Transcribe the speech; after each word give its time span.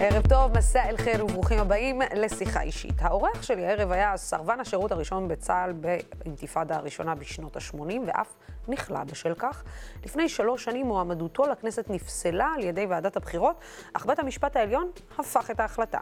ערב 0.00 0.26
טוב, 0.28 0.58
מסע 0.58 0.88
אל 0.88 0.96
חיר 0.96 1.24
וברוכים 1.24 1.58
הבאים 1.58 2.00
לשיחה 2.16 2.62
אישית. 2.62 2.94
האורח 2.98 3.42
שלי 3.42 3.66
הערב 3.66 3.92
היה 3.92 4.16
סרבן 4.16 4.60
השירות 4.60 4.92
הראשון 4.92 5.28
בצה"ל 5.28 5.72
באינתיפאדה 5.72 6.76
הראשונה 6.76 7.14
בשנות 7.14 7.56
ה-80, 7.56 7.76
ואף 8.06 8.34
נכלא 8.68 9.04
בשל 9.04 9.34
כך. 9.34 9.64
לפני 10.04 10.28
שלוש 10.28 10.64
שנים 10.64 10.86
מועמדותו 10.86 11.46
לכנסת 11.46 11.90
נפסלה 11.90 12.52
על 12.56 12.64
ידי 12.64 12.86
ועדת 12.86 13.16
הבחירות, 13.16 13.60
אך 13.92 14.06
בית 14.06 14.18
המשפט 14.18 14.56
העליון 14.56 14.90
הפך 15.18 15.50
את 15.50 15.60
ההחלטה. 15.60 15.98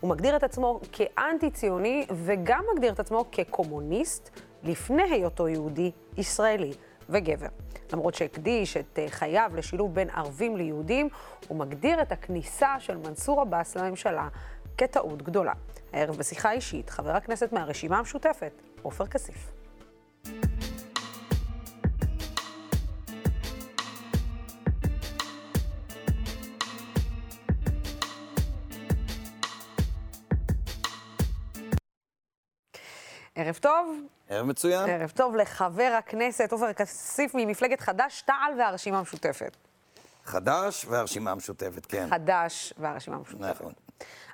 הוא 0.00 0.10
מגדיר 0.10 0.36
את 0.36 0.42
עצמו 0.42 0.80
כאנטי-ציוני 0.92 2.06
וגם 2.10 2.64
מגדיר 2.74 2.92
את 2.92 3.00
עצמו 3.00 3.24
כקומוניסט 3.32 4.30
לפני 4.62 5.02
היותו 5.02 5.48
יהודי 5.48 5.90
ישראלי 6.16 6.72
וגבר. 7.08 7.48
למרות 7.92 8.14
שהקדיש 8.14 8.76
את 8.76 8.98
אה, 8.98 9.06
חייו 9.08 9.50
לשילוב 9.54 9.94
בין 9.94 10.10
ערבים 10.10 10.56
ליהודים, 10.56 11.08
הוא 11.48 11.58
מגדיר 11.58 12.02
את 12.02 12.12
הכניסה 12.12 12.74
של 12.78 12.96
מנסור 12.96 13.40
עבאס 13.40 13.76
לממשלה 13.76 14.28
כטעות 14.78 15.22
גדולה. 15.22 15.52
הערב 15.92 16.16
בשיחה 16.16 16.52
אישית, 16.52 16.90
חבר 16.90 17.16
הכנסת 17.16 17.52
מהרשימה 17.52 17.98
המשותפת, 17.98 18.52
עופר 18.82 19.06
כסיף. 19.06 19.50
ערב 33.36 33.58
טוב. 33.62 33.96
ערב 34.28 34.46
מצוין. 34.46 34.90
ערב 34.90 35.10
טוב 35.10 35.36
לחבר 35.36 35.94
הכנסת 35.98 36.52
עופר 36.52 36.72
כסיף 36.72 37.34
ממפלגת 37.34 37.80
חד"ש-תע"ל 37.80 38.58
והרשימה 38.58 38.98
המשותפת. 38.98 39.56
חד"ש 40.24 40.84
והרשימה 40.88 41.30
המשותפת, 41.30 41.86
כן. 41.86 42.06
חד"ש 42.10 42.72
והרשימה 42.78 43.16
המשותפת. 43.16 43.40
נכון. 43.40 43.72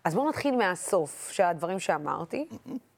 אז 0.04 0.14
בואו 0.14 0.28
נתחיל 0.28 0.56
מהסוף 0.56 1.30
של 1.30 1.42
הדברים 1.42 1.80
שאמרתי. 1.80 2.48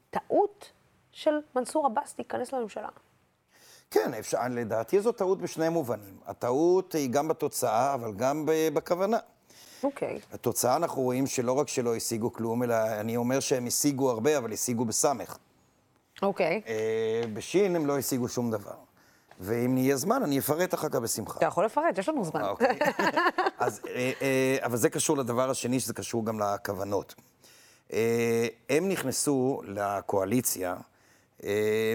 טעות 0.09 0.71
של 1.11 1.31
מנסור 1.55 1.85
עבאס 1.85 2.15
להיכנס 2.17 2.53
לממשלה. 2.53 2.89
כן, 3.91 4.13
אפשר, 4.13 4.37
לדעתי 4.49 5.01
זו 5.01 5.11
טעות 5.11 5.41
בשני 5.41 5.69
מובנים. 5.69 6.17
הטעות 6.25 6.93
היא 6.93 7.09
גם 7.09 7.27
בתוצאה, 7.27 7.93
אבל 7.93 8.13
גם 8.13 8.45
בכוונה. 8.73 9.17
אוקיי. 9.83 10.15
Okay. 10.17 10.35
התוצאה 10.35 10.75
אנחנו 10.75 11.01
רואים 11.01 11.27
שלא 11.27 11.51
רק 11.51 11.67
שלא 11.67 11.95
השיגו 11.95 12.33
כלום, 12.33 12.63
אלא 12.63 12.75
אני 12.99 13.17
אומר 13.17 13.39
שהם 13.39 13.65
השיגו 13.65 14.11
הרבה, 14.11 14.37
אבל 14.37 14.53
השיגו 14.53 14.85
בסמך. 14.85 15.37
אוקיי. 16.21 16.61
Okay. 16.65 16.69
אה, 16.69 17.21
בשין 17.33 17.75
הם 17.75 17.85
לא 17.85 17.97
השיגו 17.97 18.27
שום 18.27 18.51
דבר. 18.51 18.75
ואם 19.39 19.73
נהיה 19.73 19.95
זמן, 19.95 20.23
אני 20.23 20.39
אפרט 20.39 20.73
אחר 20.73 20.89
כך 20.89 20.95
בשמחה. 20.95 21.37
אתה 21.37 21.45
יכול 21.45 21.65
לפרט, 21.65 21.97
יש 21.97 22.09
לנו 22.09 22.25
זמן. 22.25 22.41
אוקיי. 22.41 22.79
אז, 23.57 23.81
אה, 23.87 24.11
אה, 24.21 24.57
אבל 24.61 24.77
זה 24.77 24.89
קשור 24.89 25.17
לדבר 25.17 25.49
השני, 25.49 25.79
שזה 25.79 25.93
קשור 25.93 26.25
גם 26.25 26.39
לכוונות. 26.39 27.15
הם 28.69 28.89
נכנסו 28.89 29.61
לקואליציה 29.65 30.75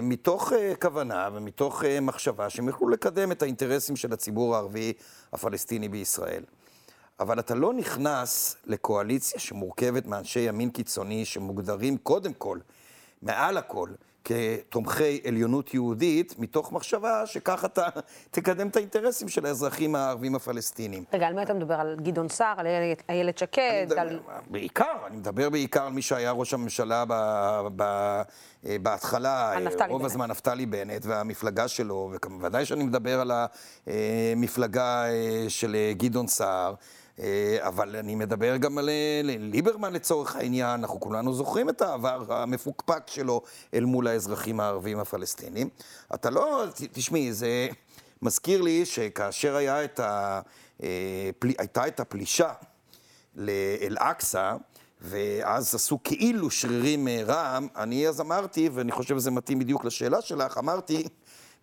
מתוך 0.03 0.53
כוונה 0.81 1.29
ומתוך 1.33 1.83
מחשבה 2.01 2.49
שהם 2.49 2.67
יוכלו 2.67 2.89
לקדם 2.89 3.31
את 3.31 3.41
האינטרסים 3.41 3.95
של 3.95 4.13
הציבור 4.13 4.55
הערבי 4.55 4.93
הפלסטיני 5.33 5.89
בישראל. 5.89 6.43
אבל 7.19 7.39
אתה 7.39 7.55
לא 7.55 7.73
נכנס 7.73 8.55
לקואליציה 8.65 9.39
שמורכבת 9.39 10.05
מאנשי 10.05 10.39
ימין 10.39 10.69
קיצוני 10.69 11.25
שמוגדרים 11.25 11.97
קודם 11.97 12.33
כל, 12.33 12.59
מעל 13.21 13.57
הכל, 13.57 13.89
כתומכי 14.23 15.21
עליונות 15.27 15.73
יהודית, 15.73 16.35
מתוך 16.39 16.71
מחשבה 16.71 17.25
שככה 17.25 17.67
אתה 17.67 17.87
תקדם 18.31 18.67
את 18.67 18.75
האינטרסים 18.75 19.29
של 19.29 19.45
האזרחים 19.45 19.95
הערבים 19.95 20.35
הפלסטינים. 20.35 21.03
רגע, 21.13 21.27
על 21.27 21.33
מי 21.33 21.43
אתה 21.43 21.53
מדבר? 21.53 21.73
על 21.73 21.97
גדעון 22.01 22.29
סער, 22.29 22.53
על 22.57 22.65
איילת 23.09 23.37
שקד? 23.37 23.85
מדבר, 23.85 23.99
על... 23.99 24.19
בעיקר, 24.49 25.07
אני 25.07 25.17
מדבר 25.17 25.49
בעיקר 25.49 25.83
על 25.83 25.93
מי 25.93 26.01
שהיה 26.01 26.31
ראש 26.31 26.53
הממשלה 26.53 27.05
ב, 27.07 27.13
ב, 27.75 27.81
אה, 28.65 28.75
בהתחלה, 28.81 29.51
על 29.51 29.67
רוב 29.89 30.01
בנט. 30.01 30.11
הזמן 30.11 30.31
נפתלי 30.31 30.65
בנט 30.65 31.05
והמפלגה 31.05 31.67
שלו, 31.67 32.11
ובוודאי 32.13 32.65
שאני 32.65 32.83
מדבר 32.83 33.21
על 33.21 33.31
המפלגה 33.87 35.05
אה, 35.05 35.45
של 35.47 35.75
גדעון 35.97 36.27
סער. 36.27 36.73
אה, 37.21 37.57
אבל 37.67 37.95
אני 37.95 38.15
מדבר 38.15 38.57
גם 38.57 38.77
על 38.77 38.89
אה, 38.89 39.21
ליברמן 39.23 39.93
לצורך 39.93 40.35
העניין, 40.35 40.79
אנחנו 40.79 40.99
כולנו 40.99 41.33
זוכרים 41.33 41.69
את 41.69 41.81
העבר 41.81 42.33
המפוקפק 42.33 43.03
שלו 43.07 43.41
אל 43.73 43.85
מול 43.85 44.07
האזרחים 44.07 44.59
הערבים 44.59 44.99
הפלסטינים. 44.99 45.69
אתה 46.13 46.29
לא, 46.29 46.65
תשמעי, 46.91 47.33
זה 47.33 47.67
מזכיר 48.21 48.61
לי 48.61 48.85
שכאשר 48.85 49.55
היה 49.55 49.83
את 49.83 49.99
ה, 49.99 50.41
אה, 50.83 51.29
הייתה 51.57 51.87
את 51.87 51.99
הפלישה 51.99 52.53
לאל-אקצא, 53.35 54.55
ואז 55.01 55.75
עשו 55.75 55.99
כאילו 56.03 56.51
שרירים 56.51 57.07
רע"מ, 57.07 57.67
אני 57.75 58.07
אז 58.07 58.21
אמרתי, 58.21 58.69
ואני 58.73 58.91
חושב 58.91 59.19
שזה 59.19 59.31
מתאים 59.31 59.59
בדיוק 59.59 59.85
לשאלה 59.85 60.21
שלך, 60.21 60.57
אמרתי, 60.57 61.07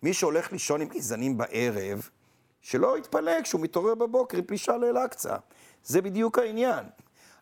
מי 0.03 0.13
שהולך 0.13 0.51
לישון 0.51 0.81
עם 0.81 0.87
גזענים 0.87 1.37
בערב, 1.37 2.09
שלא 2.61 2.97
יתפלא 2.97 3.41
כשהוא 3.41 3.61
מתעורר 3.61 3.95
בבוקר 3.95 4.37
עם 4.37 4.43
פלישה 4.43 4.77
לאל-אקצא. 4.77 5.35
זה 5.83 6.01
בדיוק 6.01 6.39
העניין. 6.39 6.85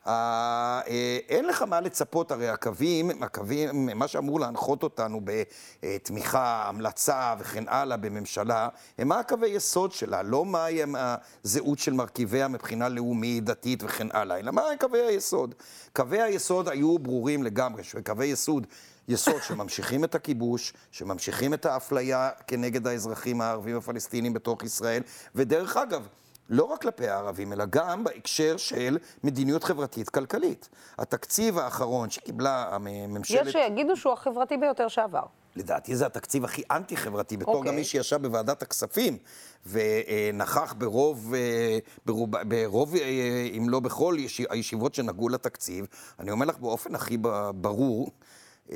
אה, 0.07 0.81
אין 1.29 1.45
לך 1.45 1.61
מה 1.61 1.81
לצפות, 1.81 2.31
הרי 2.31 2.49
הקווים, 2.49 3.23
הקווים, 3.23 3.89
מה 3.95 4.07
שאמור 4.07 4.39
להנחות 4.39 4.83
אותנו 4.83 5.21
בתמיכה, 5.23 6.65
המלצה 6.67 7.35
וכן 7.39 7.63
הלאה 7.67 7.97
בממשלה, 7.97 8.69
הם 8.97 9.07
מה 9.07 9.19
הקווי 9.19 9.49
יסוד 9.49 9.91
שלה, 9.91 10.23
לא 10.23 10.45
מהי 10.45 10.81
הזהות 10.95 11.79
של 11.79 11.93
מרכיביה 11.93 12.47
מבחינה 12.47 12.89
לאומית, 12.89 13.43
דתית 13.43 13.83
וכן 13.83 14.07
הלאה, 14.11 14.39
אלא 14.39 14.51
מה 14.51 14.61
קווי 14.79 15.01
היסוד. 15.01 15.55
קווי 15.93 16.21
היסוד 16.21 16.69
היו 16.69 16.99
ברורים 16.99 17.43
לגמרי, 17.43 17.83
שקווי 17.83 18.25
יסוד 18.25 18.67
יסוד 19.07 19.41
שממשיכים 19.43 20.03
את 20.03 20.15
הכיבוש, 20.15 20.73
שממשיכים 20.91 21.53
את 21.53 21.65
האפליה 21.65 22.29
כנגד 22.47 22.87
האזרחים 22.87 23.41
הערבים 23.41 23.77
הפלסטינים 23.77 24.33
בתוך 24.33 24.63
ישראל, 24.63 25.01
ודרך 25.35 25.77
אגב, 25.77 26.07
לא 26.49 26.63
רק 26.63 26.81
כלפי 26.81 27.07
הערבים, 27.07 27.53
אלא 27.53 27.65
גם 27.69 28.03
בהקשר 28.03 28.57
של 28.57 28.97
מדיניות 29.23 29.63
חברתית-כלכלית. 29.63 30.69
התקציב 30.97 31.57
האחרון 31.57 32.09
שקיבלה 32.09 32.67
הממשלת... 32.71 33.47
יש 33.47 33.53
שיגידו 33.53 33.97
שהוא 33.97 34.13
החברתי 34.13 34.57
ביותר 34.57 34.87
שעבר. 34.87 35.23
לדעתי 35.55 35.95
זה 35.95 36.05
התקציב 36.05 36.45
הכי 36.45 36.63
אנטי-חברתי, 36.71 37.37
בתור 37.37 37.53
okay. 37.53 37.57
גם 37.57 37.63
אוקיי. 37.63 37.75
מי 37.75 37.83
שישב 37.83 38.21
בוועדת 38.21 38.61
הכספים 38.61 39.17
ונכח 39.65 40.73
ברוב, 40.77 41.33
אה, 41.33 41.79
ברוב, 42.05 42.29
ברוב, 42.47 42.95
אה, 42.95 43.47
אם 43.57 43.69
לא 43.69 43.79
בכל 43.79 44.15
הישיבות 44.49 44.95
שנגעו 44.95 45.29
לתקציב, 45.29 45.85
אני 46.19 46.31
אומר 46.31 46.45
לך 46.45 46.57
באופן 46.57 46.95
הכי 46.95 47.17
ברור, 47.55 48.11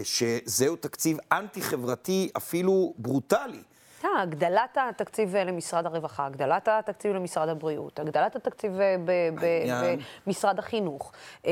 שזהו 0.03 0.75
תקציב 0.75 1.17
אנטי-חברתי 1.31 2.29
אפילו 2.37 2.93
ברוטלי. 2.97 3.63
הייתה 4.03 4.21
הגדלת 4.21 4.77
התקציב 4.89 5.35
למשרד 5.35 5.85
הרווחה, 5.85 6.25
הגדלת 6.25 6.67
התקציב 6.67 7.13
למשרד 7.13 7.49
הבריאות, 7.49 7.99
הגדלת 7.99 8.35
התקציב 8.35 8.71
במשרד 10.27 10.59
החינוך, 10.59 11.11
אה, 11.45 11.51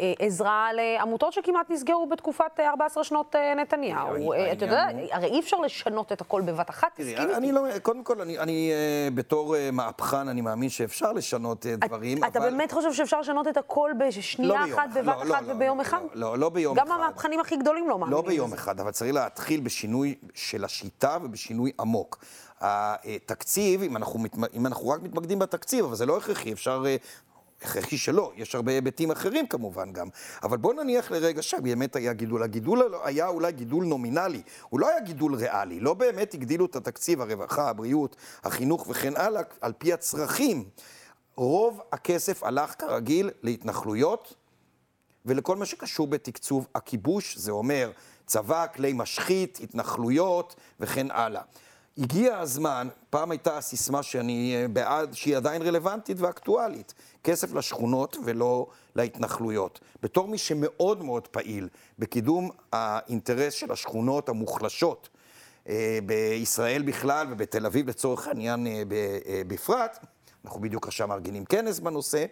אה, 0.00 0.12
עזרה 0.26 0.68
לעמותות 0.72 1.32
שכמעט 1.32 1.70
נסגרו 1.70 2.06
בתקופת 2.06 2.60
14 2.60 3.04
שנות 3.04 3.36
אה, 3.36 3.54
נתניהו. 3.54 4.32
אתה 4.52 4.64
יודע, 4.64 4.86
הרי 5.12 5.26
אי 5.26 5.40
אפשר 5.40 5.60
לשנות 5.60 6.12
את 6.12 6.20
הכל 6.20 6.40
בבת 6.40 6.70
אחת, 6.70 6.88
תסכים 6.96 7.30
איתי. 7.30 7.52
לא, 7.52 7.78
קודם 7.82 8.04
כל, 8.04 8.20
אני 8.20 8.72
בתור 9.14 9.54
מהפכן, 9.72 10.28
אני 10.28 10.40
מאמין 10.40 10.68
שאפשר 10.68 11.12
לשנות 11.12 11.66
דברים. 11.66 12.24
אתה 12.24 12.40
באמת 12.40 12.72
חושב 12.72 12.92
שאפשר 12.92 13.20
לשנות 13.20 13.48
את 13.48 13.56
הכל 13.56 13.90
בשנייה 13.98 14.66
לא 14.66 14.74
אחת, 14.74 14.88
בבת 14.94 15.26
לא, 15.26 15.34
אחת 15.34 15.42
וביום 15.46 15.80
אחד? 15.80 16.00
לא, 16.14 16.38
לא 16.38 16.48
ביום 16.48 16.78
אחד. 16.78 16.86
גם 16.86 16.92
המהפכנים 16.92 17.40
הכי 17.40 17.56
גדולים 17.56 17.88
לא 17.88 17.98
מאמינים. 17.98 18.24
לא 18.24 18.28
ביום 18.28 18.52
אחד, 18.52 18.80
אבל 18.80 18.90
צריך 18.90 19.14
להתחיל 19.14 19.60
בשינוי 19.60 20.14
של 20.34 20.64
השיטה 20.64 21.18
ובשינוי 21.22 21.72
עמוק. 21.82 22.24
התקציב, 22.60 23.82
אם 23.82 23.96
אנחנו, 23.96 24.24
אם 24.54 24.66
אנחנו 24.66 24.88
רק 24.88 25.02
מתמקדים 25.02 25.38
בתקציב, 25.38 25.84
אבל 25.84 25.96
זה 25.96 26.06
לא 26.06 26.16
הכרחי, 26.16 26.52
אפשר... 26.52 26.84
אה, 26.86 26.96
הכרחי 27.64 27.98
שלא, 27.98 28.32
יש 28.36 28.54
הרבה 28.54 28.72
היבטים 28.72 29.10
אחרים 29.10 29.46
כמובן 29.46 29.92
גם. 29.92 30.08
אבל 30.42 30.56
בואו 30.56 30.82
נניח 30.82 31.10
לרגע 31.10 31.42
שבאמת 31.42 31.96
היה 31.96 32.12
גידול. 32.12 32.42
הגידול 32.42 32.94
היה 33.04 33.28
אולי 33.28 33.52
גידול 33.52 33.84
נומינלי, 33.84 34.42
הוא 34.68 34.80
לא 34.80 34.88
היה 34.88 35.00
גידול 35.00 35.34
ריאלי. 35.34 35.80
לא 35.80 35.94
באמת 35.94 36.34
הגדילו 36.34 36.66
את 36.66 36.76
התקציב, 36.76 37.20
הרווחה, 37.20 37.68
הבריאות, 37.68 38.16
החינוך 38.44 38.86
וכן 38.88 39.16
הלאה, 39.16 39.42
על 39.60 39.72
פי 39.78 39.92
הצרכים. 39.92 40.64
רוב 41.36 41.80
הכסף 41.92 42.42
הלך 42.42 42.74
כרגיל 42.78 43.30
להתנחלויות 43.42 44.34
ולכל 45.26 45.56
מה 45.56 45.66
שקשור 45.66 46.06
בתקצוב 46.06 46.66
הכיבוש, 46.74 47.36
זה 47.36 47.50
אומר 47.50 47.90
צבא, 48.26 48.66
כלי 48.74 48.92
משחית, 48.92 49.58
התנחלויות 49.62 50.54
וכן 50.80 51.10
הלאה. 51.10 51.42
הגיע 51.98 52.38
הזמן, 52.38 52.88
פעם 53.10 53.30
הייתה 53.30 53.60
סיסמה 53.60 54.02
שאני 54.02 54.56
אה, 54.56 54.68
בעד, 54.68 55.14
שהיא 55.14 55.36
עדיין 55.36 55.62
רלוונטית 55.62 56.20
ואקטואלית, 56.20 56.94
כסף 57.24 57.54
לשכונות 57.54 58.16
ולא 58.24 58.66
להתנחלויות. 58.96 59.80
בתור 60.02 60.28
מי 60.28 60.38
שמאוד 60.38 61.04
מאוד 61.04 61.28
פעיל 61.28 61.68
בקידום 61.98 62.50
האינטרס 62.72 63.52
של 63.52 63.72
השכונות 63.72 64.28
המוחלשות 64.28 65.08
אה, 65.68 65.98
בישראל 66.06 66.82
בכלל 66.82 67.26
ובתל 67.30 67.66
אביב 67.66 67.88
לצורך 67.88 68.26
העניין 68.26 68.66
אה, 68.66 68.82
בפרט, 69.46 69.98
אנחנו 70.44 70.60
בדיוק 70.60 70.86
עכשיו 70.86 71.08
מארגנים 71.08 71.44
כנס 71.44 71.78
בנושא, 71.78 72.24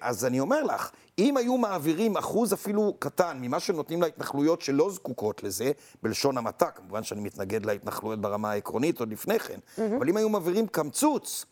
אז 0.00 0.24
אני 0.24 0.40
אומר 0.40 0.62
לך, 0.62 0.90
אם 1.18 1.36
היו 1.36 1.56
מעבירים 1.56 2.16
אחוז 2.16 2.52
אפילו 2.52 2.94
קטן 2.98 3.38
ממה 3.40 3.60
שנותנים 3.60 4.02
להתנחלויות 4.02 4.62
שלא 4.62 4.90
זקוקות 4.90 5.42
לזה, 5.42 5.72
בלשון 6.02 6.38
המעטה, 6.38 6.70
כמובן 6.70 7.02
שאני 7.02 7.20
מתנגד 7.20 7.66
להתנחלויות 7.66 8.20
ברמה 8.20 8.50
העקרונית 8.50 9.00
עוד 9.00 9.12
לפני 9.12 9.38
כן, 9.38 9.58
mm-hmm. 9.58 9.96
אבל 9.98 10.08
אם 10.08 10.16
היו 10.16 10.28
מעבירים 10.28 10.66
קמצוץ 10.66 11.46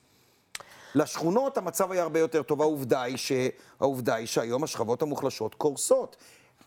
לשכונות, 0.94 1.58
המצב 1.58 1.92
היה 1.92 2.02
הרבה 2.02 2.20
יותר 2.20 2.42
טוב. 2.42 2.60
העובדה 2.60 3.02
היא, 3.02 3.16
ש... 3.16 3.32
העובדה 3.81 4.14
היא 4.14 4.26
שהיום 4.26 4.64
השכבות 4.64 5.02
המוחלשות 5.02 5.54
קורסות. 5.54 6.16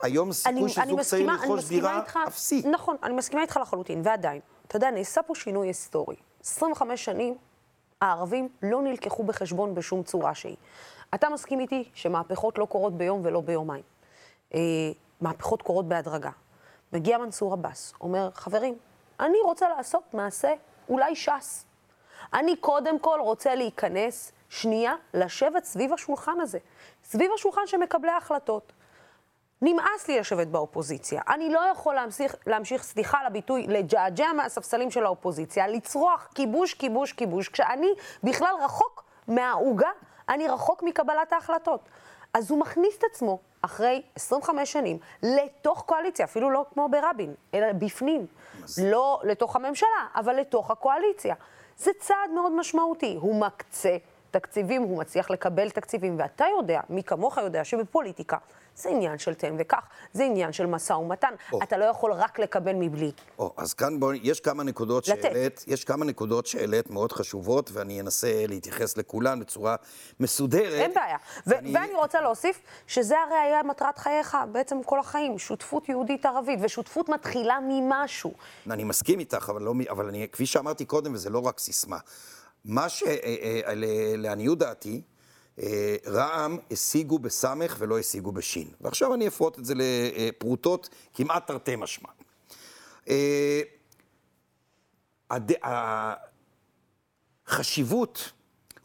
היום 0.02 0.34
סיכוי 0.34 0.70
של 0.70 0.82
זוג 0.88 1.02
צעיר 1.02 1.32
לרכוש 1.32 1.66
דירה 1.66 2.02
אפסי. 2.28 2.64
נכון, 2.72 2.96
אני 3.04 3.14
מסכימה 3.14 3.42
איתך 3.42 3.60
לחלוטין, 3.62 4.02
ועדיין, 4.04 4.40
אתה 4.68 4.76
יודע, 4.76 4.92
נעשה 4.92 5.24
פה 5.24 5.36
שינוי 5.36 5.68
היסטורי. 5.68 6.16
25 6.44 7.06
שנים 7.06 7.36
הערבים 8.02 8.50
לא 8.64 8.82
נלקחו 8.82 9.24
בחשבון 9.24 9.76
בשום 9.76 10.04
צורה 10.04 10.36
שהיא. 10.36 10.56
אתה 11.16 11.30
מסכים 11.30 11.60
איתי 11.60 11.90
שמהפכות 11.94 12.58
לא 12.58 12.66
קורות 12.66 12.98
ביום 12.98 13.22
ולא 13.24 13.42
ביומיים. 13.42 13.84
אה, 14.54 14.60
מהפכות 15.22 15.62
קורות 15.62 15.88
בהדרגה. 15.88 16.32
מגיע 16.94 17.18
מנסור 17.18 17.54
עבאס, 17.54 17.94
אומר, 18.02 18.30
חברים, 18.34 18.78
אני 19.20 19.38
רוצה 19.44 19.70
לעשות 19.70 20.14
מעשה 20.14 20.54
אולי 20.90 21.16
ש"ס. 21.16 21.66
אני 22.34 22.56
קודם 22.56 23.00
כל 23.00 23.20
רוצה 23.22 23.56
להיכנס 23.56 24.32
שנייה, 24.50 24.96
לשבת 25.14 25.64
סביב 25.64 25.94
השולחן 25.94 26.42
הזה. 26.42 26.60
סביב 27.04 27.32
השולחן 27.36 27.62
של 27.66 27.78
מקבלי 27.78 28.12
ההחלטות. 28.12 28.74
נמאס 29.62 30.08
לי 30.08 30.20
לשבת 30.20 30.48
באופוזיציה. 30.48 31.22
אני 31.28 31.50
לא 31.50 31.60
יכול 31.72 31.96
להמשיך, 31.96 32.36
להמשיך 32.48 32.84
סליחה 32.84 33.20
על 33.20 33.26
הביטוי, 33.26 33.68
לג'עג'ע 33.68 34.34
מהספסלים 34.34 34.92
של 34.92 35.06
האופוזיציה, 35.06 35.68
לצרוח 35.68 36.30
כיבוש, 36.36 36.74
כיבוש, 36.74 37.14
כיבוש, 37.14 37.50
כשאני 37.50 37.88
בכלל 38.24 38.54
רחוק 38.62 39.04
מהעוגה, 39.28 39.90
אני 40.30 40.48
רחוק 40.48 40.84
מקבלת 40.84 41.34
ההחלטות. 41.34 41.90
אז 42.34 42.52
הוא 42.52 42.60
מכניס 42.60 42.98
את 42.98 43.04
עצמו, 43.12 43.40
אחרי 43.62 44.02
25 44.16 44.72
שנים, 44.72 44.98
לתוך 45.24 45.84
קואליציה, 45.86 46.26
אפילו 46.26 46.50
לא 46.50 46.66
כמו 46.74 46.90
ברבין, 46.90 47.34
אלא 47.54 47.74
בפנים. 47.74 48.26
לא 48.84 49.22
לתוך 49.24 49.56
הממשלה, 49.56 50.08
אבל 50.16 50.36
לתוך 50.36 50.72
הקואליציה. 50.72 51.36
זה 51.78 51.92
צעד 52.00 52.30
מאוד 52.36 52.52
משמעותי. 52.52 53.18
הוא 53.22 53.42
מקצה 53.42 53.98
תקציבים, 54.40 54.82
הוא 54.82 54.98
מצליח 55.00 55.30
לקבל 55.30 55.70
תקציבים, 55.70 56.20
ואתה 56.20 56.46
יודע, 56.58 56.80
מי 56.90 57.04
כמוך 57.04 57.38
יודע, 57.38 57.64
שבפוליטיקה 57.64 58.38
זה 58.76 58.90
עניין 58.90 59.18
של 59.18 59.34
תן 59.34 59.56
וקח, 59.60 59.88
זה 60.14 60.24
עניין 60.24 60.54
של 60.54 60.66
משא 60.66 60.94
ומתן. 60.94 61.34
או. 61.54 61.64
אתה 61.64 61.78
לא 61.78 61.86
יכול 61.86 62.14
רק 62.14 62.40
לקבל 62.40 62.74
מבלי. 62.76 63.12
או, 63.40 63.54
אז 63.58 63.74
כאן 63.74 64.00
בואי, 64.00 64.20
יש 64.24 64.40
כמה 64.40 64.64
נקודות 64.64 65.06
שהעלית, 65.06 65.64
יש 65.68 65.84
כמה 65.84 66.06
נקודות 66.06 66.48
שהעלית 66.48 66.90
מאוד 66.90 67.12
חשובות, 67.12 67.70
ואני 67.74 68.02
אנסה 68.02 68.46
להתייחס 68.48 68.98
לכולן 68.98 69.40
בצורה 69.40 69.76
מסודרת. 70.20 70.74
אין 70.74 70.94
בעיה. 70.94 71.18
ואני... 71.48 71.74
ואני 71.74 71.94
רוצה 71.94 72.22
להוסיף 72.22 72.62
שזה 72.88 73.16
הרי 73.20 73.36
היה 73.36 73.64
מטרת 73.64 73.98
חייך, 73.98 74.38
בעצם 74.52 74.84
כל 74.84 75.00
החיים, 75.00 75.40
שותפות 75.40 75.90
יהודית-ערבית, 75.90 76.60
ושותפות 76.62 77.10
מתחילה 77.10 77.60
ממשהו. 77.68 78.34
אני 78.70 78.84
מסכים 78.84 79.20
איתך, 79.20 79.50
אבל, 79.50 79.62
לא, 79.62 79.74
אבל 79.90 80.08
אני, 80.08 80.28
כפי 80.32 80.46
שאמרתי 80.46 80.86
קודם, 80.86 81.14
וזה 81.14 81.30
לא 81.30 81.40
רק 81.40 81.60
סיסמה. 81.60 81.98
מה 82.68 82.90
שלעניות 82.90 84.62
אה, 84.62 84.68
אה, 84.68 84.74
דעתי, 84.74 85.02
אה, 85.60 85.96
רע"מ 86.08 86.58
השיגו 86.72 87.20
בסמך 87.20 87.76
ולא 87.80 88.00
השיגו 88.00 88.32
בשין. 88.32 88.68
ועכשיו 88.82 89.14
אני 89.14 89.28
אפרוט 89.28 89.60
את 89.60 89.66
זה 89.66 89.74
לפרוטות 89.76 90.90
כמעט 91.14 91.48
תרתי 91.48 91.76
משמע. 91.76 92.10
החשיבות 97.48 98.32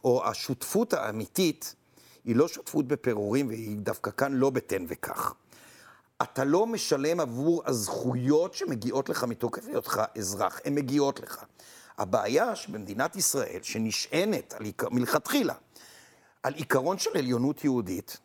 או 0.03 0.25
השותפות 0.25 0.93
האמיתית 0.93 1.75
היא 2.25 2.35
לא 2.35 2.47
שותפות 2.47 2.87
בפירורים 2.87 3.47
והיא 3.47 3.77
דווקא 3.77 4.11
כאן 4.11 4.33
לא 4.33 4.49
בתן 4.49 4.85
וקח. 4.87 5.33
אתה 6.21 6.43
לא 6.43 6.67
משלם 6.67 7.19
עבור 7.19 7.63
הזכויות 7.65 8.53
שמגיעות 8.53 9.09
לך 9.09 9.23
מתוקף 9.23 9.67
היותך 9.67 10.01
אזרח, 10.17 10.59
הן 10.65 10.75
מגיעות 10.75 11.19
לך. 11.19 11.45
הבעיה 11.97 12.55
שבמדינת 12.55 13.15
ישראל, 13.15 13.59
שנשענת 13.61 14.53
על 14.53 14.63
עיקר, 14.63 14.89
מלכתחילה 14.89 15.53
על 16.43 16.53
עיקרון 16.53 16.97
של 16.97 17.17
עליונות 17.17 17.63
יהודית, 17.63 18.17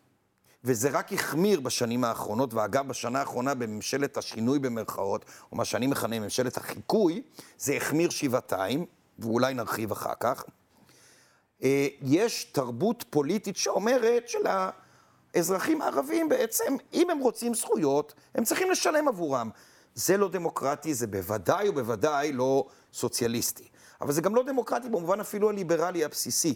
וזה 0.63 0.89
רק 0.89 1.13
החמיר 1.13 1.59
בשנים 1.59 2.03
האחרונות, 2.03 2.53
ואגב, 2.53 2.87
בשנה 2.87 3.19
האחרונה 3.19 3.53
בממשלת 3.53 4.17
השינוי 4.17 4.59
במרכאות, 4.59 5.25
או 5.51 5.57
מה 5.57 5.65
שאני 5.65 5.87
מכנה 5.87 6.19
ממשלת 6.19 6.57
החיקוי, 6.57 7.21
זה 7.57 7.73
החמיר 7.73 8.09
שבעתיים, 8.09 8.85
ואולי 9.19 9.53
נרחיב 9.53 9.91
אחר 9.91 10.13
כך. 10.19 10.43
אה, 11.63 11.87
יש 12.01 12.43
תרבות 12.43 13.05
פוליטית 13.09 13.57
שאומרת 13.57 14.29
שלאזרחים 15.33 15.81
הערבים 15.81 16.29
בעצם, 16.29 16.75
אם 16.93 17.09
הם 17.09 17.19
רוצים 17.19 17.53
זכויות, 17.53 18.13
הם 18.35 18.43
צריכים 18.43 18.71
לשלם 18.71 19.07
עבורם. 19.07 19.49
זה 19.95 20.17
לא 20.17 20.29
דמוקרטי, 20.29 20.93
זה 20.93 21.07
בוודאי 21.07 21.69
ובוודאי 21.69 22.31
לא 22.31 22.67
סוציאליסטי. 22.93 23.67
אבל 24.01 24.11
זה 24.11 24.21
גם 24.21 24.35
לא 24.35 24.43
דמוקרטי 24.43 24.89
במובן 24.89 25.19
אפילו 25.19 25.49
הליברלי 25.49 26.03
הבסיסי. 26.05 26.55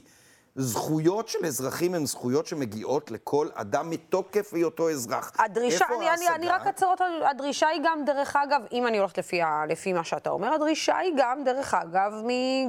זכויות 0.55 1.27
של 1.27 1.45
אזרחים 1.45 1.95
הן 1.95 2.05
זכויות 2.05 2.47
שמגיעות 2.47 3.11
לכל 3.11 3.47
אדם 3.53 3.89
מתוקף 3.89 4.53
היותו 4.53 4.89
אזרח. 4.89 5.31
הדרישה, 5.39 5.85
אני, 5.97 6.09
אני, 6.09 6.27
אני 6.35 6.47
רק 6.47 6.67
אעצור 6.67 6.91
אותה, 6.91 7.05
הדרישה 7.29 7.67
היא 7.67 7.81
גם, 7.83 8.05
דרך 8.05 8.35
אגב, 8.35 8.61
אם 8.71 8.87
אני 8.87 8.97
הולכת 8.97 9.17
לפי, 9.17 9.41
לפי 9.69 9.93
מה 9.93 10.03
שאתה 10.03 10.29
אומר, 10.29 10.53
הדרישה 10.53 10.97
היא 10.97 11.13
גם, 11.17 11.43
דרך 11.43 11.73
אגב, 11.73 12.13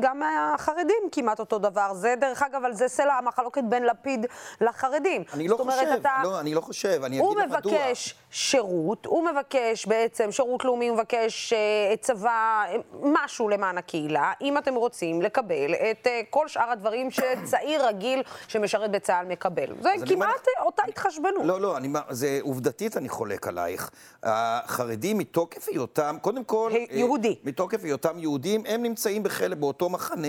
גם 0.01 0.19
מהחרדים 0.19 1.03
כמעט 1.13 1.41
אותו 1.41 1.59
דבר. 1.59 1.95
זה, 1.95 2.15
דרך 2.21 2.43
אגב, 2.43 2.65
על 2.65 2.75
זה 2.75 2.89
סלע 2.89 3.15
המחלוקת 3.15 3.65
בין 3.65 3.83
לפיד 3.87 4.27
לחרדים. 4.61 5.25
אני 5.33 5.49
לא 5.49 5.57
אומרת, 5.59 5.79
חושב, 5.79 5.99
אתה, 6.01 6.11
לא, 6.23 6.41
אני 6.41 6.55
לא 6.55 6.61
חושב, 6.61 7.01
אני 7.05 7.21
אגיד 7.21 7.39
לך 7.39 7.45
מדוע. 7.45 7.73
הוא 7.73 7.81
מבקש 7.81 8.15
שירות, 8.31 9.07
הוא 9.07 9.29
מבקש 9.29 9.87
בעצם 9.87 10.33
שירות 10.33 10.65
לאומי, 10.65 10.89
הוא 10.89 10.97
מבקש 10.97 11.53
uh, 11.53 11.97
צבא, 12.01 12.65
משהו 13.03 13.49
למען 13.49 13.79
הקהילה. 13.79 14.33
אם 14.41 14.59
אתם 14.59 14.75
רוצים 14.75 15.23
לקבל 15.23 15.75
את 15.75 16.07
uh, 16.07 16.11
כל 16.31 16.49
שאר 16.49 16.71
הדברים 16.71 17.11
שצעיר... 17.11 17.74
צעיר 17.75 17.87
רגיל 17.87 18.23
שמשרת 18.49 18.91
בצה"ל 18.91 19.27
מקבל. 19.27 19.67
זה 19.81 19.91
כמעט 20.07 20.17
אומר... 20.17 20.67
אותה 20.67 20.83
התחשבנות. 20.89 21.45
לא, 21.45 21.61
לא, 21.61 21.77
אני, 21.77 21.89
זה 22.11 22.39
עובדתית 22.43 22.97
אני 22.97 23.09
חולק 23.09 23.47
עלייך. 23.47 23.91
החרדים 24.23 25.19
מתוקף 25.19 25.69
היותם, 25.69 26.17
קודם 26.21 26.45
כל... 26.45 26.71
אה, 26.75 26.85
יהודי. 26.91 27.37
מתוקף 27.45 27.85
היותם 27.85 28.19
יהודים, 28.19 28.63
הם 28.67 28.83
נמצאים 28.83 29.23
בחלק, 29.23 29.59
באותו 29.59 29.89
מחנה 29.89 30.29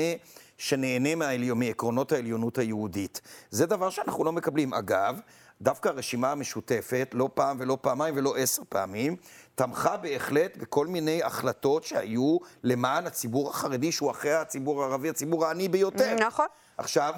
שנהנה 0.58 1.16
מהעליון, 1.16 1.60
מעקרונות 1.60 2.12
העליונות 2.12 2.58
היהודית. 2.58 3.22
זה 3.50 3.66
דבר 3.66 3.90
שאנחנו 3.90 4.24
לא 4.24 4.32
מקבלים. 4.32 4.74
אגב, 4.74 5.20
דווקא 5.62 5.90
הרשימה 5.90 6.32
המשותפת, 6.32 7.10
לא 7.14 7.30
פעם 7.34 7.58
ולא 7.60 7.78
פעמיים 7.82 8.18
ולא 8.18 8.38
עשר 8.38 8.62
פעמים, 8.70 9.16
תמכה 9.56 9.98
בהחלט 9.98 10.58
בכל 10.58 10.88
מיני 10.88 11.24
החלטות 11.24 11.84
שהיו 11.84 12.38
למען 12.64 13.08
הציבור 13.08 13.50
החרדי, 13.50 13.92
שהוא 13.92 14.12
אחרי 14.12 14.34
הציבור 14.34 14.84
הערבי, 14.84 15.10
הציבור 15.10 15.46
העני 15.46 15.68
ביותר. 15.68 16.16
נכון. 16.16 16.46
עכשיו, 16.78 17.14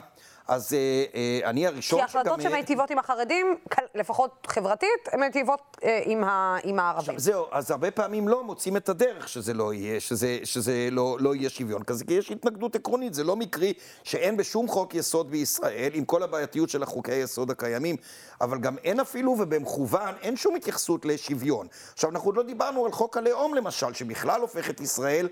אז 0.47 0.73
אה, 0.73 1.03
אה, 1.15 1.49
אני 1.49 1.67
הראשון 1.67 1.99
שגם... 1.99 2.07
כי 2.07 2.17
החלטות 2.17 2.39
אה, 2.39 2.49
שמיטיבות 2.49 2.91
עם 2.91 2.99
החרדים, 2.99 3.55
לפחות 3.95 4.47
חברתית, 4.49 4.89
הן 5.11 5.19
מיטיבות 5.19 5.77
אה, 5.83 6.01
עם, 6.05 6.23
ה, 6.23 6.57
עם 6.63 6.79
הערבים. 6.79 7.15
עכשיו, 7.15 7.19
זהו, 7.19 7.45
אז 7.51 7.71
הרבה 7.71 7.91
פעמים 7.91 8.27
לא 8.27 8.43
מוצאים 8.43 8.77
את 8.77 8.89
הדרך 8.89 9.29
שזה 9.29 9.53
לא 9.53 9.73
יהיה, 9.73 9.99
שזה, 9.99 10.39
שזה 10.43 10.87
לא, 10.91 11.17
לא 11.19 11.35
יהיה 11.35 11.49
שוויון 11.49 11.83
כזה, 11.83 12.05
כי 12.05 12.13
יש 12.13 12.31
התנגדות 12.31 12.75
עקרונית. 12.75 13.13
זה 13.13 13.23
לא 13.23 13.35
מקרי 13.35 13.73
שאין 14.03 14.37
בשום 14.37 14.67
חוק 14.67 14.95
יסוד 14.95 15.31
בישראל, 15.31 15.91
עם 15.93 16.05
כל 16.05 16.23
הבעייתיות 16.23 16.69
של 16.69 16.83
החוקי 16.83 17.11
היסוד 17.11 17.51
הקיימים, 17.51 17.95
אבל 18.41 18.59
גם 18.59 18.77
אין 18.83 18.99
אפילו, 18.99 19.31
ובמכוון, 19.31 20.13
אין 20.21 20.35
שום 20.35 20.55
התייחסות 20.55 21.05
לשוויון. 21.05 21.67
עכשיו, 21.93 22.09
אנחנו 22.09 22.27
עוד 22.27 22.37
לא 22.37 22.43
דיברנו 22.43 22.85
על 22.85 22.91
חוק 22.91 23.17
הלאום, 23.17 23.53
למשל, 23.53 23.93
שבכלל 23.93 24.41
הופך 24.41 24.69
את 24.69 24.81
ישראל 24.81 25.27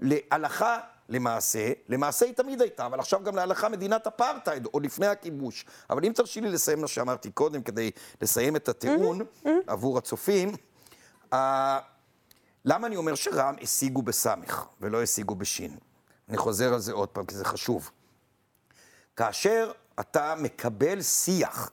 להלכה 0.00 0.78
למעשה, 1.10 1.72
למעשה 1.88 2.26
היא 2.26 2.34
תמיד 2.34 2.60
הייתה, 2.60 2.86
אבל 2.86 3.00
עכשיו 3.00 3.22
גם 3.24 3.36
להלכה 3.36 3.68
מדינת 3.68 4.06
אפרטהייד, 4.06 4.64
עוד 4.64 4.84
לפני 4.84 5.06
הכיבוש. 5.06 5.64
אבל 5.90 6.04
אם 6.04 6.12
תרשי 6.12 6.40
לי 6.40 6.50
לסיים 6.50 6.80
מה 6.80 6.88
שאמרתי 6.88 7.30
קודם, 7.30 7.62
כדי 7.62 7.90
לסיים 8.22 8.56
את 8.56 8.68
הטיעון. 8.68 9.20
עבור 9.66 9.98
הצופים, 9.98 10.52
uh, 11.32 11.36
למה 12.64 12.86
אני 12.86 12.96
אומר 12.96 13.14
שרע"מ 13.14 13.54
השיגו 13.62 14.02
בסמך 14.02 14.64
ולא 14.80 15.02
השיגו 15.02 15.34
בשין? 15.34 15.76
אני 16.28 16.36
חוזר 16.36 16.74
על 16.74 16.80
זה 16.80 16.92
עוד 16.92 17.08
פעם, 17.08 17.26
כי 17.26 17.34
זה 17.34 17.44
חשוב. 17.44 17.90
כאשר 19.16 19.72
אתה 20.00 20.34
מקבל 20.38 21.02
שיח 21.02 21.70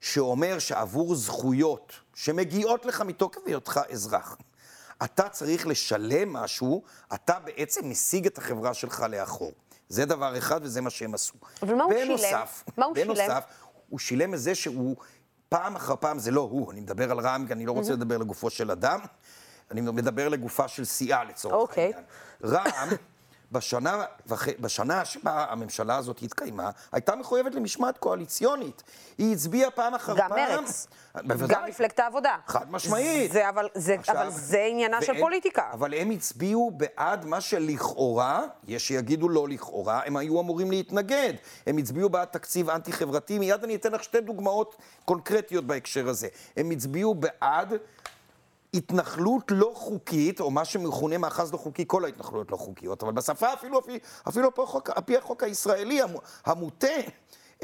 שאומר 0.00 0.58
שעבור 0.58 1.14
זכויות 1.14 1.92
שמגיעות 2.14 2.86
לך 2.86 3.00
מתוקף 3.00 3.40
היותך 3.46 3.80
אזרח, 3.90 4.36
אתה 5.04 5.28
צריך 5.28 5.66
לשלם 5.66 6.32
משהו, 6.32 6.82
אתה 7.14 7.38
בעצם 7.44 7.90
משיג 7.90 8.26
את 8.26 8.38
החברה 8.38 8.74
שלך 8.74 9.04
לאחור. 9.10 9.52
זה 9.88 10.04
דבר 10.04 10.38
אחד 10.38 10.60
וזה 10.62 10.80
מה 10.80 10.90
שהם 10.90 11.14
עשו. 11.14 11.34
אבל 11.62 11.74
מה 11.74 11.84
הוא 11.84 11.92
בנוסף, 11.92 12.62
שילם? 12.64 12.74
מה 12.76 12.86
הוא 12.86 12.94
בנוסף, 12.94 13.24
שילם? 13.24 13.40
הוא 13.88 13.98
שילם 13.98 14.34
את 14.34 14.38
זה 14.38 14.54
שהוא, 14.54 14.96
פעם 15.48 15.76
אחר 15.76 15.96
פעם, 15.96 16.18
זה 16.18 16.30
לא 16.30 16.40
הוא, 16.40 16.72
אני 16.72 16.80
מדבר 16.80 17.10
על 17.10 17.20
רע"מ, 17.20 17.46
אני 17.50 17.66
לא 17.66 17.72
רוצה. 17.72 17.92
לדבר 17.92 18.18
לגופו 18.18 18.50
של 18.50 18.70
אדם, 18.70 19.00
אני 19.70 19.80
מדבר 19.80 20.28
לגופה 20.28 20.68
של 20.68 20.84
סיעה 20.84 21.24
לצורך 21.24 21.54
okay. 21.54 21.56
אוקיי. 21.56 21.84
העניין. 21.84 22.04
רע"מ 22.44 22.88
בשנה, 23.56 24.04
בשנה 24.60 25.04
שבה 25.04 25.46
הממשלה 25.48 25.96
הזאת 25.96 26.22
התקיימה, 26.22 26.70
הייתה 26.92 27.16
מחויבת 27.16 27.54
למשמעת 27.54 27.98
קואליציונית. 27.98 28.82
היא 29.18 29.32
הצביעה 29.32 29.70
פעם 29.70 29.94
אחר 29.94 30.14
גם 30.16 30.28
פעם. 30.28 30.38
גם 30.38 30.54
מרץ. 30.54 30.86
בוודאי. 31.14 31.56
גם 31.56 31.68
מפלגת 31.68 31.98
העבודה. 31.98 32.36
חד 32.46 32.70
משמעית. 32.70 33.32
זה, 33.32 33.48
אבל, 33.48 33.68
זה, 33.74 33.94
עכשיו, 33.94 34.14
אבל 34.14 34.30
זה 34.30 34.64
עניינה 34.70 34.96
והם, 34.96 35.06
של 35.06 35.20
פוליטיקה. 35.20 35.62
אבל 35.72 35.94
הם 35.94 36.10
הצביעו 36.10 36.70
בעד 36.70 37.24
מה 37.24 37.40
שלכאורה, 37.40 38.42
יש 38.68 38.88
שיגידו 38.88 39.28
לא 39.28 39.48
לכאורה, 39.48 40.00
הם 40.06 40.16
היו 40.16 40.40
אמורים 40.40 40.70
להתנגד. 40.70 41.34
הם 41.66 41.76
הצביעו 41.76 42.08
בעד 42.08 42.28
תקציב 42.28 42.70
אנטי-חברתי. 42.70 43.38
מיד 43.38 43.64
אני 43.64 43.74
אתן 43.74 43.92
לך 43.92 44.04
שתי 44.04 44.20
דוגמאות 44.20 44.76
קונקרטיות 45.04 45.64
בהקשר 45.64 46.08
הזה. 46.08 46.28
הם 46.56 46.70
הצביעו 46.70 47.14
בעד... 47.14 47.74
התנחלות 48.76 49.44
לא 49.50 49.72
חוקית, 49.74 50.40
או 50.40 50.50
מה 50.50 50.64
שמכונה 50.64 51.18
מאחז 51.18 51.52
לא 51.52 51.58
חוקי, 51.58 51.84
כל 51.86 52.04
ההתנחלויות 52.04 52.50
לא 52.50 52.56
חוקיות, 52.56 53.02
אבל 53.02 53.12
בשפה 53.12 53.52
אפילו, 53.52 53.78
אפילו, 53.78 53.98
אפילו 54.28 54.50
על 54.94 55.02
פי 55.04 55.16
החוק 55.16 55.42
הישראלי 55.42 56.00
המוטה, 56.44 56.86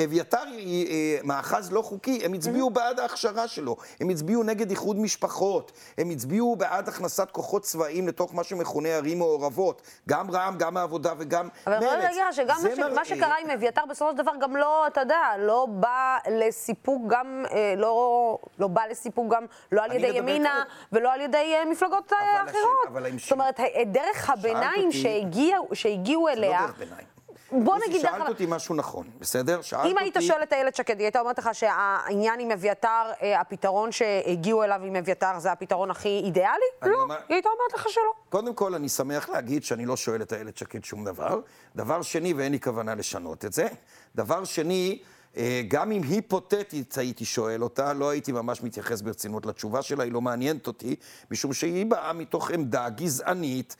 אביתר 0.04 0.44
היא 0.56 0.86
אה, 0.86 1.18
מאחז 1.24 1.72
לא 1.72 1.82
חוקי, 1.82 2.24
הם 2.24 2.32
הצביעו 2.32 2.68
mm-hmm. 2.68 2.72
בעד 2.72 3.00
ההכשרה 3.00 3.48
שלו, 3.48 3.76
הם 4.00 4.08
הצביעו 4.08 4.42
נגד 4.42 4.70
איחוד 4.70 4.98
משפחות, 4.98 5.72
הם 5.98 6.10
הצביעו 6.10 6.56
בעד 6.56 6.88
הכנסת 6.88 7.30
כוחות 7.30 7.62
צבאיים 7.62 8.08
לתוך 8.08 8.34
מה 8.34 8.44
שמכונה 8.44 8.88
ערים 8.88 9.18
מעורבות, 9.18 9.82
גם 10.08 10.30
רע"מ, 10.30 10.58
גם 10.58 10.76
העבודה 10.76 11.12
וגם 11.18 11.48
אבל 11.66 11.78
מרץ. 11.78 11.82
אבל 11.82 11.92
אני 11.92 12.02
להגיד 12.02 12.22
שגם 12.32 12.56
מה, 12.62 12.70
ש... 12.74 12.78
מראה... 12.78 12.94
מה 12.94 13.04
שקרה 13.04 13.34
עם 13.42 13.50
אביתר 13.50 13.82
בסופו 13.88 14.10
של 14.10 14.16
דבר 14.16 14.32
גם 14.40 14.56
לא, 14.56 14.86
אתה 14.86 15.00
יודע, 15.00 15.20
לא 15.38 15.66
בא 15.70 16.18
לסיפוק 16.30 17.02
גם, 17.06 17.44
אה, 17.50 17.74
לא, 17.76 18.38
לא 18.58 18.68
בא 18.68 18.82
לסיפוק 18.90 19.34
גם, 19.34 19.44
לא 19.72 19.82
על 19.84 19.92
ידי 19.92 20.18
ימינה 20.18 20.62
כזה... 20.64 20.98
ולא 21.00 21.12
על 21.12 21.20
ידי 21.20 21.54
אה, 21.54 21.64
מפלגות 21.70 22.12
אחרות. 22.44 23.02
זאת 23.18 23.32
אומרת, 23.32 23.60
דרך 23.86 24.30
הביניים. 24.30 24.92
שהגיעו, 24.92 25.68
שהגיעו 25.72 26.28
אליה... 26.28 26.50
זה 26.50 26.66
לא 26.66 26.66
דרך 26.66 26.78
ביניים. 26.78 27.12
בוא 27.52 27.76
נגיד... 27.88 28.00
שאלת 28.00 28.28
אותי 28.28 28.46
משהו 28.48 28.74
נכון, 28.74 29.06
בסדר? 29.20 29.62
שאלת 29.62 29.80
אותי... 29.80 29.92
אם 29.92 29.98
היית 29.98 30.16
שואל 30.20 30.42
את 30.42 30.52
איילת 30.52 30.76
שקד, 30.76 30.98
היא 30.98 31.04
הייתה 31.04 31.20
אומרת 31.20 31.38
לך 31.38 31.50
שהעניין 31.52 32.40
עם 32.40 32.50
אביתר, 32.50 33.10
אה, 33.22 33.40
הפתרון 33.40 33.92
שהגיעו 33.92 34.62
אליו 34.64 34.80
עם 34.84 34.96
אביתר 34.96 35.38
זה 35.38 35.52
הפתרון 35.52 35.90
הכי 35.90 36.20
אידיאלי? 36.24 36.64
לא, 36.82 37.02
אומר... 37.02 37.14
היא 37.14 37.34
הייתה 37.34 37.48
אומרת 37.48 37.72
לך 37.74 37.88
שלא. 37.88 38.12
קודם 38.28 38.54
כל, 38.54 38.74
אני 38.74 38.88
שמח 38.88 39.28
להגיד 39.28 39.64
שאני 39.64 39.86
לא 39.86 39.96
שואל 39.96 40.22
את 40.22 40.32
איילת 40.32 40.56
שקד 40.56 40.84
שום 40.84 41.04
דבר. 41.04 41.40
דבר 41.76 42.02
שני, 42.02 42.32
ואין 42.32 42.52
לי 42.52 42.60
כוונה 42.60 42.94
לשנות 42.94 43.44
את 43.44 43.52
זה, 43.52 43.68
דבר 44.14 44.44
שני, 44.44 44.98
אה, 45.36 45.62
גם 45.68 45.92
אם 45.92 46.02
היפותטית 46.02 46.94
הייתי 46.94 47.24
שואל 47.24 47.62
אותה, 47.62 47.92
לא 47.92 48.10
הייתי 48.10 48.32
ממש 48.32 48.62
מתייחס 48.62 49.00
ברצינות 49.00 49.46
לתשובה 49.46 49.82
שלה, 49.82 50.04
היא 50.04 50.12
לא 50.12 50.20
מעניינת 50.20 50.66
אותי, 50.66 50.96
משום 51.30 51.52
שהיא 51.52 51.86
באה 51.86 52.12
מתוך 52.12 52.50
עמדה 52.50 52.88
גזענית, 52.88 53.76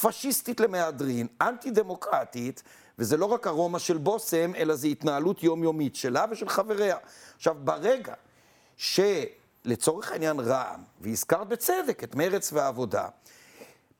פשיסטית 0.00 0.60
למהדרין, 0.60 1.26
אנטי-דמוקרטית, 1.40 2.62
וזה 2.98 3.16
לא 3.16 3.26
רק 3.26 3.46
ארומה 3.46 3.78
של 3.78 3.98
בושם, 3.98 4.54
אלא 4.54 4.74
זו 4.74 4.88
התנהלות 4.88 5.42
יומיומית 5.42 5.96
שלה 5.96 6.24
ושל 6.30 6.48
חבריה. 6.48 6.96
עכשיו, 7.36 7.56
ברגע 7.64 8.14
שלצורך 8.76 10.12
העניין 10.12 10.40
רע"מ, 10.40 10.82
והזכרת 11.00 11.48
בצדק 11.48 12.04
את 12.04 12.14
מרץ 12.14 12.52
והעבודה, 12.52 13.08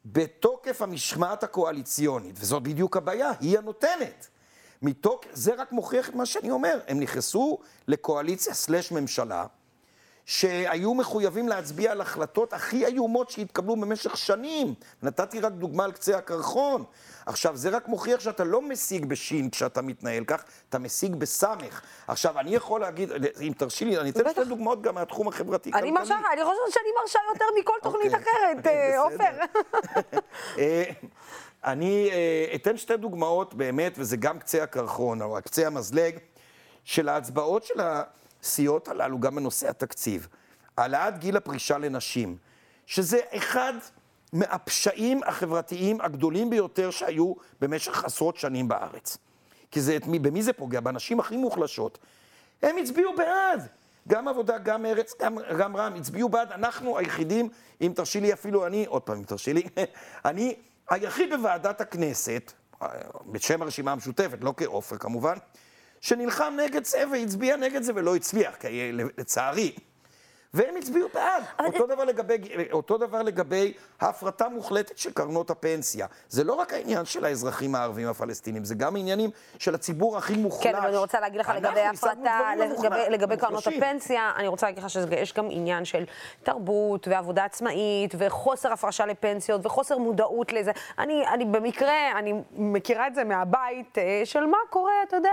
בתוקף 0.04 0.82
המשמעת 0.82 1.42
הקואליציונית, 1.42 2.36
וזאת 2.38 2.62
בדיוק 2.62 2.96
הבעיה, 2.96 3.30
היא 3.40 3.58
הנותנת. 3.58 4.28
מתוק... 4.82 5.24
זה 5.32 5.54
רק 5.54 5.72
מוכיח 5.72 6.08
את 6.08 6.14
מה 6.14 6.26
שאני 6.26 6.50
אומר. 6.50 6.80
הם 6.88 7.00
נכנסו 7.00 7.58
לקואליציה 7.88 8.54
סלש 8.54 8.92
ממשלה, 8.92 9.46
שהיו 10.28 10.94
מחויבים 10.94 11.49
להצביע 11.49 11.92
על 11.92 12.00
החלטות 12.00 12.52
הכי 12.52 12.87
איומות 12.87 13.30
שהתקבלו 13.30 13.76
במשך 13.76 14.16
שנים. 14.16 14.75
נתתי 15.02 15.40
רק 15.40 15.52
דוגמה 15.52 15.85
על 15.85 15.92
קצה 15.92 16.16
הקרחון. 16.18 16.85
עכשיו, 17.26 17.56
זה 17.56 17.68
רק 17.68 17.88
מוכיח 17.88 18.20
שאתה 18.20 18.44
לא 18.44 18.62
משיג 18.62 19.04
בשין 19.04 19.50
כשאתה 19.50 19.82
מתנהל 19.82 20.25
כך, 20.25 20.44
אתה 20.68 20.78
משיג 20.78 21.14
בסמך. 21.14 21.82
עכשיו, 22.08 22.38
אני 22.38 22.54
יכול 22.54 22.80
להגיד, 22.80 23.11
אם 23.40 23.52
תרשי 23.56 23.85
לי, 23.85 23.99
אני 23.99 24.11
אתן 24.11 24.30
שתי 24.30 24.44
דוגמאות 24.44 24.82
גם 24.82 24.94
מהתחום 24.94 25.28
החברתי. 25.28 25.70
אני 25.75 25.90
מרשה, 25.90 26.14
אני 26.32 26.44
חושבת 26.44 26.73
שאני 26.73 26.88
מרשה 27.02 27.18
יותר 27.32 27.44
מכל 27.61 27.76
תוכנית 27.82 28.14
אוקיי. 28.14 28.32
אחרת, 28.32 28.66
אה, 28.73 29.00
עופר. 29.00 29.61
אה, 30.58 30.85
אני 31.64 32.11
אה, 32.12 32.54
אתן 32.54 32.76
שתי 32.76 32.97
דוגמאות 32.97 33.54
באמת, 33.54 33.94
וזה 33.99 34.16
גם 34.16 34.38
קצה 34.38 34.62
הקרחון, 34.62 35.23
או 35.23 35.38
קצה 35.44 35.66
המזלג, 35.66 36.18
של 36.85 37.08
ההצבעות 37.08 37.64
של 37.64 37.80
הסיעות 38.42 38.88
הללו, 38.88 39.21
גם 39.21 39.35
בנושא 39.35 39.71
התקציב. 39.71 40.28
העלאת 40.76 41.18
גיל 41.18 41.37
הפרישה 41.37 41.78
לנשים, 41.78 42.37
שזה 42.87 43.21
אחד 43.30 43.73
מהפשעים 44.33 45.21
החברתיים 45.26 46.00
הגדולים 46.00 46.50
ביותר 46.50 46.90
שהיו 46.90 47.35
במשך 47.61 48.04
עשרות 48.04 48.37
שנים 48.37 48.68
בארץ. 48.68 49.18
כי 49.71 49.80
זה, 49.80 49.99
במי 50.07 50.42
זה 50.42 50.52
פוגע? 50.52 50.80
בנשים 50.80 51.21
הכי 51.21 51.37
מוחלשות. 51.37 51.99
הם 52.62 52.76
הצביעו 52.76 53.16
בעד. 53.16 53.68
גם 54.09 54.28
עבודה, 54.28 54.59
גם 54.59 54.83
מרץ, 54.83 55.14
גם, 55.23 55.38
גם 55.59 55.76
רע"מ, 55.76 55.95
הצביעו 55.95 56.28
בעד. 56.28 56.52
אנחנו 56.52 56.99
היחידים, 56.99 57.49
אם 57.80 57.92
תרשי 57.97 58.21
לי 58.21 58.33
אפילו 58.33 58.66
אני, 58.66 58.87
עוד 58.87 59.02
פעם, 59.02 59.16
אם 59.16 59.25
תרשי 59.25 59.52
לי, 59.52 59.62
אני 60.25 60.54
היחיד 60.90 61.33
בוועדת 61.35 61.80
הכנסת, 61.80 62.52
בשם 63.26 63.62
הרשימה 63.62 63.92
המשותפת, 63.92 64.38
לא 64.40 64.54
כעופר 64.57 64.97
כמובן, 64.97 65.37
שנלחם 66.00 66.54
נגד 66.64 66.84
זה 66.84 67.04
והצביע 67.12 67.56
נגד 67.56 67.82
זה 67.82 67.92
ולא 67.94 68.16
הצליח, 68.16 68.56
לצערי. 69.18 69.72
והם 70.54 70.76
הצביעו 70.76 71.08
בעד. 71.14 71.42
אותו, 71.66 71.86
דבר 71.86 72.04
לגבי, 72.04 72.38
אותו 72.72 72.98
דבר 72.98 73.22
לגבי 73.22 73.72
ההפרטה 74.00 74.48
מוחלטת 74.48 74.98
של 74.98 75.12
קרנות 75.12 75.50
הפנסיה. 75.50 76.06
זה 76.28 76.44
לא 76.44 76.52
רק 76.52 76.72
העניין 76.72 77.04
של 77.04 77.24
האזרחים 77.24 77.74
הערבים 77.74 78.08
הפלסטינים, 78.08 78.64
זה 78.64 78.74
גם 78.74 78.96
עניינים 78.96 79.30
של 79.58 79.74
הציבור 79.74 80.16
הכי 80.16 80.36
מוחלש. 80.36 80.62
כן, 80.64 80.74
אבל 80.74 80.86
אני 80.86 80.96
רוצה 80.96 81.20
להגיד 81.20 81.40
לך 81.40 81.52
לגבי 81.56 81.80
ההפרטה, 81.80 82.50
לגבי, 82.58 82.96
לגבי 83.10 83.36
קרנות 83.36 83.66
הפנסיה, 83.66 84.32
אני 84.36 84.48
רוצה 84.48 84.66
להגיד 84.66 84.84
לך 84.84 84.90
שיש 84.90 85.32
גם 85.32 85.48
עניין 85.50 85.84
של 85.84 86.04
תרבות 86.42 87.08
ועבודה 87.08 87.44
עצמאית 87.44 88.14
וחוסר 88.18 88.72
הפרשה 88.72 89.06
לפנסיות 89.06 89.66
וחוסר 89.66 89.98
מודעות 89.98 90.52
לזה. 90.52 90.72
אני, 90.98 91.28
אני 91.28 91.44
במקרה, 91.44 92.18
אני 92.18 92.34
מכירה 92.52 93.06
את 93.06 93.14
זה 93.14 93.24
מהבית, 93.24 93.98
אה, 93.98 94.20
של 94.24 94.46
מה 94.46 94.58
קורה, 94.70 94.92
אתה 95.08 95.16
יודע, 95.16 95.32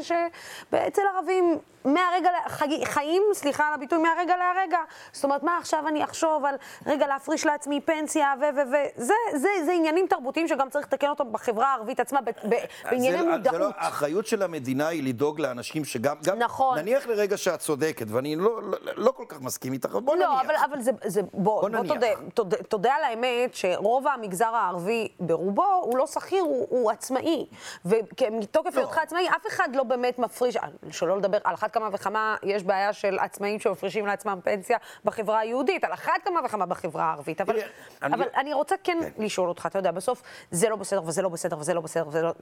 שאצל 0.00 1.02
ערבים 1.16 1.58
מהרגע, 1.84 2.30
חי, 2.48 2.84
חיים, 2.84 3.22
סליחה 3.32 3.68
על 3.68 3.74
הביטוי, 3.74 3.98
מהרגע 3.98 4.36
להרגע. 4.54 4.78
זאת 5.12 5.24
אומרת, 5.24 5.42
מה 5.42 5.58
עכשיו 5.58 5.88
אני 5.88 6.04
אחשוב 6.04 6.44
על 6.44 6.54
רגע 6.86 7.06
להפריש 7.06 7.46
לעצמי 7.46 7.80
פנסיה 7.80 8.34
ו... 8.40 8.42
ו... 8.56 8.70
ו... 8.72 8.74
זה, 8.96 9.14
זה, 9.32 9.48
זה 9.64 9.72
עניינים 9.72 10.06
תרבותיים 10.06 10.48
שגם 10.48 10.70
צריך 10.70 10.86
לתקן 10.86 11.08
אותם 11.08 11.32
בחברה 11.32 11.66
הערבית 11.66 12.00
עצמה, 12.00 12.20
ב, 12.20 12.30
ב, 12.30 12.54
בענייני 12.90 13.18
זה, 13.18 13.24
מודעות. 13.24 13.54
זה 13.54 13.58
לא, 13.58 13.70
האחריות 13.76 14.26
של 14.26 14.42
המדינה 14.42 14.88
היא 14.88 15.02
לדאוג 15.08 15.40
לאנשים 15.40 15.84
שגם... 15.84 16.16
גם, 16.24 16.38
נכון. 16.38 16.78
נניח 16.78 17.06
לרגע 17.06 17.36
שאת 17.36 17.58
צודקת, 17.58 18.06
ואני 18.08 18.36
לא, 18.36 18.62
לא, 18.62 18.78
לא 18.96 19.10
כל 19.10 19.24
כך 19.28 19.40
מסכים 19.40 19.72
איתך, 19.72 19.90
בוא 19.90 20.16
לא, 20.16 20.26
נניח. 20.26 20.30
לא, 20.30 20.40
אבל, 20.40 20.54
אבל 20.70 20.80
זה... 20.80 20.90
זה 21.04 21.22
בוא, 21.22 21.60
בוא, 21.60 21.68
בוא 21.68 21.86
תודה, 21.94 22.06
תודה, 22.34 22.56
תודה 22.56 22.94
על 22.94 23.04
האמת 23.04 23.54
שרוב 23.54 24.06
המגזר 24.06 24.54
הערבי 24.54 25.08
ברובו 25.20 25.80
הוא 25.82 25.98
לא 25.98 26.06
שכיר, 26.06 26.42
הוא, 26.42 26.66
הוא 26.70 26.90
עצמאי. 26.90 27.46
ומתוקף 27.84 28.74
לא. 28.74 28.80
היותך 28.80 28.98
עצמאי, 28.98 29.28
אף 29.28 29.46
אחד 29.46 29.68
לא 29.74 29.82
באמת 29.82 30.18
מפריש, 30.18 30.56
שלא 30.90 31.18
לדבר 31.18 31.38
על 31.44 31.54
אחת 31.54 31.74
כמה 31.74 31.88
וכמה 31.92 32.36
יש 32.42 32.62
בעיה 32.62 32.92
של 32.92 33.18
עצמאים 33.18 33.58
שמפרישים 33.60 34.06
לעצמם 34.06 34.33
פנסיה 34.40 34.78
בחברה 35.04 35.38
היהודית, 35.38 35.84
על 35.84 35.92
אחת 35.92 36.12
כמה 36.24 36.40
וכמה 36.44 36.66
בחברה 36.66 37.04
הערבית. 37.04 37.40
אבל, 37.40 37.58
אני... 38.02 38.14
אבל 38.14 38.28
אני 38.36 38.54
רוצה 38.54 38.76
כן, 38.84 38.98
כן 39.00 39.22
לשאול 39.24 39.48
אותך, 39.48 39.66
אתה 39.66 39.78
יודע, 39.78 39.90
בסוף 39.90 40.22
זה 40.50 40.68
לא 40.68 40.76
בסדר 40.76 41.02
וזה 41.06 41.22
לא 41.22 41.28
בסדר 41.28 41.58
וזה 41.58 41.74
לא 41.74 41.80
בסדר 41.80 42.08
וזה 42.08 42.22
לא... 42.22 42.32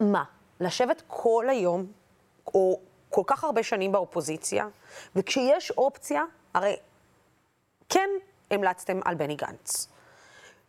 מה? 0.00 0.24
לשבת 0.60 1.02
כל 1.06 1.46
היום, 1.48 1.86
או 2.46 2.80
כל 3.10 3.22
כך 3.26 3.44
הרבה 3.44 3.62
שנים 3.62 3.92
באופוזיציה, 3.92 4.66
וכשיש 5.16 5.70
אופציה, 5.70 6.22
הרי 6.54 6.76
כן 7.88 8.10
המלצתם 8.50 9.00
על 9.04 9.14
בני 9.14 9.36
גנץ. 9.36 9.88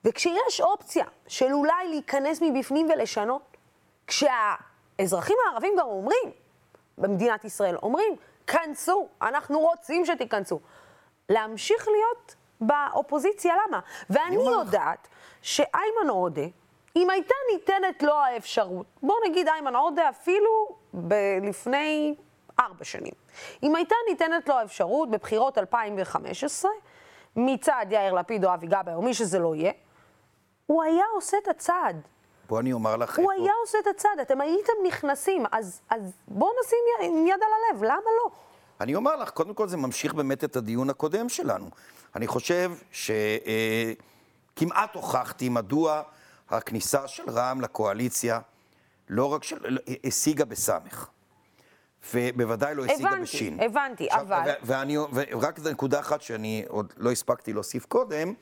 וכשיש 0.05 0.61
אופציה 0.61 1.05
של 1.27 1.53
אולי 1.53 1.87
להיכנס 1.89 2.41
מבפנים 2.41 2.87
ולשנות, 2.89 3.57
כשה... 4.07 4.55
אזרחים 5.01 5.37
הערבים 5.45 5.73
גם 5.79 5.87
אומרים, 5.87 6.31
במדינת 6.97 7.45
ישראל, 7.45 7.75
אומרים, 7.83 8.15
כנסו, 8.47 9.07
אנחנו 9.21 9.59
רוצים 9.59 10.05
שתיכנסו. 10.05 10.59
להמשיך 11.29 11.87
להיות 11.87 12.35
באופוזיציה, 12.61 13.53
למה? 13.67 13.79
ואני 14.09 14.35
יודעת 14.35 15.07
שאיימן 15.41 16.09
עודה, 16.09 16.45
אם 16.95 17.09
הייתה 17.09 17.35
ניתנת 17.53 18.03
לו 18.03 18.13
האפשרות, 18.13 18.85
בוא 19.03 19.15
נגיד 19.29 19.47
איימן 19.47 19.75
עודה 19.75 20.09
אפילו 20.09 20.77
ב- 20.93 21.39
לפני 21.43 22.15
ארבע 22.59 22.83
שנים, 22.83 23.13
אם 23.63 23.75
הייתה 23.75 23.95
ניתנת 24.09 24.49
לו 24.49 24.55
האפשרות 24.55 25.11
בבחירות 25.11 25.57
2015, 25.57 26.71
מצד 27.35 27.85
יאיר 27.89 28.13
לפיד 28.13 28.45
או 28.45 28.53
אבי 28.53 28.67
גבאי 28.67 28.93
או 28.93 29.01
מי 29.01 29.13
שזה 29.13 29.39
לא 29.39 29.55
יהיה, 29.55 29.71
הוא 30.65 30.83
היה 30.83 31.05
עושה 31.15 31.37
את 31.43 31.47
הצעד. 31.47 32.01
בוא 32.47 32.59
אני 32.59 32.73
אומר 32.73 32.97
לך... 32.97 33.19
הוא 33.19 33.31
היה 33.31 33.51
עושה 33.61 33.77
את 33.79 33.87
הצעד, 33.87 34.19
אתם 34.21 34.41
הייתם 34.41 34.73
נכנסים, 34.87 35.43
אז, 35.51 35.81
אז 35.89 36.01
בואו 36.27 36.51
נשים 36.65 36.77
יד 37.27 37.33
על 37.33 37.41
הלב, 37.41 37.83
למה 37.83 38.09
לא? 38.23 38.31
אני 38.81 38.95
אומר 38.95 39.15
לך, 39.15 39.29
קודם 39.29 39.53
כל 39.53 39.67
זה 39.67 39.77
ממשיך 39.77 40.13
באמת 40.13 40.43
את 40.43 40.55
הדיון 40.55 40.89
הקודם 40.89 41.29
שלנו. 41.29 41.69
אני 42.15 42.27
חושב 42.27 42.71
שכמעט 42.91 43.95
אה, 44.95 45.01
הוכחתי 45.01 45.49
מדוע 45.49 46.01
הכניסה 46.49 47.07
של 47.07 47.29
רע"מ 47.29 47.61
לקואליציה 47.61 48.39
לא 49.09 49.33
רק 49.33 49.43
של... 49.43 49.77
השיגה 50.03 50.45
בסמך. 50.45 51.07
ובוודאי 52.13 52.75
לא 52.75 52.85
השיגה 52.85 53.09
בשין. 53.21 53.59
הבנתי, 53.59 54.07
הבנתי, 54.11 54.33
אבל... 54.33 54.51
ואני, 54.63 54.97
ורק 55.13 55.59
נקודה 55.59 55.99
אחת 55.99 56.21
שאני 56.21 56.65
עוד 56.67 56.93
לא 56.97 57.11
הספקתי 57.11 57.53
להוסיף 57.53 57.85
קודם, 57.85 58.33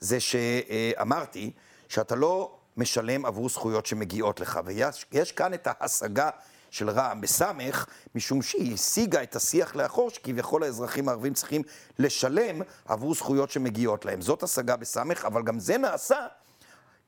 זה 0.00 0.20
שאמרתי 0.20 1.52
שאתה 1.88 2.14
לא 2.14 2.56
משלם 2.76 3.26
עבור 3.26 3.48
זכויות 3.48 3.86
שמגיעות 3.86 4.40
לך, 4.40 4.60
ויש 4.64 5.32
כאן 5.32 5.54
את 5.54 5.68
ההשגה 5.70 6.30
של 6.70 6.90
רע"מ 6.90 7.20
בסמך, 7.20 7.86
משום 8.14 8.42
שהיא 8.42 8.74
השיגה 8.74 9.22
את 9.22 9.36
השיח 9.36 9.76
לאחור, 9.76 10.10
שכביכול 10.10 10.62
האזרחים 10.62 11.08
הערבים 11.08 11.34
צריכים 11.34 11.62
לשלם 11.98 12.62
עבור 12.84 13.14
זכויות 13.14 13.50
שמגיעות 13.50 14.04
להם. 14.04 14.20
זאת 14.20 14.42
השגה 14.42 14.76
בסמך, 14.76 15.24
אבל 15.24 15.42
גם 15.42 15.58
זה 15.58 15.78
נעשה 15.78 16.26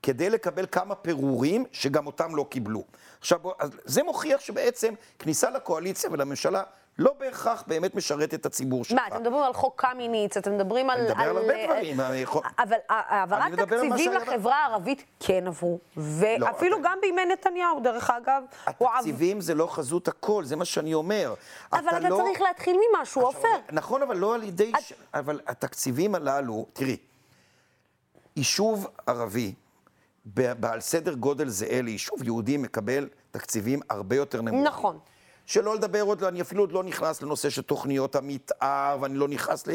כדי 0.03 0.29
לקבל 0.29 0.65
כמה 0.71 0.95
פירורים 0.95 1.65
שגם 1.71 2.07
אותם 2.07 2.35
לא 2.35 2.45
קיבלו. 2.49 2.83
עכשיו, 3.19 3.39
זה 3.85 4.03
מוכיח 4.03 4.41
שבעצם 4.41 4.93
כניסה 5.19 5.49
לקואליציה 5.49 6.09
ולממשלה 6.11 6.63
לא 6.99 7.13
בהכרח 7.19 7.63
באמת 7.67 7.95
משרת 7.95 8.33
את 8.33 8.45
הציבור 8.45 8.85
שלך. 8.85 8.99
מה, 8.99 9.07
אתם 9.07 9.21
מדברים 9.21 9.43
על 9.43 9.53
חוק 9.53 9.81
קמיניץ, 9.81 10.37
אתם 10.37 10.55
מדברים 10.55 10.89
על... 10.89 10.99
אני 10.99 11.07
מדבר 11.09 11.23
על 11.23 11.37
הרבה 11.37 11.65
דברים. 11.65 11.99
אבל 12.59 12.77
העברת 12.89 13.59
תקציבים 13.59 14.13
לחברה 14.13 14.55
הערבית 14.55 15.03
כן 15.19 15.47
עברו, 15.47 15.79
ואפילו 15.97 16.77
גם 16.83 16.97
בימי 17.01 17.25
נתניהו, 17.25 17.79
דרך 17.79 18.09
אגב. 18.09 18.43
התקציבים 18.65 19.41
זה 19.41 19.53
לא 19.53 19.67
חזות 19.67 20.07
הכל, 20.07 20.43
זה 20.43 20.55
מה 20.55 20.65
שאני 20.65 20.93
אומר. 20.93 21.33
אבל 21.73 21.97
אתה 21.97 22.09
לא- 22.09 22.15
צריך 22.17 22.41
להתחיל 22.41 22.77
ממשהו, 22.99 23.21
עופר. 23.21 23.47
נכון, 23.71 24.01
אבל 24.01 24.17
לא 24.17 24.35
על 24.35 24.43
ידי... 24.43 24.71
אבל 25.13 25.39
התקציבים 25.47 26.15
הללו, 26.15 26.65
תראי, 26.73 26.97
יישוב 28.35 28.87
ערבי, 29.07 29.53
בעל 30.35 30.79
סדר 30.79 31.13
גודל 31.13 31.49
זהה 31.49 31.81
ליישוב 31.81 32.23
יהודי 32.23 32.57
מקבל 32.57 33.09
תקציבים 33.31 33.79
הרבה 33.89 34.15
יותר 34.15 34.41
נמוכים. 34.41 34.63
נכון. 34.63 34.99
שלא 35.47 35.75
לדבר 35.75 36.01
עוד, 36.01 36.23
אני 36.23 36.41
אפילו 36.41 36.63
עוד 36.63 36.71
לא 36.71 36.83
נכנס 36.83 37.21
לנושא 37.21 37.49
של 37.49 37.61
תוכניות 37.61 38.15
המתאר, 38.15 38.97
ואני 39.01 39.17
לא 39.17 39.27
נכנס 39.27 39.67
ל, 39.67 39.71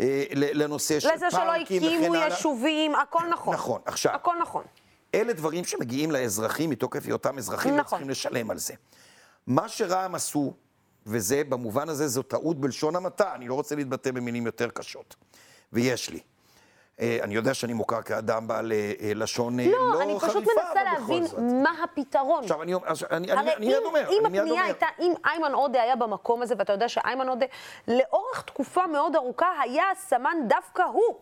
אה, 0.00 0.24
לנושא 0.32 1.00
של 1.00 1.08
פארקים 1.08 1.26
וכן 1.26 1.36
הלאה. 1.36 1.56
לזה 1.58 1.76
שלא 1.76 1.86
הקימו 2.00 2.14
יישובים, 2.14 2.94
הכל 2.94 3.22
נכון. 3.32 3.54
נכון, 3.54 3.80
עכשיו. 3.84 4.12
הכל 4.14 4.34
נכון. 4.42 4.64
אלה 5.14 5.32
דברים 5.32 5.64
שמגיעים 5.64 6.10
לאזרחים 6.10 6.70
מתוקף 6.70 7.06
היותם 7.06 7.38
אזרחים, 7.38 7.76
נכון. 7.76 7.86
וצריכים 7.86 8.10
לשלם 8.10 8.50
על 8.50 8.58
זה. 8.58 8.74
מה 9.46 9.68
שרע"מ 9.68 10.14
עשו, 10.14 10.54
וזה, 11.06 11.42
במובן 11.48 11.88
הזה, 11.88 12.08
זו 12.08 12.22
טעות 12.22 12.60
בלשון 12.60 12.96
המעטה, 12.96 13.34
אני 13.34 13.48
לא 13.48 13.54
רוצה 13.54 13.74
להתבטא 13.74 14.10
במילים 14.10 14.46
יותר 14.46 14.68
קשות, 14.68 15.16
ויש 15.72 16.10
לי. 16.10 16.20
אה, 17.00 17.18
אני 17.22 17.34
יודע 17.34 17.54
שאני 17.54 17.72
מוכר 17.72 18.02
כאדם 18.02 18.46
בעל 18.46 18.72
אה, 18.72 18.92
אה, 19.00 19.12
לשון 19.14 19.60
לא, 19.60 19.64
חריפה, 19.64 19.76
אבל 20.04 20.14
בכל 20.14 20.26
זאת. 20.26 20.34
לא, 20.34 20.40
אני 20.40 20.44
פשוט 20.44 20.56
מנסה 20.56 20.84
להבין 20.84 21.24
מה 21.62 21.70
הפתרון. 21.84 22.44
עכשיו, 22.44 22.62
אני 23.10 23.32
מיד 23.58 23.76
אומר, 23.84 24.08
אם 24.10 24.26
הפנייה 24.26 24.64
הייתה, 24.64 24.86
אם 25.00 25.12
איימן 25.24 25.52
עודה 25.52 25.82
היה 25.82 25.96
במקום 25.96 26.42
הזה, 26.42 26.54
ואתה 26.58 26.72
יודע 26.72 26.88
שאיימן 26.88 27.28
עודה 27.28 27.46
לאורך 27.88 28.42
תקופה 28.42 28.86
מאוד 28.86 29.16
ארוכה 29.16 29.46
היה 29.62 29.84
סמן 29.94 30.36
דווקא 30.48 30.82
הוא. 30.82 31.14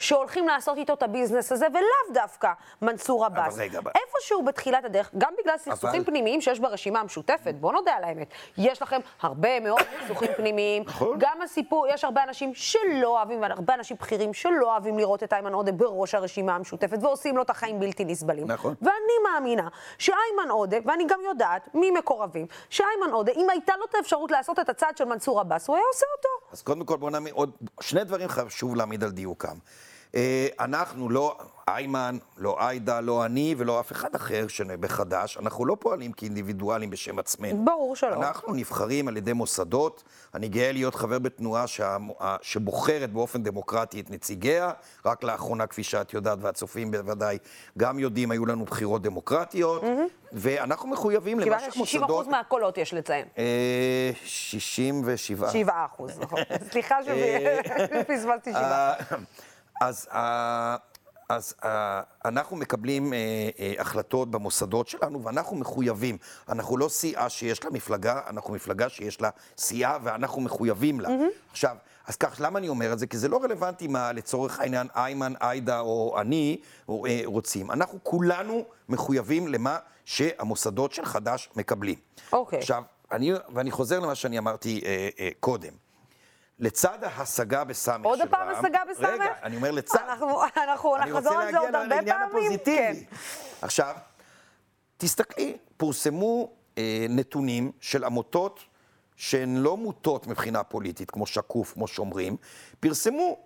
שהולכים 0.00 0.48
לעשות 0.48 0.78
איתו 0.78 0.92
את 0.92 1.02
הביזנס 1.02 1.52
הזה, 1.52 1.66
ולאו 1.70 2.14
דווקא 2.14 2.52
מנסור 2.82 3.24
עבאס. 3.24 3.54
אבל 3.54 3.62
רגע. 3.62 3.80
איפשהו 3.94 4.42
בתחילת 4.44 4.84
הדרך, 4.84 5.10
גם 5.18 5.32
בגלל 5.42 5.58
סכסוכים 5.58 6.00
אבל... 6.00 6.04
פנימיים 6.04 6.40
שיש 6.40 6.60
ברשימה 6.60 7.00
המשותפת, 7.00 7.54
בוא 7.54 7.72
נודה 7.72 7.92
על 7.92 8.04
האמת, 8.04 8.28
יש 8.58 8.82
לכם 8.82 9.00
הרבה 9.20 9.60
מאוד 9.60 9.80
סכסוכים 10.00 10.30
פנימיים. 10.36 10.82
נכון. 10.86 11.16
גם 11.20 11.42
הסיפור, 11.42 11.86
יש 11.88 12.04
הרבה 12.04 12.22
אנשים 12.24 12.54
שלא 12.54 13.08
אוהבים, 13.08 13.44
הרבה 13.44 13.74
אנשים 13.74 13.96
בכירים 14.00 14.34
שלא 14.34 14.72
אוהבים 14.72 14.98
לראות 14.98 15.22
את 15.22 15.32
איימן 15.32 15.52
עודה 15.52 15.72
בראש 15.72 16.14
הרשימה 16.14 16.54
המשותפת, 16.54 16.98
ועושים 17.00 17.36
לו 17.36 17.42
את 17.42 17.50
החיים 17.50 17.80
בלתי 17.80 18.04
נסבלים. 18.04 18.46
נכון. 18.46 18.74
ואני 18.82 19.32
מאמינה 19.32 19.68
שאיימן 19.98 20.50
עודה, 20.50 20.76
ואני 20.84 21.04
גם 21.06 21.20
יודעת 21.24 21.68
ממקורבים, 21.74 22.46
שאיימן 22.70 23.10
עודה, 23.12 23.32
אם 23.32 23.50
הייתה 23.50 23.76
לו 23.76 23.84
את 23.84 23.94
האפשרות 23.94 24.30
לעשות 24.30 24.58
את 24.58 24.68
הצעד 24.68 24.96
של 24.96 25.04
מנסור 25.04 25.40
עבאס, 25.40 25.68
הוא 25.68 25.76
היה 25.76 25.84
עושה 25.92 26.06
אותו. 26.16 26.52
אז 26.52 26.62
קודם 26.62 26.84
כל 26.84 26.96
בואו 26.96 27.10
נעמיד 27.10 27.32
עוד 27.32 27.50
שני 27.80 28.04
דברים 28.04 28.28
חשוב 28.28 28.76
להעמיד 28.76 29.04
על 29.04 29.10
דיוקם. 29.10 29.56
אה, 30.14 30.46
אנחנו 30.60 31.08
לא, 31.08 31.36
איימן, 31.68 32.18
לא 32.36 32.56
עאידה, 32.60 33.00
לא 33.00 33.24
אני 33.24 33.54
ולא 33.58 33.80
אף 33.80 33.92
אחד 33.92 34.14
אחר 34.14 34.46
בחד"ש, 34.80 35.36
אנחנו 35.36 35.66
לא 35.66 35.76
פועלים 35.80 36.12
כאינדיבידואלים 36.12 36.90
בשם 36.90 37.18
עצמנו. 37.18 37.64
ברור 37.64 37.96
שלא. 37.96 38.14
אנחנו 38.14 38.54
נבחרים 38.54 39.08
על 39.08 39.16
ידי 39.16 39.32
מוסדות. 39.32 40.02
אני 40.34 40.48
גאה 40.48 40.72
להיות 40.72 40.94
חבר 40.94 41.18
בתנועה 41.18 41.66
שה, 41.66 41.96
שבוחרת 42.42 43.12
באופן 43.12 43.42
דמוקרטי 43.42 44.00
את 44.00 44.10
נציגיה. 44.10 44.70
רק 45.06 45.24
לאחרונה, 45.24 45.66
כפי 45.66 45.82
שאת 45.82 46.14
יודעת, 46.14 46.38
והצופים 46.40 46.90
בוודאי 46.90 47.38
גם 47.78 47.98
יודעים, 47.98 48.30
היו 48.30 48.46
לנו 48.46 48.64
בחירות 48.64 49.02
דמוקרטיות, 49.02 49.82
mm-hmm. 49.82 49.86
ואנחנו 50.32 50.88
מחויבים 50.88 51.40
למה 51.40 51.60
שהמוסדות... 51.60 51.86
60 51.86 52.02
אחוז 52.02 52.26
מהקולות 52.28 52.78
יש 52.78 52.94
לציין. 52.94 53.26
67. 54.24 55.46
אה, 55.46 55.52
7 55.52 55.84
אחוז, 55.84 56.18
נכון. 56.20 56.40
סליחה 56.70 56.96
שפספסתי 57.04 58.52
7. 58.52 58.94
אז, 59.80 60.08
אה, 60.12 60.76
אז 61.28 61.54
אה, 61.64 62.00
אנחנו 62.24 62.56
מקבלים 62.56 63.12
אה, 63.12 63.18
החלטות 63.78 64.30
במוסדות 64.30 64.88
שלנו, 64.88 65.24
ואנחנו 65.24 65.56
מחויבים. 65.56 66.16
אנחנו 66.48 66.76
לא 66.76 66.88
סיעה 66.88 67.28
שיש 67.28 67.64
לה 67.64 67.70
מפלגה, 67.70 68.20
אנחנו 68.30 68.54
מפלגה 68.54 68.88
שיש 68.88 69.20
לה 69.20 69.30
סיעה, 69.58 69.98
ואנחנו 70.02 70.40
מחויבים 70.40 71.00
לה. 71.00 71.08
Mm-hmm. 71.08 71.50
עכשיו, 71.50 71.76
אז 72.06 72.16
כך, 72.16 72.36
למה 72.40 72.58
אני 72.58 72.68
אומר 72.68 72.92
את 72.92 72.98
זה? 72.98 73.06
כי 73.06 73.18
זה 73.18 73.28
לא 73.28 73.42
רלוונטי 73.42 73.86
מה 73.86 74.12
לצורך 74.12 74.60
העניין 74.60 74.86
איימן, 74.96 75.32
עאידה 75.40 75.80
או 75.80 76.20
אני 76.20 76.60
או, 76.88 77.06
אה, 77.06 77.20
רוצים. 77.24 77.70
אנחנו 77.70 77.98
כולנו 78.02 78.64
מחויבים 78.88 79.48
למה 79.48 79.78
שהמוסדות 80.04 80.92
של 80.92 81.04
חד"ש 81.04 81.48
מקבלים. 81.56 81.98
אוקיי. 82.32 82.58
Okay. 82.58 82.62
עכשיו, 82.62 82.82
אני, 83.12 83.32
ואני 83.54 83.70
חוזר 83.70 84.00
למה 84.00 84.14
שאני 84.14 84.38
אמרתי 84.38 84.80
אה, 84.84 85.08
אה, 85.18 85.28
קודם. 85.40 85.72
לצד 86.60 87.04
ההשגה 87.04 87.64
בסמך 87.64 88.06
עוד 88.06 88.20
פעם 88.30 88.48
השגה 88.48 88.80
בסמך? 88.90 89.08
רגע, 89.08 89.32
אני 89.42 89.56
אומר 89.56 89.70
לצד. 89.70 89.98
אנחנו, 90.08 90.44
אנחנו 90.44 90.96
נחזור 90.96 91.32
על 91.32 91.52
זה 91.52 91.58
עוד 91.58 91.74
הרבה 91.74 91.88
פעמים. 91.88 91.92
אני 91.92 92.10
רוצה 92.10 92.16
להגיע 92.16 92.16
לעניין 92.16 92.22
הפוזיטיבי. 92.22 93.06
כן. 93.06 93.16
עכשיו, 93.62 93.94
תסתכלי, 94.96 95.56
פורסמו 95.76 96.50
אה, 96.78 97.06
נתונים 97.08 97.72
של 97.80 98.04
עמותות 98.04 98.60
שהן 99.16 99.56
לא 99.56 99.76
מוטות 99.76 100.26
מבחינה 100.26 100.62
פוליטית, 100.62 101.10
כמו 101.10 101.26
שקוף, 101.26 101.72
כמו 101.72 101.88
שאומרים, 101.88 102.36
פרסמו 102.80 103.38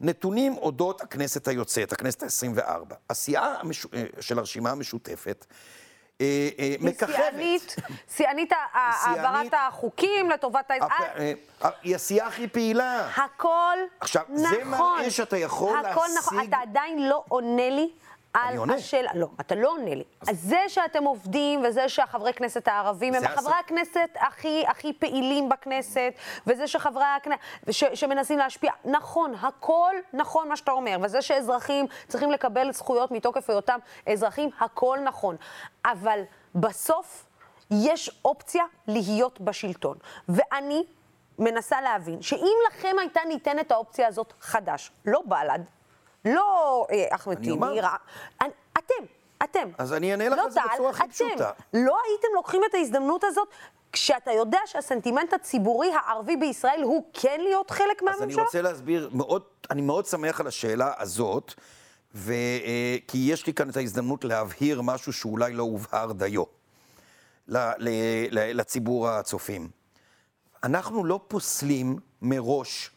נתונים 0.00 0.56
אודות 0.56 1.00
הכנסת 1.00 1.48
היוצאת, 1.48 1.92
הכנסת 1.92 2.22
ה-24. 2.22 2.94
הסיעה 3.10 3.60
המש... 3.60 3.86
אה, 3.94 4.04
של 4.20 4.38
הרשימה 4.38 4.70
המשותפת 4.70 5.46
מככבת. 6.80 7.10
שיאנית, 7.16 7.76
שיאנית 8.16 8.52
העברת 8.72 9.54
החוקים 9.68 10.30
לטובת 10.30 10.70
האזרח. 10.70 11.00
אה, 11.00 11.32
היא 11.82 11.94
הסיעה 11.94 12.28
הכי 12.28 12.48
פעילה. 12.48 13.08
הכל 13.16 13.46
נכון. 13.46 13.78
עכשיו, 14.00 14.22
זה 14.34 14.64
מראה 14.64 15.10
שאתה 15.10 15.36
יכול 15.36 15.72
להשיג... 15.72 15.90
הכל 15.90 16.06
נכון, 16.18 16.40
אתה 16.48 16.56
עדיין 16.56 17.08
לא 17.08 17.24
עונה 17.28 17.70
לי 17.70 17.90
על 18.34 18.70
השאלה, 18.70 19.10
לא, 19.14 19.26
אתה 19.40 19.54
לא 19.54 19.70
עונה 19.70 19.94
לי. 19.94 20.04
אז 20.28 20.40
זה 20.40 20.64
שאתם 20.68 21.04
עובדים, 21.04 21.62
וזה 21.64 21.88
שהחברי 21.88 22.32
כנסת 22.32 22.68
הערבים 22.68 23.14
הם 23.14 23.28
חברי 23.28 23.54
הכנסת 23.54 24.10
הכי, 24.14 24.64
הכי 24.66 24.92
פעילים 24.92 25.48
בכנסת, 25.48 26.12
וזה 26.46 26.66
שחברי 26.68 27.04
הכנסת, 27.04 27.40
ש, 27.70 27.84
שמנסים 27.94 28.38
להשפיע, 28.38 28.72
נכון, 28.84 29.34
הכל 29.42 29.94
נכון 30.12 30.48
מה 30.48 30.56
שאתה 30.56 30.72
אומר, 30.72 30.96
וזה 31.02 31.22
שאזרחים 31.22 31.86
צריכים 32.08 32.30
לקבל 32.30 32.72
זכויות 32.72 33.10
מתוקף 33.10 33.50
היותם 33.50 33.78
אזרחים, 34.06 34.50
הכל 34.60 34.98
נכון. 35.04 35.36
אבל 35.84 36.20
בסוף 36.54 37.26
יש 37.70 38.20
אופציה 38.24 38.64
להיות 38.86 39.40
בשלטון. 39.40 39.96
ואני 40.28 40.84
מנסה 41.38 41.80
להבין 41.80 42.22
שאם 42.22 42.56
לכם 42.68 42.96
הייתה 43.00 43.20
ניתנת 43.28 43.72
האופציה 43.72 44.08
הזאת 44.08 44.32
חדש, 44.40 44.90
לא 45.06 45.22
בל"ד, 45.26 45.60
לא 46.24 46.86
אה, 46.90 47.06
אחמד 47.10 47.34
טיבי, 47.34 47.80
אתם, 48.78 49.04
אתם. 49.44 49.68
אז 49.78 49.92
אני 49.92 50.12
אענה 50.12 50.28
לך 50.28 50.38
לא 50.38 50.44
על 50.44 50.50
זה 50.50 50.60
בצורה 50.74 50.90
הכי 50.90 51.08
פשוטה. 51.08 51.50
לא 51.74 51.98
הייתם 52.08 52.28
לוקחים 52.34 52.62
את 52.70 52.74
ההזדמנות 52.74 53.24
הזאת 53.24 53.48
כשאתה 53.92 54.32
יודע 54.32 54.58
שהסנטימנט 54.66 55.32
הציבורי 55.32 55.92
הערבי 55.92 56.36
בישראל 56.36 56.82
הוא 56.82 57.04
כן 57.12 57.40
להיות 57.40 57.70
חלק 57.70 58.02
מהממשלה? 58.02 58.26
אז 58.26 58.34
אני 58.34 58.42
רוצה 58.42 58.62
להסביר, 58.62 59.10
מאוד, 59.12 59.42
אני 59.70 59.82
מאוד 59.82 60.06
שמח 60.06 60.40
על 60.40 60.46
השאלה 60.46 60.92
הזאת, 60.98 61.54
ו, 62.14 62.32
אה, 62.32 62.96
כי 63.08 63.18
יש 63.32 63.46
לי 63.46 63.54
כאן 63.54 63.70
את 63.70 63.76
ההזדמנות 63.76 64.24
להבהיר 64.24 64.82
משהו 64.82 65.12
שאולי 65.12 65.52
לא 65.52 65.62
הובהר 65.62 66.12
דיו 66.12 66.44
לציבור 68.30 69.08
הצופים. 69.08 69.70
אנחנו 70.64 71.04
לא 71.04 71.20
פוסלים 71.28 71.96
מראש 72.22 72.90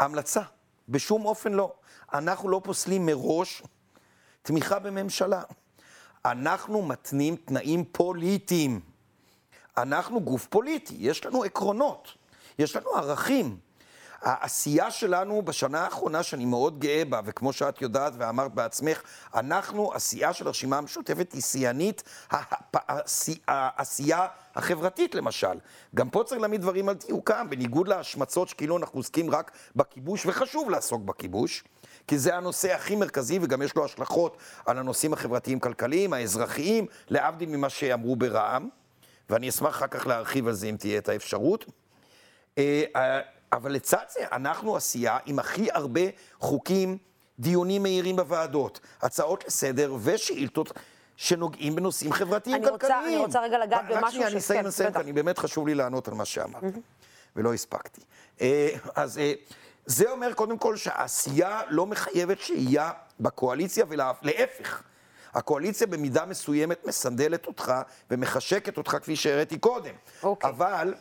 המלצה. 0.00 0.42
בשום 0.90 1.24
אופן 1.24 1.52
לא. 1.52 1.72
אנחנו 2.12 2.48
לא 2.48 2.60
פוסלים 2.64 3.06
מראש 3.06 3.62
תמיכה 4.42 4.78
בממשלה. 4.78 5.42
אנחנו 6.24 6.82
מתנים 6.82 7.36
תנאים 7.36 7.84
פוליטיים. 7.92 8.80
אנחנו 9.76 10.20
גוף 10.20 10.46
פוליטי, 10.46 10.94
יש 10.98 11.26
לנו 11.26 11.44
עקרונות, 11.44 12.14
יש 12.58 12.76
לנו 12.76 12.90
ערכים. 12.90 13.58
העשייה 14.22 14.90
שלנו 14.90 15.42
בשנה 15.42 15.80
האחרונה, 15.84 16.22
שאני 16.22 16.44
מאוד 16.44 16.78
גאה 16.78 17.02
בה, 17.04 17.20
וכמו 17.24 17.52
שאת 17.52 17.82
יודעת 17.82 18.12
ואמרת 18.18 18.54
בעצמך, 18.54 19.02
אנחנו, 19.34 19.94
הסיעה 19.94 20.32
של 20.32 20.46
הרשימה 20.46 20.78
המשותפת 20.78 21.32
היא 21.32 21.42
שיאנית 21.42 22.02
העשייה 23.48 24.26
החברתית 24.54 25.14
למשל. 25.14 25.58
גם 25.94 26.10
פה 26.10 26.22
צריך 26.26 26.40
להעמיד 26.40 26.60
דברים 26.60 26.88
על 26.88 26.94
דיוקם, 26.94 27.46
בניגוד 27.50 27.88
להשמצות 27.88 28.48
שכאילו 28.48 28.76
אנחנו 28.76 28.98
עוסקים 28.98 29.30
רק 29.30 29.50
בכיבוש, 29.76 30.26
וחשוב 30.26 30.70
לעסוק 30.70 31.02
בכיבוש. 31.02 31.64
כי 32.06 32.18
זה 32.18 32.36
הנושא 32.36 32.74
הכי 32.74 32.96
מרכזי, 32.96 33.38
וגם 33.42 33.62
יש 33.62 33.76
לו 33.76 33.84
השלכות 33.84 34.36
על 34.66 34.78
הנושאים 34.78 35.12
החברתיים-כלכליים, 35.12 36.12
האזרחיים, 36.12 36.86
להבדיל 37.08 37.48
ממה 37.48 37.68
שאמרו 37.68 38.16
ברע"מ, 38.16 38.68
ואני 39.30 39.48
אשמח 39.48 39.70
אחר 39.70 39.86
כך 39.86 40.06
להרחיב 40.06 40.48
על 40.48 40.54
זה 40.54 40.66
אם 40.66 40.76
תהיה 40.78 40.98
את 40.98 41.08
האפשרות. 41.08 41.64
אה, 43.52 43.56
אה, 43.56 43.58
אבל 43.58 43.72
לצד 43.72 44.04
זה, 44.08 44.20
אנחנו 44.32 44.76
הסיעה 44.76 45.18
עם 45.26 45.38
הכי 45.38 45.68
הרבה 45.72 46.00
חוקים, 46.40 46.98
דיונים 47.38 47.82
מהירים 47.82 48.16
בוועדות, 48.16 48.80
הצעות 49.02 49.44
לסדר 49.46 49.94
ושאילתות. 50.02 50.72
שנוגעים 51.16 51.76
בנושאים 51.76 52.12
חברתיים 52.12 52.64
כלכליים. 52.64 53.04
אני 53.06 53.16
רוצה 53.16 53.40
רגע 53.40 53.58
לגעת 53.58 53.84
במשהו 53.84 54.00
ש... 54.00 54.04
רק 54.04 54.10
שנייה, 54.10 54.28
אני 54.28 54.38
אסיים, 54.38 54.66
אסיים, 54.66 54.92
כי 54.92 54.98
אני 54.98 55.12
באמת 55.12 55.38
חשוב 55.38 55.66
לי 55.66 55.74
לענות 55.74 56.08
על 56.08 56.14
מה 56.14 56.24
שאמרת, 56.24 56.62
ולא 57.36 57.54
הספקתי. 57.54 58.00
אה, 58.40 58.68
אז 58.94 59.20
זה 59.86 60.10
אומר 60.10 60.32
קודם 60.32 60.58
כל 60.58 60.76
שהעשייה 60.76 61.60
לא 61.68 61.86
מחייבת 61.86 62.40
שהייה 62.40 62.90
בקואליציה, 63.20 63.84
ולהפך. 63.88 64.82
הקואליציה 65.34 65.86
במידה 65.86 66.26
מסוימת 66.26 66.86
מסנדלת 66.86 67.46
אותך 67.46 67.72
ומחשקת 68.10 68.78
אותך, 68.78 68.96
כפי 69.00 69.16
שהראיתי 69.16 69.58
קודם. 69.58 69.94
אוקיי. 70.22 70.50
אבל 70.50 70.94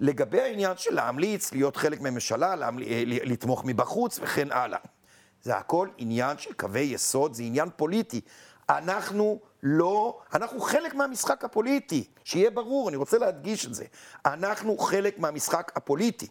לגבי 0.00 0.40
העניין 0.40 0.76
של 0.76 0.94
להמליץ, 0.94 1.52
להיות 1.52 1.76
חלק 1.76 2.00
מהממשלה, 2.00 2.56
להמל... 2.56 2.82
אה, 2.82 3.02
לתמוך 3.06 3.64
מבחוץ 3.64 4.18
וכן 4.22 4.52
הלאה. 4.52 4.78
זה 5.42 5.56
הכל 5.56 5.88
עניין 5.96 6.38
של 6.38 6.52
קווי 6.52 6.80
יסוד, 6.80 7.34
זה 7.34 7.42
עניין 7.42 7.68
פוליטי. 7.76 8.20
אנחנו 8.68 9.40
לא, 9.62 10.18
אנחנו 10.34 10.60
חלק 10.60 10.94
מהמשחק 10.94 11.44
הפוליטי, 11.44 12.04
שיהיה 12.24 12.50
ברור, 12.50 12.88
אני 12.88 12.96
רוצה 12.96 13.18
להדגיש 13.18 13.66
את 13.66 13.74
זה. 13.74 13.84
אנחנו 14.26 14.78
חלק 14.78 15.18
מהמשחק 15.18 15.72
הפוליטי. 15.76 16.26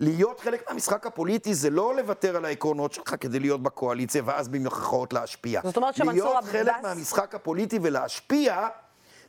להיות 0.00 0.40
חלק 0.40 0.68
מהמשחק 0.68 1.06
הפוליטי 1.06 1.54
זה 1.54 1.70
לא 1.70 1.96
לוותר 1.96 2.36
על 2.36 2.44
העקרונות 2.44 2.92
שלך 2.92 3.14
כדי 3.20 3.40
להיות 3.40 3.62
בקואליציה 3.62 4.22
ואז 4.24 4.48
במרכאות 4.48 5.12
להשפיע. 5.12 5.60
זאת 5.64 5.76
אומרת 5.76 5.94
שמנסור 5.94 6.38
עבאס... 6.38 6.54
להיות 6.54 6.66
חלק 6.66 6.82
מהמשחק 6.82 7.34
הפוליטי 7.34 7.78
ולהשפיע, 7.82 8.68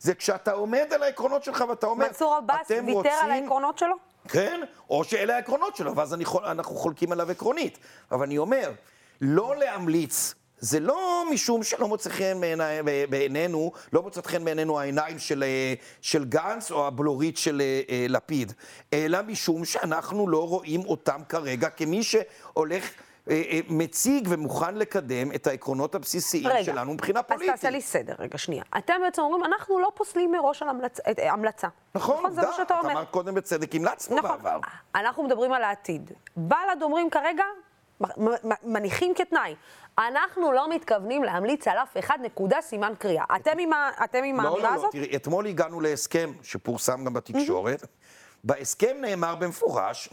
זה 0.04 0.16
כשאתה 0.16 0.52
עומד 0.52 0.94
על 0.94 1.04
העקרונות 1.04 1.44
שלך 1.44 1.64
ואתה 1.70 1.88
אומר, 1.88 2.08
מנסור 2.08 2.36
עבאס 2.36 2.72
ויתר 2.72 2.92
רוצים... 2.92 3.12
על 3.24 3.32
העקרונות 3.32 3.78
שלו? 3.78 3.96
כן, 4.28 4.62
או 4.90 5.04
שאלה 5.04 5.36
העקרונות 5.36 5.76
שלו, 5.76 5.96
ואז 5.96 6.14
אני, 6.14 6.24
אנחנו 6.46 6.76
חולקים 6.76 7.12
עליו 7.12 7.32
עקרונית. 7.32 7.78
אבל 8.12 8.26
אני 8.26 8.38
אומר, 8.38 8.72
לא 9.22 9.56
להמליץ 9.56 10.34
זה 10.60 10.80
לא 10.80 11.24
משום 11.32 11.64
שלא 11.64 11.88
מוצא 11.88 12.10
חן 12.10 12.42
בעינינו, 13.10 13.72
לא 13.94 14.02
מוצאת 14.02 14.26
חן 14.26 14.46
בעינינו 14.46 14.80
העיניים 14.80 15.20
של, 15.20 15.44
אה, 15.44 15.74
של 16.02 16.26
גנץ 16.26 16.72
או 16.72 16.88
הבלורית 16.88 17.38
של 17.38 17.62
אה, 17.62 17.82
אה, 17.90 18.06
לפיד, 18.10 18.54
אלא 18.94 19.22
משום 19.22 19.66
שאנחנו 19.66 20.28
לא 20.28 20.48
רואים 20.48 20.82
אותם 20.86 21.22
כרגע 21.30 21.70
כמי 21.70 22.04
שהולך... 22.04 22.90
מציג 23.70 24.28
ומוכן 24.30 24.76
לקדם 24.76 25.32
את 25.32 25.48
העקרונות 25.48 25.96
הבסיסיים 25.96 26.48
רגע, 26.48 26.64
שלנו 26.64 26.94
מבחינה 26.94 27.24
פוליטית. 27.24 27.50
אז 27.50 27.56
תעשה 27.56 27.70
לי 27.70 27.82
סדר, 27.82 28.14
רגע, 28.20 28.38
שנייה. 28.38 28.64
אתם 28.78 28.94
בעצם 29.02 29.22
אומרים, 29.22 29.44
אנחנו 29.44 29.80
לא 29.80 29.92
פוסלים 29.96 30.32
מראש 30.32 30.62
על 30.62 30.70
המלצ... 30.70 31.00
המלצה. 31.18 31.68
נכון, 31.96 32.18
נכון, 32.18 32.32
זה 32.34 32.42
מה 32.42 32.54
שאתה 32.58 32.80
אומר. 32.80 32.92
אמרת 32.92 33.10
קודם 33.12 33.36
בצדק, 33.36 33.76
המלצנו 33.76 34.18
נכון. 34.18 34.30
בעבר. 34.32 34.60
אנחנו 34.96 35.24
מדברים 35.24 35.54
על 35.54 35.64
העתיד. 35.64 36.12
בל"ד 36.36 36.82
אומרים 36.82 37.10
כרגע, 37.10 37.44
מניחים 38.64 39.14
כתנאי. 39.16 39.56
אנחנו 39.98 40.52
לא 40.52 40.70
מתכוונים 40.70 41.24
להמליץ 41.24 41.68
על 41.68 41.78
אף 41.78 41.98
אחד, 42.00 42.18
נקודה, 42.22 42.62
סימן 42.62 42.94
קריאה. 43.00 43.26
אתם 43.36 43.60
עם, 43.60 43.70
אתם 44.04 44.24
עם 44.24 44.42
לא, 44.42 44.48
האמירה 44.48 44.64
לא, 44.64 44.70
לא, 44.70 44.76
הזאת? 44.76 44.96
לא, 44.96 45.00
תראי, 45.00 45.16
אתמול 45.16 45.48
הגענו 45.48 45.82
להסכם 45.82 46.32
שפורסם 46.44 47.06
גם 47.06 47.14
בתקשורת. 47.14 47.86
בהסכם 48.44 48.98
נאמר 49.02 49.36
במפורש 49.36 50.10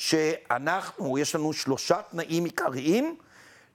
שאנחנו, 0.00 1.18
יש 1.18 1.34
לנו 1.34 1.52
שלושה 1.52 2.02
תנאים 2.10 2.44
עיקריים 2.44 3.16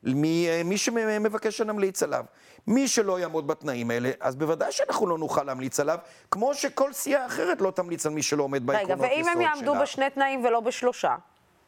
ממי 0.03 0.77
שמבקש 0.77 1.57
שנמליץ 1.57 2.03
עליו. 2.03 2.25
מי 2.67 2.87
שלא 2.87 3.19
יעמוד 3.19 3.47
בתנאים 3.47 3.91
האלה, 3.91 4.11
אז 4.19 4.35
בוודאי 4.35 4.71
שאנחנו 4.71 5.07
לא 5.07 5.17
נוכל 5.17 5.43
להמליץ 5.43 5.79
עליו, 5.79 5.97
כמו 6.31 6.53
שכל 6.53 6.93
סיעה 6.93 7.25
אחרת 7.25 7.61
לא 7.61 7.71
תמליץ 7.71 8.05
על 8.05 8.11
מי 8.11 8.23
שלא 8.23 8.43
עומד 8.43 8.65
בעקרונות 8.65 8.89
יסוד 8.89 9.07
שלה. 9.07 9.13
רגע, 9.13 9.23
ואם 9.23 9.37
הם 9.37 9.41
יעמדו 9.41 9.73
שלה. 9.73 9.81
בשני 9.81 10.09
תנאים 10.09 10.45
ולא 10.45 10.59
בשלושה? 10.59 11.15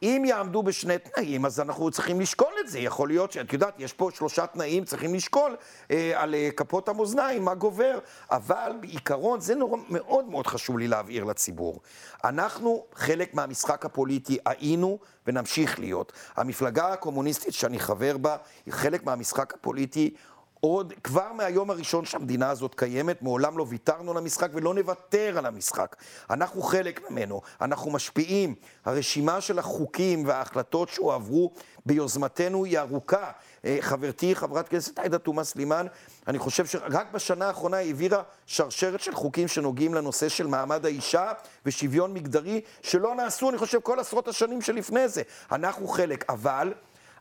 אם 0.02 0.22
יעמדו 0.26 0.62
בשני 0.62 0.98
תנאים, 0.98 1.46
אז 1.46 1.60
אנחנו 1.60 1.90
צריכים 1.90 2.20
לשקול 2.20 2.52
את 2.60 2.68
זה. 2.68 2.78
יכול 2.78 3.08
להיות 3.08 3.32
שאת 3.32 3.52
יודעת, 3.52 3.74
יש 3.78 3.92
פה 3.92 4.10
שלושה 4.14 4.46
תנאים, 4.46 4.84
צריכים 4.84 5.14
לשקול 5.14 5.56
אה, 5.90 6.22
על 6.22 6.34
אה, 6.34 6.48
כפות 6.56 6.88
המאזניים, 6.88 7.44
מה 7.44 7.54
גובר. 7.54 7.98
אבל 8.30 8.72
בעיקרון, 8.80 9.40
זה 9.40 9.54
נורא, 9.54 9.78
מאוד 9.88 10.24
מאוד 10.24 10.46
חשוב 10.46 10.78
לי 10.78 10.88
להבהיר 10.88 11.24
לציבור. 11.24 11.80
אנחנו 12.24 12.84
חלק 12.94 13.34
מהמשחק 13.34 13.84
הפוליטי 13.84 14.38
היינו 14.46 14.98
ונמשיך 15.26 15.78
להיות. 15.78 16.12
המפלגה 16.36 16.92
הקומוניסטית 16.92 17.54
שאני 17.54 17.78
חבר 17.78 18.16
בה, 18.16 18.36
היא 18.66 18.74
חלק 18.74 19.04
מהמשחק 19.04 19.54
הפוליטי. 19.54 20.14
עוד 20.60 20.92
כבר 21.04 21.32
מהיום 21.32 21.70
הראשון 21.70 22.04
שהמדינה 22.04 22.50
הזאת 22.50 22.74
קיימת, 22.74 23.22
מעולם 23.22 23.58
לא 23.58 23.66
ויתרנו 23.68 24.10
על 24.10 24.16
המשחק 24.16 24.48
ולא 24.54 24.74
נוותר 24.74 25.38
על 25.38 25.46
המשחק. 25.46 25.96
אנחנו 26.30 26.62
חלק 26.62 27.10
ממנו, 27.10 27.40
אנחנו 27.60 27.90
משפיעים. 27.90 28.54
הרשימה 28.84 29.40
של 29.40 29.58
החוקים 29.58 30.26
וההחלטות 30.26 30.88
שהועברו 30.88 31.52
ביוזמתנו 31.86 32.64
היא 32.64 32.78
ארוכה. 32.78 33.30
אה, 33.64 33.78
חברתי, 33.80 34.34
חברת 34.34 34.66
הכנסת 34.66 34.98
עאידה 34.98 35.18
תומא 35.18 35.44
סלימאן, 35.44 35.86
אני 36.26 36.38
חושב 36.38 36.66
שרק 36.66 37.12
בשנה 37.12 37.46
האחרונה 37.46 37.76
העבירה 37.76 38.22
שרשרת 38.46 39.00
של 39.00 39.14
חוקים 39.14 39.48
שנוגעים 39.48 39.94
לנושא 39.94 40.28
של 40.28 40.46
מעמד 40.46 40.86
האישה 40.86 41.32
ושוויון 41.66 42.14
מגדרי, 42.14 42.60
שלא 42.82 43.14
נעשו, 43.14 43.50
אני 43.50 43.58
חושב, 43.58 43.80
כל 43.80 44.00
עשרות 44.00 44.28
השנים 44.28 44.62
שלפני 44.62 45.08
זה. 45.08 45.22
אנחנו 45.52 45.88
חלק, 45.88 46.24
אבל... 46.28 46.72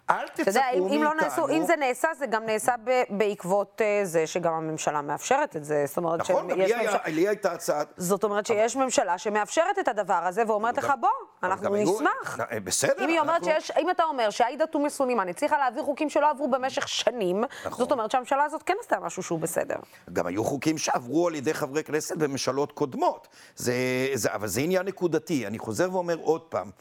אל 0.09 0.27
תצפו 0.27 0.43
מאיתנו... 0.43 0.51
אתה 0.51 0.75
יודע, 0.79 0.95
אם, 0.95 1.03
לא 1.03 1.13
נעשו, 1.13 1.49
אם 1.49 1.63
זה 1.63 1.75
נעשה, 1.75 2.07
זה 2.19 2.25
גם 2.25 2.45
נעשה 2.45 2.75
ב, 2.83 3.01
בעקבות 3.09 3.81
uh, 3.81 4.05
זה 4.05 4.27
שגם 4.27 4.53
הממשלה 4.53 5.01
מאפשרת 5.01 5.55
את 5.55 5.63
זה. 5.63 5.85
זאת 5.87 5.97
אומרת, 5.97 6.19
נכון, 6.19 6.47
גם 6.47 6.57
לי, 6.57 6.63
ממשל... 6.63 6.75
היה, 6.75 6.97
לי 7.05 7.27
הייתה 7.27 7.51
הצעה... 7.51 7.83
זאת 7.97 8.23
אומרת 8.23 8.45
שיש 8.45 8.75
אבל... 8.75 8.85
ממשלה 8.85 9.17
שמאפשרת 9.17 9.79
את 9.79 9.87
הדבר 9.87 10.13
הזה 10.13 10.43
ואומרת 10.47 10.77
לך, 10.77 10.93
בוא, 10.99 11.09
אנחנו 11.43 11.75
נשמח. 11.75 12.39
היו... 12.49 12.63
בסדר. 12.63 13.05
אם, 13.05 13.19
אנחנו... 13.21 13.45
שיש, 13.45 13.71
אם 13.71 13.89
אתה 13.89 14.03
אומר 14.03 14.29
שעאידה 14.29 14.65
תומא 14.65 14.89
סלימאן 14.89 15.29
הצליחה 15.29 15.57
להעביר 15.57 15.83
חוקים 15.83 16.09
שלא 16.09 16.29
עברו 16.29 16.47
במשך 16.47 16.87
שנים, 16.87 17.43
נכון. 17.65 17.85
זאת 17.85 17.91
אומרת 17.91 18.11
שהממשלה 18.11 18.43
הזאת 18.43 18.63
כן 18.63 18.75
עשתה 18.79 18.99
משהו 18.99 19.23
שהוא 19.23 19.39
בסדר. 19.39 19.75
גם 20.13 20.27
היו 20.27 20.43
חוקים 20.43 20.77
שעברו 20.77 21.27
על 21.27 21.35
ידי 21.35 21.53
חברי 21.53 21.83
כנסת 21.83 22.17
בממשלות 22.17 22.71
קודמות. 22.71 23.27
זה, 23.55 23.73
זה, 24.13 24.33
אבל 24.33 24.47
זה 24.47 24.61
עניין 24.61 24.85
נקודתי. 24.85 25.47
אני 25.47 25.59
חוזר 25.59 25.89
ואומר 25.91 26.17
עוד 26.21 26.41
פעם, 26.41 26.71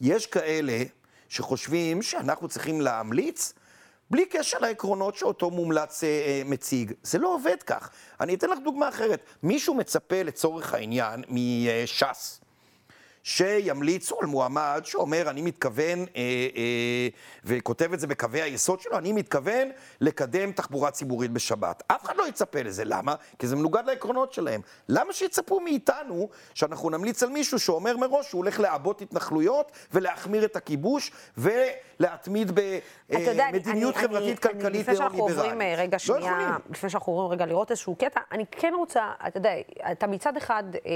יש 0.00 0.26
כאלה... 0.26 0.72
שחושבים 1.28 2.02
שאנחנו 2.02 2.48
צריכים 2.48 2.80
להמליץ 2.80 3.52
בלי 4.10 4.26
קשר 4.26 4.58
לעקרונות 4.58 5.14
שאותו 5.14 5.50
מומלץ 5.50 6.04
אה, 6.04 6.08
אה, 6.08 6.42
מציג. 6.44 6.92
זה 7.02 7.18
לא 7.18 7.34
עובד 7.34 7.62
כך. 7.66 7.90
אני 8.20 8.34
אתן 8.34 8.50
לך 8.50 8.58
דוגמה 8.64 8.88
אחרת. 8.88 9.24
מישהו 9.42 9.74
מצפה 9.74 10.22
לצורך 10.22 10.74
העניין 10.74 11.24
מש"ס. 11.28 12.40
שימליצו 13.26 14.16
על 14.20 14.26
מועמד 14.26 14.82
שאומר, 14.84 15.30
אני 15.30 15.42
מתכוון, 15.42 15.98
אה, 15.98 16.22
אה, 16.56 17.08
וכותב 17.44 17.92
את 17.92 18.00
זה 18.00 18.06
בקווי 18.06 18.42
היסוד 18.42 18.80
שלו, 18.80 18.98
אני 18.98 19.12
מתכוון 19.12 19.68
לקדם 20.00 20.52
תחבורה 20.52 20.90
ציבורית 20.90 21.30
בשבת. 21.30 21.82
אף 21.86 22.04
אחד 22.04 22.16
לא 22.16 22.28
יצפה 22.28 22.62
לזה. 22.62 22.82
למה? 22.84 23.14
כי 23.38 23.46
זה 23.46 23.56
מנוגד 23.56 23.82
לעקרונות 23.86 24.32
שלהם. 24.32 24.60
למה 24.88 25.12
שיצפו 25.12 25.60
מאיתנו 25.60 26.28
שאנחנו 26.54 26.90
נמליץ 26.90 27.22
על 27.22 27.28
מישהו 27.28 27.58
שאומר 27.58 27.96
מראש 27.96 28.28
שהוא 28.28 28.38
הולך 28.38 28.60
לעבות 28.60 29.02
התנחלויות 29.02 29.72
ולהחמיר 29.92 30.44
את 30.44 30.56
הכיבוש 30.56 31.10
ולהתמיד 31.38 32.52
במדיניות 33.08 33.96
חברתית-כלכלית 33.96 34.88
ניאו-ליברלית? 34.88 35.78
רגע, 35.78 35.96
לא 36.08 36.18
לפני 36.70 36.90
שאנחנו 36.90 37.12
עוברים 37.12 37.32
רגע 37.32 37.46
לראות 37.46 37.70
איזשהו 37.70 37.94
קטע, 37.94 38.20
אני 38.32 38.44
כן 38.50 38.72
רוצה, 38.78 39.12
אתה 39.26 39.38
יודע, 39.38 39.50
אתה 39.92 40.06
מצד 40.06 40.36
אחד 40.36 40.64
אה, 40.74 40.90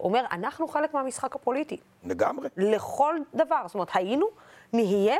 אומר, 0.00 0.24
אנחנו 0.32 0.68
חלק 0.68 0.94
מהמשחק 0.94 1.34
הפוליטי. 1.42 1.76
לגמרי. 2.04 2.48
לכל 2.56 3.14
דבר. 3.34 3.62
זאת 3.66 3.74
אומרת, 3.74 3.88
היינו, 3.94 4.26
נהיה, 4.72 5.16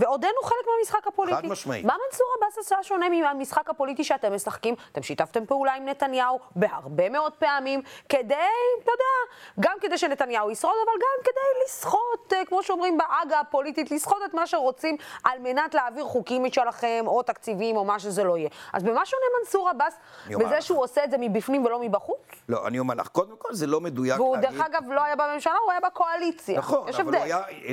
ועודנו 0.00 0.42
חלק 0.42 0.66
מהמשחק 0.66 1.06
הפוליטי. 1.06 1.36
חד 1.36 1.46
משמעית. 1.46 1.84
מה 1.84 1.94
מנסור 2.06 2.26
עבאס 2.38 2.58
עשה 2.58 2.76
שונה 2.82 3.08
מהמשחק 3.08 3.70
הפוליטי 3.70 4.04
שאתם 4.04 4.34
משחקים? 4.34 4.74
אתם 4.92 5.02
שיתפתם 5.02 5.46
פעולה 5.46 5.74
עם 5.74 5.84
נתניהו 5.84 6.38
בהרבה 6.56 7.08
מאוד 7.08 7.32
פעמים, 7.32 7.82
כדי, 8.08 8.34
אתה 8.82 8.92
יודע, 8.92 9.14
גם 9.60 9.76
כדי 9.80 9.98
שנתניהו 9.98 10.50
ישרוד, 10.50 10.74
אבל 10.84 10.92
גם 10.92 11.24
כדי 11.24 11.64
לסחוט, 11.64 12.32
אה, 12.32 12.44
כמו 12.44 12.62
שאומרים 12.62 12.98
בעגה 12.98 13.40
הפוליטית, 13.40 13.90
לסחוט 13.90 14.18
את 14.24 14.34
מה 14.34 14.46
שרוצים 14.46 14.96
על 15.24 15.38
מנת 15.38 15.74
להעביר 15.74 16.04
חוקים 16.04 16.44
משלכם, 16.44 17.04
או 17.06 17.22
תקציבים, 17.22 17.76
או 17.76 17.84
מה 17.84 17.98
שזה 17.98 18.24
לא 18.24 18.38
יהיה. 18.38 18.48
אז 18.72 18.82
במה 18.82 19.06
שונה 19.06 19.22
מנסור 19.40 19.68
עבאס, 19.68 19.94
בזה 20.26 20.56
לך. 20.56 20.62
שהוא 20.62 20.82
עושה 20.82 21.04
את 21.04 21.10
זה 21.10 21.16
מבפנים 21.20 21.64
ולא 21.64 21.80
מבחוץ? 21.80 22.18
לא, 22.48 22.66
אני 22.66 22.78
אומר 22.78 22.94
לך, 22.94 23.08
קודם 23.08 23.34
כל 23.38 23.54
זה 23.54 23.66
לא 23.66 23.80
מדויק 23.80 24.20
והוא 24.20 24.36
להגיד... 24.36 24.50
דרך 24.50 24.66
אגב 24.66 24.90
לא 24.90 25.04
היה 25.04 25.16
בממשלה, 25.16 25.56
הוא 25.64 25.70
היה 25.70 25.80
בקואליציה. 25.80 26.58
נכון, 26.58 26.88
אבל 26.88 27.00
הבדל. 27.00 27.16
הוא 27.16 27.24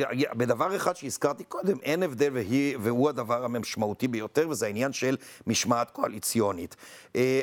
היה, 0.09 0.33
בדבר 0.33 0.75
אחד 0.75 0.95
שהזכרתי 0.95 1.43
קודם, 1.43 1.77
אין 1.83 2.03
הבדל 2.03 2.16
והיא, 2.33 2.77
והוא 2.81 3.09
הדבר 3.09 3.45
המשמעותי 3.45 4.07
ביותר, 4.07 4.49
וזה 4.49 4.65
העניין 4.65 4.93
של 4.93 5.17
משמעת 5.47 5.91
קואליציונית. 5.91 6.75
אה, 7.15 7.41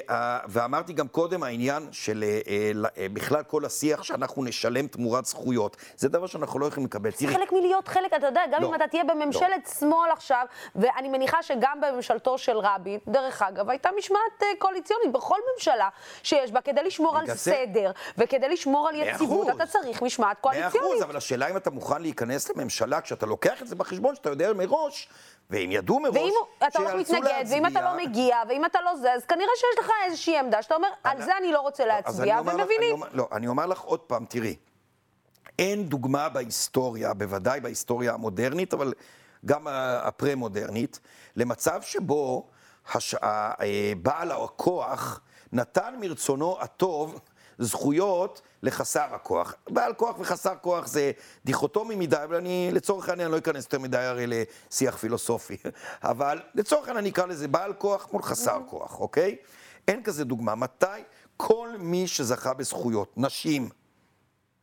ואמרתי 0.49 0.93
גם 0.93 1.09
קודם, 1.09 1.43
העניין 1.43 1.89
של 1.93 2.25
אה, 2.25 2.71
אה, 2.99 3.07
בכלל 3.13 3.43
כל 3.43 3.65
השיח 3.65 4.03
שאנחנו 4.03 4.45
נשלם 4.45 4.87
תמורת 4.87 5.25
זכויות, 5.27 5.77
זה 5.97 6.09
דבר 6.09 6.27
שאנחנו 6.27 6.59
לא 6.59 6.67
יכולים 6.67 6.87
לקבל. 6.87 7.11
זה 7.17 7.27
חלק 7.29 7.53
מלהיות 7.53 7.89
חלק, 7.89 8.15
אתה 8.15 8.27
יודע, 8.27 8.41
גם 8.53 8.63
לא, 8.63 8.69
אם 8.69 8.75
אתה 8.75 8.85
תהיה 8.89 9.05
בממשלת 9.05 9.71
שמאל 9.79 10.11
עכשיו, 10.13 10.47
ואני 10.77 11.09
מניחה 11.09 11.43
שגם 11.43 11.81
בממשלתו 11.81 12.39
של 12.39 12.57
רבין, 12.59 12.99
דרך 13.09 13.43
אגב, 13.43 13.71
הייתה 13.71 13.89
משמעת 13.99 14.43
קואליציונית 14.59 15.13
בכל 15.13 15.39
ממשלה 15.55 15.89
שיש 16.23 16.53
בה, 16.53 16.61
כדי 16.61 16.83
לשמור 16.83 17.19
על 17.19 17.27
זה- 17.27 17.35
סדר 17.35 17.91
וכדי 18.19 18.49
לשמור 18.49 18.89
על 18.89 18.95
יציבות. 18.95 19.49
אתה 19.49 19.67
צריך 19.67 20.03
משמעת 20.03 20.25
מאה 20.45 20.53
אחוז, 20.53 20.73
קואליציונית. 20.73 21.03
אבל 21.03 21.17
השאלה 21.17 21.51
אם 21.51 21.57
אתה 21.57 21.71
מוכן 21.71 22.03
להיכנס 22.03 22.51
לממשלה 22.51 23.01
כשאתה 23.01 23.27
לוקח 23.27 23.63
את 23.63 23.69
זה 23.69 23.77
בחשבון, 23.77 24.15
שאתה 24.15 24.31
יודע 24.31 24.51
מראש, 24.67 25.09
והם 25.51 25.71
ידעו 25.73 26.01
מראש, 26.01 26.17
ואם 26.17 26.33
אתה 26.69 26.79
הולך 26.79 26.95
מתנגד, 26.95 27.45
ואם 27.51 27.67
אתה. 27.67 27.81
לא 27.81 27.97
מגיע, 27.97 28.37
ואם 28.49 28.65
אתה 28.65 28.79
לא 28.85 28.97
זה, 28.97 29.13
אז 29.13 29.25
כנראה 29.25 29.51
שיש 29.57 29.85
לך 29.85 29.91
איזושהי 30.05 30.39
עמדה 30.39 30.63
שאתה 30.63 30.75
אומר, 30.75 30.89
על 31.05 31.23
זה 31.23 31.37
אני 31.37 31.53
לא 31.53 31.61
רוצה 31.61 31.83
אז 31.83 31.89
להצביע, 31.89 32.39
אני 32.39 32.47
לך- 32.47 32.53
אני 32.55 32.63
ומבינים. 32.63 32.93
אומר- 32.93 33.09
לא, 33.13 33.29
אני 33.33 33.49
אומר 33.49 33.67
לך 33.67 33.81
עוד 33.81 34.01
פעם, 34.01 34.25
תראי, 34.25 34.57
אין 35.59 35.89
דוגמה 35.89 36.29
בהיסטוריה, 36.29 37.15
בוודאי 37.15 37.61
בהיסטוריה 37.61 38.13
המודרנית, 38.15 38.75
אבל 38.75 38.93
גם 39.47 39.67
הפרה-מודרנית, 40.03 41.01
למצב 41.37 41.83
שבו 41.83 42.47
הש... 42.95 43.15
אה, 43.15 43.53
בעל 44.03 44.31
הכוח 44.33 45.21
נתן 45.53 45.95
מרצונו 46.01 46.57
הטוב 46.61 47.21
זכויות 47.59 48.43
לחסר 48.65 49.15
הכוח. 49.15 49.55
בעל 49.71 49.95
כוח 49.95 50.17
וחסר 50.19 50.55
כוח 50.61 50.87
זה 50.87 51.13
דיכוטומי 51.45 51.95
מדי, 51.95 52.17
אבל 52.25 52.37
אני 52.37 52.71
לצורך 52.73 53.09
העניין 53.09 53.31
לא 53.31 53.39
אכנס 53.39 53.65
יותר 53.65 53.79
מדי 53.79 53.99
הרי 53.99 54.25
לשיח 54.27 54.97
פילוסופי. 54.97 55.57
אבל 56.03 56.41
לצורך 56.55 56.89
העניין 56.89 57.05
אני 57.05 57.11
אקרא 57.11 57.27
לזה 57.27 57.49
בעל 57.49 57.73
כוח 57.73 58.09
מול 58.13 58.23
חסר 58.23 58.61
כוח, 58.67 59.01
אוקיי? 59.01 59.37
אין 59.89 60.03
כזה 60.03 60.25
דוגמה. 60.25 60.55
מתי 60.55 60.87
כל 61.37 61.69
מי 61.79 62.07
שזכה 62.07 62.55
בזכויות, 62.55 63.13
נשים, 63.17 63.69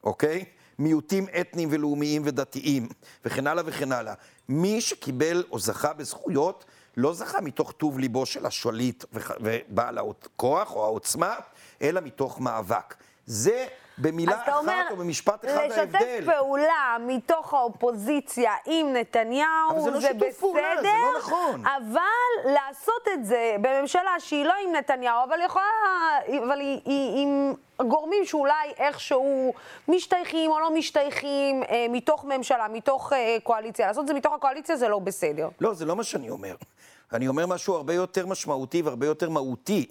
אוקיי? 0.04 0.46
מיעוטים 0.80 1.26
אתניים 1.42 1.70
ולאומיים 1.72 2.22
ודתיים, 2.26 2.90
וכן 3.26 3.48
הלאה 3.48 3.64
וכן 3.66 3.92
הלאה. 3.92 4.14
מי 4.50 4.82
שקיבל 4.82 5.44
או 5.52 5.60
זכה 5.60 5.94
בזכויות, 5.94 6.66
לא 6.98 7.14
זכה 7.14 7.42
מתוך 7.42 7.72
טוב 7.72 8.00
ליבו 8.00 8.26
של 8.26 8.46
השליט 8.46 9.06
ובעל 9.40 9.98
הכוח 9.98 10.76
או 10.76 10.86
העוצמה, 10.86 11.36
אלא 11.82 12.02
מתוך 12.02 12.40
מאבק. 12.40 12.96
זה 13.26 13.68
במילה 14.02 14.34
אז 14.34 14.40
אתה 14.44 14.52
אחת 14.52 14.60
אומר, 14.60 14.84
או 14.92 14.96
במשפט 14.98 15.46
אחד 15.46 15.54
ההבדל. 15.54 15.98
לשתף 16.00 16.26
פעולה 16.26 16.98
מתוך 17.00 17.54
האופוזיציה 17.54 18.52
עם 18.66 18.94
נתניהו, 18.94 19.84
זה 19.84 19.92
לא 19.92 20.02
שיתוף 20.02 20.28
בסדר, 20.28 20.40
פעולה, 20.40 20.82
זה 20.82 20.88
לא 20.88 21.20
נכון. 21.20 21.64
אבל 21.66 22.52
לעשות 22.54 23.08
את 23.14 23.26
זה 23.26 23.56
בממשלה 23.62 24.20
שהיא 24.20 24.46
לא 24.46 24.54
עם 24.68 24.76
נתניהו, 24.76 25.24
אבל 25.24 25.38
יכולה, 25.46 25.66
אבל 26.46 26.60
היא, 26.60 26.82
היא 26.86 27.24
עם 27.24 27.54
גורמים 27.88 28.26
שאולי 28.26 28.74
איכשהו 28.78 29.54
משתייכים 29.88 30.52
או 30.52 30.60
לא 30.60 30.74
משתייכים 30.74 31.64
אה, 31.64 31.86
מתוך 31.90 32.26
ממשלה, 32.26 32.68
מתוך 32.68 33.14
אה, 33.14 33.38
קואליציה, 33.44 33.88
לעשות 33.88 34.02
את 34.02 34.08
זה 34.08 34.14
מתוך 34.14 34.34
הקואליציה 34.34 34.76
זה 34.76 34.88
לא 34.88 35.00
בסדר. 35.00 35.50
לא, 35.62 35.74
זה 35.74 35.86
לא 35.86 35.96
מה 35.96 36.04
שאני 36.04 36.30
אומר. 36.30 36.56
אני 37.14 37.28
אומר 37.28 37.46
משהו 37.46 37.76
הרבה 37.76 37.94
יותר 37.94 38.26
משמעותי 38.26 38.82
והרבה 38.82 39.06
יותר 39.06 39.30
מהותי. 39.30 39.86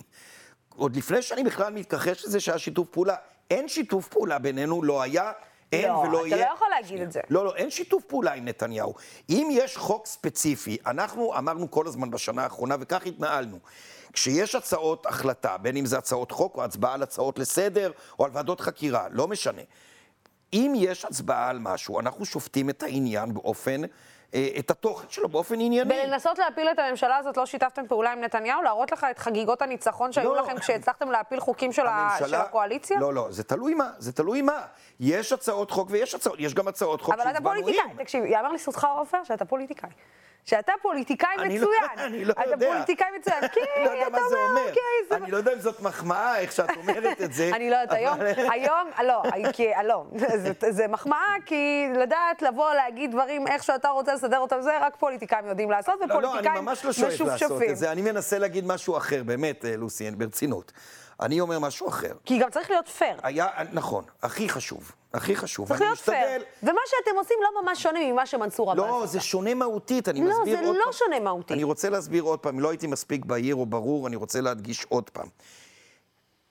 עוד 0.76 0.96
לפני 0.96 1.22
שאני 1.22 1.44
בכלל 1.44 1.72
מתכחש 1.72 2.24
לזה 2.24 2.40
שהיה 2.40 2.58
שיתוף 2.58 2.88
פעולה, 2.88 3.14
אין 3.50 3.68
שיתוף 3.68 4.08
פעולה 4.08 4.38
בינינו, 4.38 4.82
לא 4.82 5.02
היה, 5.02 5.32
אין 5.72 5.88
לא, 5.88 5.94
ולא 5.94 6.20
אתה 6.20 6.28
יהיה. 6.28 6.46
לא 6.46 6.54
יכול 6.54 6.68
להגיד 6.70 7.00
את 7.00 7.12
זה. 7.12 7.20
לא, 7.30 7.44
לא, 7.44 7.56
אין 7.56 7.70
שיתוף 7.70 8.04
פעולה 8.04 8.32
עם 8.32 8.44
נתניהו. 8.44 8.94
אם 9.30 9.48
יש 9.52 9.76
חוק 9.76 10.06
ספציפי, 10.06 10.78
אנחנו 10.86 11.38
אמרנו 11.38 11.70
כל 11.70 11.86
הזמן 11.86 12.10
בשנה 12.10 12.42
האחרונה, 12.42 12.76
וכך 12.80 13.06
התנהלנו. 13.06 13.58
כשיש 14.12 14.54
הצעות 14.54 15.06
החלטה, 15.06 15.58
בין 15.58 15.76
אם 15.76 15.86
זה 15.86 15.98
הצעות 15.98 16.30
חוק 16.30 16.56
או 16.56 16.64
הצבעה 16.64 16.94
על 16.94 17.02
הצעות 17.02 17.38
לסדר 17.38 17.92
או 18.18 18.24
על 18.24 18.30
ועדות 18.34 18.60
חקירה, 18.60 19.06
לא 19.10 19.28
משנה. 19.28 19.62
אם 20.52 20.72
יש 20.76 21.04
הצבעה 21.04 21.48
על 21.48 21.58
משהו, 21.58 22.00
אנחנו 22.00 22.24
שופטים 22.24 22.70
את 22.70 22.82
העניין 22.82 23.34
באופן, 23.34 23.80
את 24.58 24.70
התוכן 24.70 25.06
שלו 25.10 25.28
באופן 25.28 25.60
ענייני. 25.60 25.94
בלנסות 25.94 26.38
להפיל 26.38 26.68
את 26.68 26.78
הממשלה 26.78 27.16
הזאת 27.16 27.36
לא 27.36 27.46
שיתפתם 27.46 27.86
פעולה 27.86 28.12
עם 28.12 28.20
נתניהו? 28.20 28.62
להראות 28.62 28.92
לך 28.92 29.06
את 29.10 29.18
חגיגות 29.18 29.62
הניצחון 29.62 30.12
שהיו 30.12 30.34
לא. 30.34 30.42
לכם 30.42 30.58
כשהצלחתם 30.58 31.10
להפיל 31.10 31.40
חוקים 31.40 31.72
של, 31.72 31.86
ה... 31.86 32.16
של 32.18 32.34
הקואליציה? 32.34 33.00
לא, 33.00 33.14
לא, 33.14 33.26
זה 33.30 33.44
תלוי 33.44 33.74
מה, 33.74 33.90
זה 33.98 34.12
תלוי 34.12 34.42
מה. 34.42 34.60
יש 35.00 35.32
הצעות 35.32 35.70
חוק 35.70 35.88
ויש 35.90 36.14
הצעות, 36.14 36.36
יש 36.38 36.54
גם 36.54 36.68
הצעות 36.68 37.00
חוק 37.00 37.14
אבל 37.14 37.30
אתה 37.30 37.40
פוליטיקאי. 37.40 37.80
עם. 37.90 37.96
תקשיב, 37.96 38.24
יאמר 38.24 38.52
לזכותך 38.52 38.86
עופר 38.96 39.24
שאתה 39.24 39.44
פוליטיקאי. 39.44 39.90
שאתה 40.44 40.72
פוליטיקאי 40.82 41.36
לא- 41.36 41.44
מצוין. 41.44 41.84
אני 42.06 42.24
לא 42.24 42.32
אתה 42.32 42.50
יודע. 42.50 42.72
פוליטיקאי 42.72 43.06
מצוין. 43.18 43.42
לא 43.84 43.90
יודע 43.90 44.06
אתה 44.08 44.16
אומר. 44.16 44.60
אוקיי. 44.68 45.16
אני 45.22 45.30
לא 45.30 45.36
יודע 45.36 45.52
אם 45.52 45.60
זאת 45.60 45.80
מחמאה, 45.80 46.38
איך 46.38 46.52
שאת 46.52 46.76
אומרת 46.76 47.22
את 47.22 47.32
זה. 47.32 47.50
אני 47.56 47.70
לא 47.70 47.76
יודעת, 47.76 47.98
היום, 47.98 48.18
היום, 48.50 48.88
לא, 49.04 49.22
כי, 49.52 49.66
לא, 49.84 50.04
זה, 50.70 50.88
מחמאה, 50.88 51.34
כי 51.46 51.88
לדעת 51.96 52.42
לבוא 52.42 52.74
להגיד 52.74 53.10
דברים 53.10 53.46
איך 53.46 53.62
שאתה 53.62 53.88
רוצה 53.88 54.14
לסדר 54.14 54.38
אותם, 54.38 54.60
זה 54.60 54.78
רק 54.80 54.96
פוליטיקאים 54.96 55.46
יודעים 55.46 55.70
לעשות, 55.70 55.94
לא, 56.00 56.06
לא, 56.06 56.14
אני 56.14 56.26
ופוליטיקאים 56.26 56.64
ממש 56.64 56.84
לא 56.84 56.92
שואף 56.92 57.10
לעשות 57.10 57.28
משופשפים. 57.28 57.70
את 57.70 57.76
זה, 57.76 57.92
אני 57.92 58.02
מנסה 58.02 58.38
להגיד 58.38 58.66
משהו 58.66 58.96
אחר, 58.96 59.22
באמת, 59.22 59.64
אה, 59.64 59.76
לוסי, 59.76 60.10
ברצינות. 60.10 60.72
אני 61.22 61.40
אומר 61.40 61.58
משהו 61.58 61.88
אחר. 61.88 62.12
כי 62.24 62.38
גם 62.38 62.50
צריך 62.50 62.70
להיות 62.70 62.88
פייר. 62.88 63.16
היה, 63.22 63.46
נכון, 63.72 64.04
הכי 64.22 64.48
חשוב, 64.48 64.92
הכי 65.14 65.36
חשוב. 65.36 65.68
צריך 65.68 65.80
להיות 65.80 65.98
פייר. 65.98 66.18
משתדל- 66.38 66.44
ומה 66.70 66.80
שאתם 66.86 67.18
עושים 67.18 67.36
לא 67.42 67.62
ממש 67.62 67.82
שונה 67.82 68.00
ממה 68.12 68.26
שמנסור 68.26 68.70
עבאס 68.72 68.84
לא, 68.86 69.02
עשה. 69.04 69.12
זה 69.12 69.20
שונה 69.20 69.54
מהותית, 69.54 70.08
אני 70.08 70.20
לא, 70.24 70.30
מסביר 70.30 70.58
זה 70.60 70.66
עוד 70.66 70.76
לא 70.76 70.84
פעם. 70.84 70.92
שונה 70.92 71.20
מהותית. 71.20 71.52
אני 71.52 71.64
רוצה 71.64 71.90
להסביר 71.90 72.22
עוד 72.22 72.38
פעם, 72.38 72.60
לא 72.60 72.70
הייתי 72.70 72.86
מספיק 72.86 73.24
בהיר 73.24 73.54
או 73.54 73.66
ברור, 73.66 74.06
אני 74.06 74.16
רוצה 74.16 74.40
להדגיש 74.40 74.84
עוד 74.88 75.10
פעם. 75.10 75.26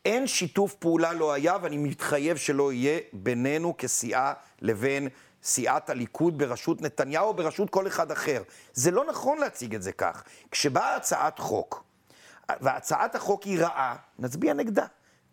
אין 0.06 0.28
שיתוף 0.28 0.74
פעולה 0.74 1.14
לא 1.14 1.34
היה, 1.34 1.58
ואני 1.62 1.78
מתחייב 1.78 2.38
שלא 2.38 2.74
יהיה, 2.74 3.00
בינינו 3.14 3.74
כסיעה 3.78 4.34
לבין 4.62 5.08
סיעת 5.44 5.90
הליכוד 5.90 6.38
בראשות 6.38 6.82
נתניהו 6.82 7.28
או 7.28 7.34
בראשות 7.34 7.70
כל 7.70 7.88
אחד 7.88 8.12
אחר. 8.12 8.42
זה 8.74 8.92
לא 8.92 9.06
נכון 9.06 9.38
להציג 9.38 9.76
את 9.76 9.82
זה 9.84 9.92
כך. 9.92 10.24
כשבאה 10.52 10.96
הצעת 10.96 11.40
חוק, 11.40 11.84
והצעת 12.62 13.16
החוק 13.16 13.44
היא 13.44 13.60
רעה, 13.60 13.96
נצביע 14.20 14.54
נגדה, 14.54 14.86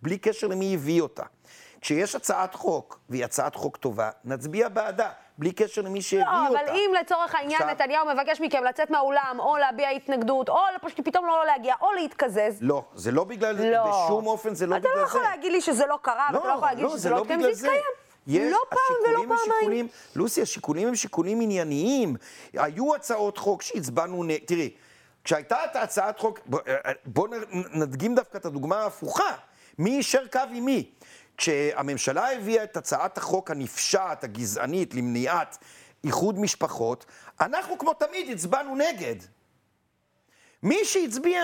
בלי 0.02 0.18
קשר 0.18 0.46
למי 0.46 0.74
הביא 0.74 1.00
אותה. 1.02 1.22
כשיש 1.80 2.14
הצעת 2.14 2.54
חוק, 2.54 2.98
והיא 3.08 3.24
הצעת 3.24 3.54
חוק 3.54 3.76
טובה, 3.76 4.10
נצביע 4.24 4.68
בעדה, 4.68 5.08
בלי 5.38 5.52
קשר 5.52 5.82
למי 5.82 6.02
שהביא 6.02 6.24
לא, 6.24 6.48
אותה. 6.48 6.60
אבל 6.60 6.70
אם 6.70 6.90
לצורך 7.00 7.34
העניין 7.34 7.62
עכשיו- 7.62 7.74
נתניהו 7.74 8.06
מבקש 8.14 8.40
מכם 8.40 8.64
לצאת 8.64 8.90
מהאולם, 8.90 9.36
או 9.38 9.56
להביע 9.56 9.88
התנגדות, 9.88 10.48
או 10.48 10.56
פשוט 10.82 11.00
פתאום 11.08 11.26
לא 11.26 11.46
להגיע, 11.46 11.74
או 11.82 11.92
להתקזז, 11.92 12.58
לא, 12.60 12.84
זה 12.94 13.10
לא 13.10 13.24
בגלל, 13.24 13.70
לא. 13.72 13.84
בשום 14.06 14.26
אופן 14.26 14.54
זה 14.54 14.66
לא 14.66 14.76
אתה 14.76 14.80
בגלל 14.88 14.92
לא 14.94 15.00
זה. 15.00 15.08
יכול 15.08 15.22
להגיד 15.22 15.52
לי 15.52 15.60
שזה 15.60 15.86
לא 15.86 15.98
קרה, 16.02 16.28
ואתה 16.34 16.46
לא 16.48 16.52
יכול 16.52 16.68
להגיד 16.68 16.88
שזה 16.88 17.10
לא 17.10 17.20
התקיים, 17.20 17.40
זה 17.40 17.48
התקיים. 17.66 17.82
יש, 18.26 18.52
לא 18.52 18.58
פעם 18.68 18.78
ולא 19.08 19.18
פעמיים. 19.20 19.38
שיקולים, 19.58 19.88
לוסי, 20.16 20.42
השיקולים 20.42 20.88
הם 20.88 20.94
שיקולים 20.94 21.40
ענייניים. 21.40 22.16
היו 22.52 22.94
הצעות 22.94 23.38
חוק 23.38 23.62
שהצבענו 23.62 24.24
נ... 24.24 24.36
תראי, 24.46 24.70
כשהייתה 25.26 25.64
את 25.64 25.76
הצעת 25.76 26.18
חוק, 26.18 26.40
בוא, 26.46 26.60
בוא 27.04 27.28
נ- 27.28 27.80
נדגים 27.82 28.14
דווקא 28.14 28.38
את 28.38 28.44
הדוגמה 28.46 28.76
ההפוכה. 28.82 29.34
מי 29.78 29.90
יישר 29.90 30.26
קו 30.32 30.40
עם 30.52 30.64
מי? 30.64 30.90
כשהממשלה 31.36 32.32
הביאה 32.32 32.64
את 32.64 32.76
הצעת 32.76 33.18
החוק 33.18 33.50
הנפשעת, 33.50 34.24
הגזענית, 34.24 34.94
למניעת 34.94 35.58
איחוד 36.04 36.38
משפחות, 36.38 37.06
אנחנו 37.40 37.78
כמו 37.78 37.94
תמיד 37.94 38.30
הצבענו 38.30 38.76
נגד. 38.76 39.14
מי 40.62 40.84
שהצביע 40.84 41.42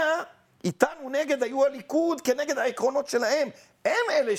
איתנו 0.65 1.09
נגד 1.09 1.43
היו 1.43 1.65
הליכוד 1.65 2.21
כנגד 2.21 2.59
העקרונות 2.59 3.09
שלהם. 3.09 3.49
הם 3.85 3.95
אלה 4.11 4.33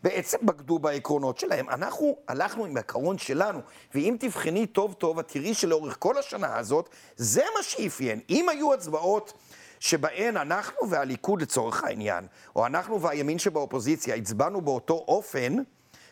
שבעצם 0.00 0.38
בגדו 0.42 0.78
בעקרונות 0.78 1.38
שלהם. 1.38 1.70
אנחנו 1.70 2.16
הלכנו 2.28 2.64
עם 2.64 2.76
העיקרון 2.76 3.18
שלנו, 3.18 3.60
ואם 3.94 4.16
תבחני 4.20 4.66
טוב 4.66 4.92
טוב, 4.92 5.18
את 5.18 5.28
תראי 5.28 5.54
שלאורך 5.54 5.96
כל 5.98 6.18
השנה 6.18 6.58
הזאת, 6.58 6.88
זה 7.16 7.42
מה 7.56 7.62
שאפיין. 7.62 8.20
אם 8.30 8.48
היו 8.48 8.74
הצבעות 8.74 9.32
שבהן 9.80 10.36
אנחנו 10.36 10.90
והליכוד 10.90 11.42
לצורך 11.42 11.84
העניין, 11.84 12.26
או 12.56 12.66
אנחנו 12.66 13.00
והימין 13.00 13.38
שבאופוזיציה 13.38 14.14
הצבענו 14.14 14.60
באותו 14.60 15.04
אופן, 15.08 15.56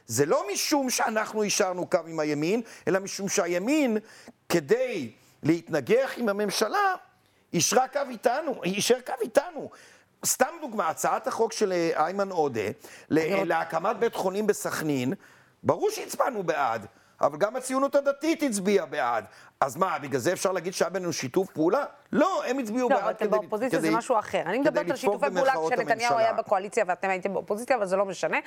זה 0.06 0.26
לא 0.26 0.44
משום 0.52 0.90
שאנחנו 0.90 1.44
השארנו 1.44 1.86
קו 1.86 1.98
עם 2.06 2.20
הימין, 2.20 2.62
אלא 2.88 2.98
משום 3.00 3.28
שהימין, 3.28 3.98
כדי 4.48 5.12
להתנגח 5.42 6.12
עם 6.16 6.28
הממשלה, 6.28 6.94
אישרה 7.52 7.88
קו 7.88 8.00
איתנו, 8.10 8.62
אישר 8.64 9.00
קו 9.06 9.12
איתנו. 9.20 9.70
סתם 10.26 10.46
דוגמה, 10.60 10.88
הצעת 10.88 11.26
החוק 11.26 11.52
של 11.52 11.72
אה, 11.72 12.04
איימן 12.04 12.30
עודה 12.30 12.60
להקמת 13.10 13.96
בית 13.96 14.14
חולים 14.14 14.46
בסכנין, 14.46 15.12
ברור 15.62 15.90
שהצבענו 15.90 16.42
בעד. 16.42 16.86
אבל 17.20 17.38
גם 17.38 17.56
הציונות 17.56 17.94
הדתית 17.94 18.42
הצביעה 18.42 18.86
בעד. 18.86 19.24
אז 19.60 19.76
מה, 19.76 19.98
בגלל 19.98 20.20
זה 20.20 20.32
אפשר 20.32 20.52
להגיד 20.52 20.74
שהיה 20.74 20.90
בינינו 20.90 21.12
שיתוף 21.12 21.50
פעולה? 21.50 21.84
לא, 22.12 22.44
הם 22.44 22.58
הצביעו 22.58 22.90
לא, 22.90 22.96
בעד 22.96 23.16
כדי... 23.16 23.28
לא, 23.28 23.36
אבל 23.36 23.42
באופוזיציה 23.42 23.80
זה 23.80 23.90
משהו 23.90 24.18
אחר. 24.18 24.42
אני 24.46 24.58
מדברת 24.58 24.90
על 24.90 24.96
שיתופי 24.96 25.26
פעולה 25.34 25.52
כשנתניהו 25.66 26.18
היה 26.18 26.32
בקואליציה 26.32 26.84
ואתם 26.88 27.10
הייתם 27.10 27.32
באופוזיציה, 27.32 27.76
אבל 27.76 27.86
זה 27.86 27.96
לא 27.96 28.04
משנה. 28.04 28.38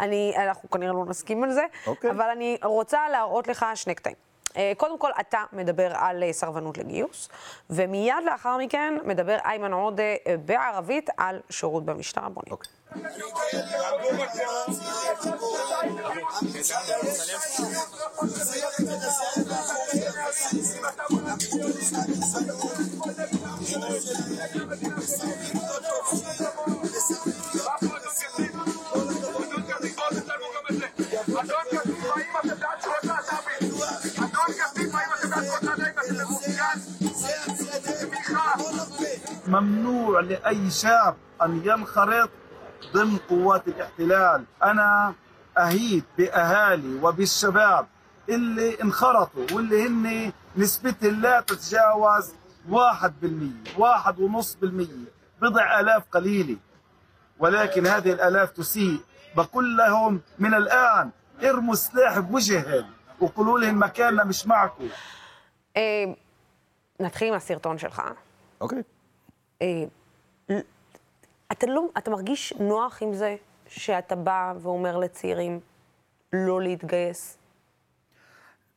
אני, 0.00 0.34
אנחנו 0.36 0.70
כנראה 0.70 0.92
לא 0.92 1.04
נסכים 1.08 1.44
על 1.44 1.52
זה. 1.52 1.64
אוקיי. 1.86 2.10
אבל 2.10 2.28
אני 2.32 2.58
רוצה 2.62 3.08
להראות 3.08 3.48
לך 3.48 3.66
שני 3.74 3.94
קטעים. 3.94 4.16
אה, 4.56 4.72
קודם 4.76 4.98
כל, 4.98 5.10
אתה 5.20 5.44
מדבר 5.52 5.92
על 5.94 6.22
אה, 6.22 6.32
סרבנות 6.32 6.78
לגיוס, 6.78 7.28
ומיד 7.70 8.14
לאחר 8.24 8.56
מכן 8.56 8.94
מדבר 9.04 9.36
איימן 9.44 9.72
עודה 9.72 10.02
אה, 10.02 10.36
בערבית 10.44 11.10
על 11.16 11.40
שירות 11.50 11.84
במשטרה. 11.84 12.28
בוא 12.28 12.42
נראה. 12.46 12.58
Okay. 31.38 31.75
ممنوع 39.46 40.20
لأي 40.20 40.70
شاب 40.70 41.16
أن 41.42 41.62
ينخرط 41.64 42.30
ضمن 42.94 43.16
قوات 43.16 43.68
الاحتلال. 43.68 44.44
أنا 44.62 45.14
أهيد 45.58 46.04
بأهالي 46.18 46.94
وبالشباب 47.02 47.86
اللي 48.28 48.82
انخرطوا 48.82 49.46
واللي 49.52 49.86
هن 49.88 50.32
نسبتهم 50.56 51.20
لا 51.20 51.40
تتجاوز 51.40 52.32
واحد 52.68 53.12
بالمية 53.22 53.78
واحد 53.78 54.18
ونص 54.18 54.56
بالمية 54.60 55.08
بضع 55.42 55.80
آلاف 55.80 56.02
قليلة. 56.12 56.56
ولكن 57.38 57.86
هذه 57.86 58.12
الآلاف 58.12 58.50
تسيء. 58.50 59.00
بقول 59.36 59.76
لهم 59.76 60.20
من 60.38 60.54
الآن 60.54 61.10
ارموا 61.44 61.72
السلاح 61.72 62.18
بوجههم. 62.18 62.95
וקולו 63.22 63.56
להם 63.56 63.80
מכן 63.80 64.14
למשמעכו. 64.14 64.82
אה, 65.76 66.04
נתחיל 67.00 67.28
עם 67.28 67.34
הסרטון 67.34 67.78
שלך. 67.78 68.02
אוקיי. 68.60 68.82
אה, 69.62 69.84
אתה 71.52 71.66
לא, 71.66 71.82
אתה 71.98 72.10
מרגיש 72.10 72.52
נוח 72.52 73.02
עם 73.02 73.14
זה 73.14 73.36
שאתה 73.68 74.16
בא 74.16 74.52
ואומר 74.60 74.96
לצעירים 74.96 75.60
לא 76.32 76.62
להתגייס? 76.62 77.38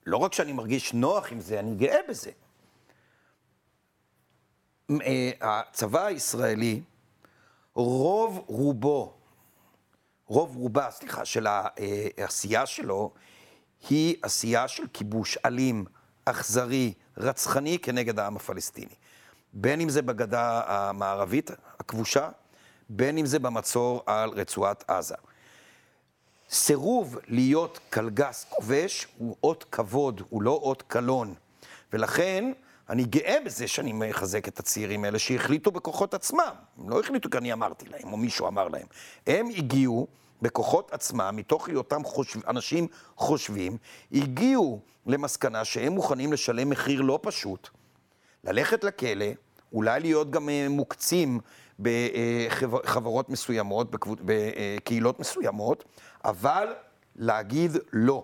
לא 0.06 0.18
רק 0.18 0.34
שאני 0.34 0.54
מרגיש 0.54 0.94
נוח 0.94 1.32
עם 1.32 1.40
זה, 1.40 1.60
אני 1.60 1.76
גאה 1.76 2.00
בזה. 2.10 2.32
אה, 4.92 5.32
הצבא 5.42 6.06
הישראלי, 6.06 6.82
רוב 7.74 8.44
רובו, 8.48 9.14
רוב 10.28 10.56
רובה, 10.56 10.92
סליחה, 10.92 11.26
של 11.26 11.48
העשייה 11.48 12.66
שלו, 12.66 13.12
היא 13.90 14.16
עשייה 14.22 14.68
של 14.68 14.84
כיבוש 14.94 15.38
אלים, 15.46 15.86
אכזרי, 16.26 16.94
רצחני 17.18 17.80
כנגד 17.80 18.20
העם 18.20 18.36
הפלסטיני. 18.36 18.96
בין 19.54 19.82
אם 19.82 19.90
זה 19.90 20.02
בגדה 20.02 20.62
המערבית 20.66 21.52
הכבושה, 21.80 22.30
בין 22.90 23.18
אם 23.18 23.26
זה 23.26 23.40
במצור 23.40 24.04
על 24.06 24.30
רצועת 24.30 24.90
עזה. 24.90 25.16
סירוב 26.50 27.18
להיות 27.28 27.80
קלגס 27.90 28.46
כובש 28.50 29.08
הוא 29.18 29.36
אות 29.44 29.66
כבוד, 29.72 30.22
הוא 30.30 30.42
לא 30.42 30.52
אות 30.52 30.84
קלון. 30.88 31.34
ולכן, 31.94 32.52
אני 32.90 33.04
גאה 33.04 33.38
בזה 33.46 33.68
שאני 33.68 33.94
מחזק 33.94 34.48
את 34.48 34.60
הצעירים 34.60 35.04
האלה 35.04 35.20
שהחליטו 35.20 35.72
בכוחות 35.72 36.14
עצמם. 36.14 36.54
הם 36.78 36.90
לא 36.90 37.00
החליטו 37.00 37.30
כי 37.30 37.38
אני 37.38 37.54
אמרתי 37.54 37.86
להם, 37.90 38.14
או 38.14 38.18
מישהו 38.18 38.48
אמר 38.48 38.68
להם. 38.68 38.88
הם 39.28 39.50
הגיעו 39.58 40.08
בכוחות 40.42 40.94
עצמם, 40.94 41.34
מתוך 41.36 41.68
היותם 41.70 42.04
חושב, 42.04 42.40
אנשים 42.48 42.88
חושבים, 43.16 43.78
הגיעו 44.12 44.80
למסקנה 45.06 45.66
שהם 45.66 45.94
מוכנים 45.94 46.34
לשלם 46.34 46.70
מחיר 46.70 47.02
לא 47.02 47.20
פשוט, 47.22 47.70
ללכת 48.44 48.84
לכלא, 48.84 49.26
אולי 49.74 50.00
להיות 50.00 50.32
גם 50.32 50.50
אה, 50.50 50.68
מוקצים 50.70 51.40
בחברות 51.80 53.30
מסוימות, 53.30 53.88
בקהילות 54.26 55.20
מסוימות, 55.20 55.84
אבל 56.26 56.74
להגיד 57.16 57.72
לא. 57.94 58.24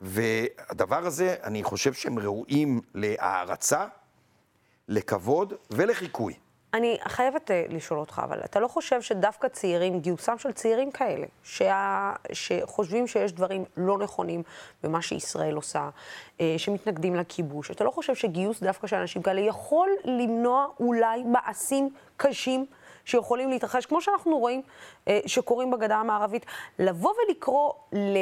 והדבר 0.00 1.06
הזה, 1.06 1.36
אני 1.42 1.62
חושב 1.62 1.92
שהם 1.92 2.18
ראויים 2.18 2.80
להערצה, 2.94 3.86
לכבוד 4.88 5.52
ולחיקוי. 5.70 6.34
אני 6.74 6.98
חייבת 7.08 7.50
uh, 7.50 7.74
לשאול 7.74 8.00
אותך, 8.00 8.22
אבל 8.24 8.40
אתה 8.44 8.60
לא 8.60 8.68
חושב 8.68 9.02
שדווקא 9.02 9.48
צעירים, 9.48 10.00
גיוסם 10.00 10.38
של 10.38 10.52
צעירים 10.52 10.90
כאלה, 10.90 11.26
שה... 11.42 12.12
שחושבים 12.32 13.06
שיש 13.06 13.32
דברים 13.32 13.64
לא 13.76 13.98
נכונים 13.98 14.42
במה 14.82 15.02
שישראל 15.02 15.54
עושה, 15.54 15.88
uh, 16.38 16.40
שמתנגדים 16.56 17.16
לכיבוש, 17.16 17.70
אתה 17.70 17.84
לא 17.84 17.90
חושב 17.90 18.14
שגיוס 18.14 18.62
דווקא 18.62 18.86
של 18.86 18.96
אנשים 18.96 19.22
כאלה 19.22 19.40
יכול 19.40 19.90
למנוע 20.04 20.66
אולי 20.80 21.22
מעשים 21.22 21.90
קשים 22.16 22.66
שיכולים 23.04 23.50
להתרחש, 23.50 23.86
כמו 23.86 24.00
שאנחנו 24.00 24.38
רואים 24.38 24.62
uh, 25.04 25.10
שקורים 25.26 25.70
בגדה 25.70 25.96
המערבית, 25.96 26.46
לבוא 26.78 27.12
ולקרוא 27.26 27.72
ל... 27.92 28.16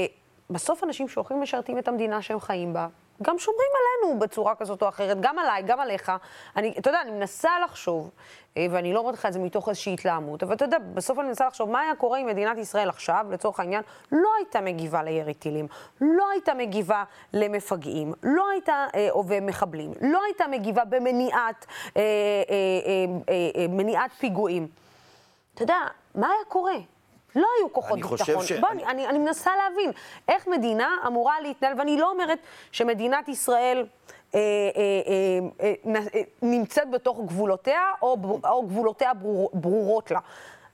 בסוף 0.50 0.84
אנשים 0.84 1.08
שהולכים 1.08 1.36
ומשרתים 1.36 1.78
את 1.78 1.88
המדינה 1.88 2.22
שהם 2.22 2.40
חיים 2.40 2.72
בה, 2.72 2.86
גם 3.22 3.38
שומרים 3.38 3.70
עלינו 3.76 4.18
בצורה 4.18 4.54
כזאת 4.54 4.82
או 4.82 4.88
אחרת, 4.88 5.20
גם 5.20 5.38
עליי, 5.38 5.62
גם 5.62 5.80
עליך. 5.80 6.12
אני, 6.56 6.74
אתה 6.78 6.90
יודע, 6.90 7.00
אני 7.00 7.10
מנסה 7.10 7.50
לחשוב, 7.64 8.10
אה, 8.56 8.66
ואני 8.70 8.92
לא 8.92 8.98
אומרת 8.98 9.14
לך 9.14 9.26
את 9.26 9.32
זה 9.32 9.38
מתוך 9.38 9.68
איזושהי 9.68 9.94
התלהמות, 9.94 10.42
אבל 10.42 10.54
אתה 10.54 10.64
יודע, 10.64 10.78
בסוף 10.94 11.18
אני 11.18 11.28
מנסה 11.28 11.46
לחשוב 11.46 11.70
מה 11.70 11.80
היה 11.80 11.94
קורה 11.94 12.18
אם 12.18 12.26
מדינת 12.26 12.58
ישראל 12.58 12.88
עכשיו, 12.88 13.26
לצורך 13.30 13.60
העניין, 13.60 13.82
לא 14.12 14.28
הייתה 14.38 14.60
מגיבה 14.60 15.02
לירי 15.02 15.34
טילים, 15.34 15.66
לא 16.00 16.30
הייתה 16.32 16.54
מגיבה 16.54 17.04
למפגעים, 17.32 18.12
לא 18.22 18.50
הייתה, 18.50 18.86
אה, 18.94 19.08
או 19.10 19.24
ומחבלים, 19.26 19.92
לא 20.00 20.20
הייתה 20.24 20.46
מגיבה 20.46 20.84
במניעת 20.84 21.66
אה, 21.96 22.02
אה, 22.02 22.02
אה, 22.50 23.34
אה, 23.34 23.62
אה, 23.62 23.66
מניעת 23.68 24.10
פיגועים. 24.12 24.68
אתה 25.54 25.62
יודע, 25.62 25.78
מה 26.14 26.26
היה 26.26 26.44
קורה? 26.48 26.76
לא 27.34 27.46
היו 27.58 27.72
כוחות 27.72 27.98
ביטחון. 27.98 28.46
ש... 28.46 28.52
בוא, 28.52 28.68
אני... 28.68 28.84
אני, 28.84 29.06
אני 29.06 29.18
מנסה 29.18 29.50
להבין 29.56 29.92
איך 30.28 30.46
מדינה 30.48 30.88
אמורה 31.06 31.40
להתנהל, 31.40 31.78
ואני 31.78 31.96
לא 31.96 32.10
אומרת 32.10 32.38
שמדינת 32.72 33.28
ישראל... 33.28 33.86
אה, 34.34 34.40
אה, 34.40 35.64
אה, 35.64 36.00
אה, 36.14 36.20
נמצאת 36.42 36.90
בתוך 36.90 37.20
גבולותיה, 37.26 37.80
או, 38.02 38.16
או 38.44 38.66
גבולותיה 38.66 39.14
ברור, 39.14 39.50
ברורות 39.52 40.10
לה. 40.10 40.20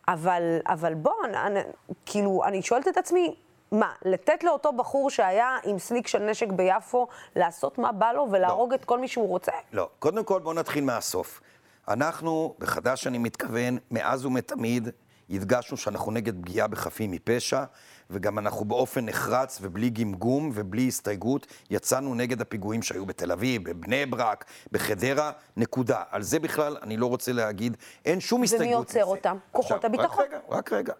אבל, 0.08 0.58
אבל 0.66 0.94
בוא, 0.94 1.12
אני, 1.24 1.60
כאילו, 2.06 2.42
אני 2.44 2.62
שואלת 2.62 2.88
את 2.88 2.96
עצמי, 2.96 3.34
מה, 3.72 3.92
לתת 4.04 4.44
לאותו 4.44 4.72
בחור 4.72 5.10
שהיה 5.10 5.56
עם 5.64 5.78
סליק 5.78 6.06
של 6.06 6.18
נשק 6.18 6.48
ביפו, 6.48 7.06
לעשות 7.36 7.78
מה 7.78 7.92
בא 7.92 8.12
לו 8.12 8.28
ולהרוג 8.30 8.70
לא. 8.70 8.74
את 8.74 8.84
כל 8.84 8.98
מי 8.98 9.08
שהוא 9.08 9.28
רוצה? 9.28 9.52
לא. 9.72 9.88
קודם 9.98 10.24
כל, 10.24 10.40
בואו 10.40 10.54
נתחיל 10.54 10.84
מהסוף. 10.84 11.40
אנחנו, 11.88 12.54
בחד"ש 12.58 13.06
אני 13.06 13.18
מתכוון, 13.18 13.78
מאז 13.90 14.26
ומתמיד, 14.26 14.88
הדגשנו 15.32 15.76
שאנחנו 15.76 16.12
נגד 16.12 16.42
פגיעה 16.42 16.66
בחפים 16.66 17.10
מפשע, 17.10 17.64
וגם 18.10 18.38
אנחנו 18.38 18.64
באופן 18.64 19.06
נחרץ 19.06 19.58
ובלי 19.62 19.90
גמגום 19.90 20.50
ובלי 20.54 20.88
הסתייגות 20.88 21.46
יצאנו 21.70 22.14
נגד 22.14 22.40
הפיגועים 22.40 22.82
שהיו 22.82 23.06
בתל 23.06 23.32
אביב, 23.32 23.70
בבני 23.70 24.06
ברק, 24.06 24.44
בחדרה, 24.72 25.30
נקודה. 25.56 26.02
על 26.10 26.22
זה 26.22 26.38
בכלל 26.38 26.76
אני 26.82 26.96
לא 26.96 27.06
רוצה 27.06 27.32
להגיד, 27.32 27.76
אין 28.04 28.20
שום 28.20 28.42
הסתייגות. 28.42 28.66
ומי 28.66 28.74
עוצר 28.74 29.04
אותם? 29.04 29.36
כוחות 29.52 29.84
הביטחון. 29.84 30.24
רק 30.24 30.32
רגע, 30.32 30.38
רק 30.48 30.72
רגע. 30.72 30.92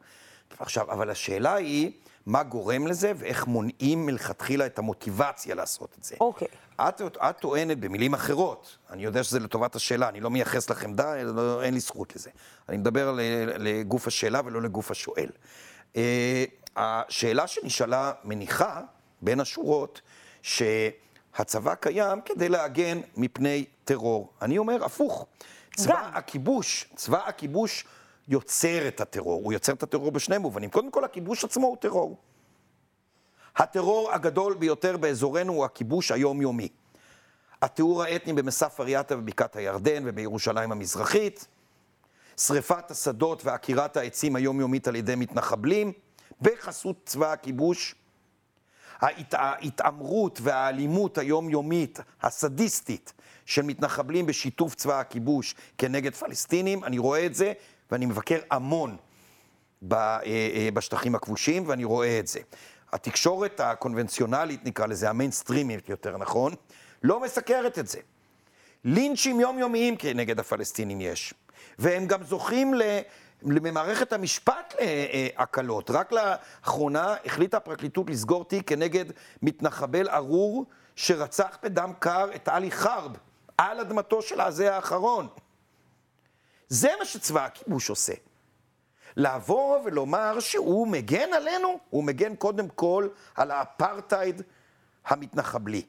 עכשיו, 0.58 0.92
אבל 0.92 1.10
השאלה 1.10 1.54
היא... 1.54 1.92
מה 2.26 2.42
גורם 2.42 2.87
לזה 2.87 3.12
ואיך 3.16 3.46
מונעים 3.46 4.06
מלכתחילה 4.06 4.66
את 4.66 4.78
המוטיבציה 4.78 5.54
לעשות 5.54 5.96
את 5.98 6.04
זה. 6.04 6.16
אוקיי. 6.20 6.48
Okay. 6.48 6.82
את, 6.88 7.00
את 7.16 7.38
טוענת 7.38 7.78
במילים 7.78 8.14
אחרות, 8.14 8.76
אני 8.90 9.04
יודע 9.04 9.24
שזה 9.24 9.40
לטובת 9.40 9.74
השאלה, 9.74 10.08
אני 10.08 10.20
לא 10.20 10.30
מייחס 10.30 10.70
לך 10.70 10.85
עמדה, 10.85 11.22
לא, 11.22 11.62
אין 11.62 11.74
לי 11.74 11.80
זכות 11.80 12.16
לזה. 12.16 12.30
אני 12.68 12.76
מדבר 12.76 13.14
לגוף 13.58 14.06
השאלה 14.06 14.40
ולא 14.44 14.62
לגוף 14.62 14.90
השואל. 14.90 15.28
Uh, 15.92 15.96
השאלה 16.76 17.46
שנשאלה 17.46 18.12
מניחה, 18.24 18.80
בין 19.22 19.40
השורות, 19.40 20.00
שהצבא 20.42 21.74
קיים 21.74 22.20
כדי 22.24 22.48
להגן 22.48 23.00
מפני 23.16 23.64
טרור. 23.85 24.32
אני 24.42 24.58
אומר, 24.58 24.85
הפוך. 24.85 25.27
צבא 25.77 25.94
גם. 25.94 26.10
הכיבוש, 26.14 26.87
צבא 26.96 27.20
הכיבוש 27.27 27.85
יוצר 28.33 28.88
את 28.88 29.00
הטרור. 29.00 29.44
הוא 29.44 29.52
יוצר 29.52 29.72
את 29.72 29.83
הטרור 29.83 30.10
בשני 30.10 30.38
מובנים. 30.38 30.70
קודם 30.70 30.90
כל, 30.90 31.04
הכיבוש 31.04 31.44
עצמו 31.44 31.66
הוא 31.66 31.76
טרור. 31.76 32.16
הטרור 33.56 34.12
הגדול 34.12 34.54
ביותר 34.54 34.96
באזורנו 34.96 35.52
הוא 35.52 35.64
הכיבוש 35.64 36.10
היומיומי. 36.10 36.68
התיאור 37.62 38.02
האתני 38.02 38.33
במסף 38.33 38.80
אריאטה 38.80 39.16
ובקעת 39.18 39.56
הירדן 39.56 40.02
ובירושלים 40.06 40.72
המזרחית, 40.72 41.46
שריפת 42.37 42.90
השדות 42.90 43.44
ועקירת 43.44 43.96
העצים 43.96 44.37
היומיומית 44.37 44.88
על 44.88 44.96
ידי 44.96 45.14
מתנחבלים, 45.14 45.92
בחסות 46.40 46.96
צבא 47.04 47.33
הכיבוש, 47.33 47.94
ההת... 49.00 49.35
ההתעמרות 49.35 50.38
והאלימות 50.42 51.18
היומיומית, 51.18 52.00
הסדיסטית, 52.22 53.12
של 53.46 53.62
מתנחבלים 53.62 54.26
בשיתוף 54.26 54.74
צבא 54.74 55.00
הכיבוש 55.00 55.54
כנגד 55.78 56.14
פלסטינים, 56.14 56.85
אני 56.85 56.98
רואה 56.98 57.26
את 57.26 57.35
זה 57.35 57.52
ואני 57.92 58.06
מבקר 58.06 58.38
המון 58.50 58.96
אה, 59.92 60.20
אה, 60.26 60.68
בשטחים 60.74 61.14
הכבושים 61.14 61.68
ואני 61.68 61.84
רואה 61.84 62.18
את 62.18 62.26
זה. 62.26 62.40
התקשורת 62.92 63.60
הקונבנציונלית, 63.60 64.64
נקרא 64.64 64.86
לזה, 64.86 65.10
המיינסטרימית 65.10 65.88
יותר 65.88 66.16
נכון, 66.18 66.54
לא 67.02 67.20
מסקרת 67.20 67.78
את 67.78 67.86
זה. 67.88 67.98
לינצ'ים 68.84 69.40
יומיומיים 69.40 69.96
כנגד 69.96 70.40
הפלסטינים 70.40 71.00
יש, 71.00 71.34
והם 71.78 72.06
גם 72.06 72.22
זוכים 72.22 72.74
למערכת 73.42 74.12
המשפט 74.12 74.74
להקלות. 75.38 75.90
רק 75.90 76.12
לאחרונה 76.12 77.14
החליטה 77.24 77.56
הפרקליטות 77.56 78.10
לסגור 78.10 78.44
תיק 78.44 78.68
כנגד 78.68 79.04
מתנחבל 79.42 80.08
ארור 80.08 80.66
שרצח 80.96 81.58
בדם 81.62 81.92
קר 81.98 82.28
את 82.34 82.48
עלי 82.48 82.70
חרב 82.70 83.16
על 83.58 83.80
אדמתו 83.80 84.22
של 84.22 84.40
הזה 84.40 84.74
האחרון. 84.74 85.28
זה 86.73 86.88
מה 86.98 87.04
שצבא 87.04 87.44
הכיבוש 87.44 87.90
עושה. 87.90 88.12
לבוא 89.16 89.79
ולומר 89.85 90.40
שהוא 90.40 90.88
מגן 90.88 91.33
עלינו, 91.33 91.79
הוא 91.90 92.04
מגן 92.04 92.37
קודם 92.37 92.68
כל 92.68 93.08
על 93.35 93.50
האפרטהייד 93.50 94.42
המתנחבלי. 95.06 95.83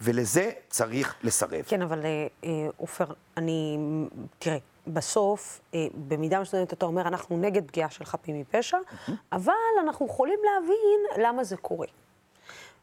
ולזה 0.00 0.50
צריך 0.68 1.14
לסרב. 1.22 1.64
כן, 1.66 1.82
אבל 1.82 2.04
אה, 2.04 2.26
אה, 2.44 2.50
עופר, 2.76 3.04
אני... 3.36 3.78
תראה, 4.38 4.56
בסוף, 4.86 5.60
אה, 5.74 5.86
במידה 6.08 6.40
מסוימת 6.40 6.72
אתה 6.72 6.86
אומר, 6.86 7.02
אנחנו 7.08 7.36
נגד 7.36 7.68
פגיעה 7.68 7.90
של 7.90 8.04
חפים 8.04 8.40
מפשע, 8.40 8.76
mm-hmm. 8.78 9.12
אבל 9.32 9.52
אנחנו 9.80 10.06
יכולים 10.06 10.38
להבין 10.44 11.24
למה 11.26 11.44
זה 11.44 11.56
קורה. 11.56 11.86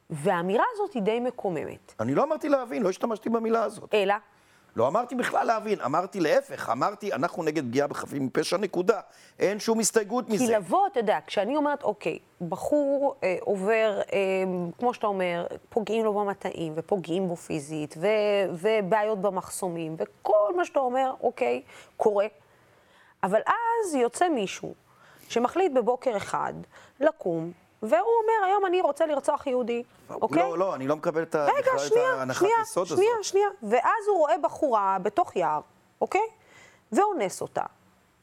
והאמירה 0.10 0.64
הזאת 0.74 0.94
היא 0.94 1.02
די 1.02 1.20
מקוממת. 1.20 1.94
אני 2.00 2.16
לא 2.16 2.24
אמרתי 2.24 2.50
להבין, 2.50 2.84
לא 2.84 2.90
השתמשתי 2.90 3.30
במילה 3.30 3.64
הזאת. 3.64 3.94
אלא? 3.94 4.16
לא 4.76 4.88
אמרתי 4.88 5.16
בכלל 5.16 5.48
להבין, 5.48 5.82
אמרתי 5.82 6.20
להפך, 6.20 6.70
אמרתי, 6.70 7.14
אנחנו 7.14 7.44
נגד 7.44 7.64
פגיעה 7.64 7.88
בחפים 7.88 8.26
מפשע, 8.26 8.58
נקודה. 8.58 9.00
אין 9.40 9.60
שום 9.60 9.80
הסתייגות 9.80 10.30
מזה. 10.30 10.46
כי 10.46 10.52
לבוא, 10.52 10.88
אתה 10.88 11.00
יודע, 11.00 11.20
כשאני 11.28 11.56
אומרת, 11.56 11.84
אוקיי, 11.84 12.20
בחור 12.42 13.16
אה, 13.24 13.38
עובר, 13.42 14.02
אה, 14.14 14.20
כמו 14.80 14.94
שאתה 14.94 15.08
אומר, 15.08 15.48
פוגעים 15.70 16.06
לו 16.06 16.14
במטעים, 16.14 16.74
ופוגעים 16.76 17.28
בו 17.28 17.36
פיזית, 17.36 17.96
ו, 17.98 18.08
ובעיות 18.52 19.22
במחסומים, 19.22 19.96
וכל 19.98 20.54
מה 20.58 20.66
שאתה 20.66 20.80
אומר, 20.80 21.14
אוקיי, 21.22 21.62
קורה. 21.98 22.26
אבל 23.24 23.40
אז 23.46 23.96
יוצא 23.96 24.30
מישהו 24.30 24.74
שמחליט 25.30 25.72
בבוקר 25.74 26.18
אחד 26.18 26.54
לקום 27.00 27.52
והוא 27.84 28.00
אומר, 28.00 28.46
היום 28.46 28.66
אני 28.66 28.82
רוצה 28.82 29.06
לרצוח 29.06 29.48
יהודי, 29.48 29.84
אוקיי? 30.10 30.44
לא, 30.44 30.58
לא, 30.58 30.76
אני 30.76 30.88
לא 30.88 30.96
מקבל 30.96 31.24
את 31.24 31.36
ההנחת 31.36 32.46
יסוד 32.62 32.86
הזאת. 32.86 32.98
שנייה, 32.98 33.14
שנייה, 33.22 33.48
ואז 33.64 34.08
הוא 34.08 34.18
רואה 34.18 34.38
בחורה 34.38 34.98
בתוך 35.02 35.36
יער, 35.36 35.62
אוקיי? 36.02 36.28
ואונס 36.92 37.42
אותה, 37.42 37.64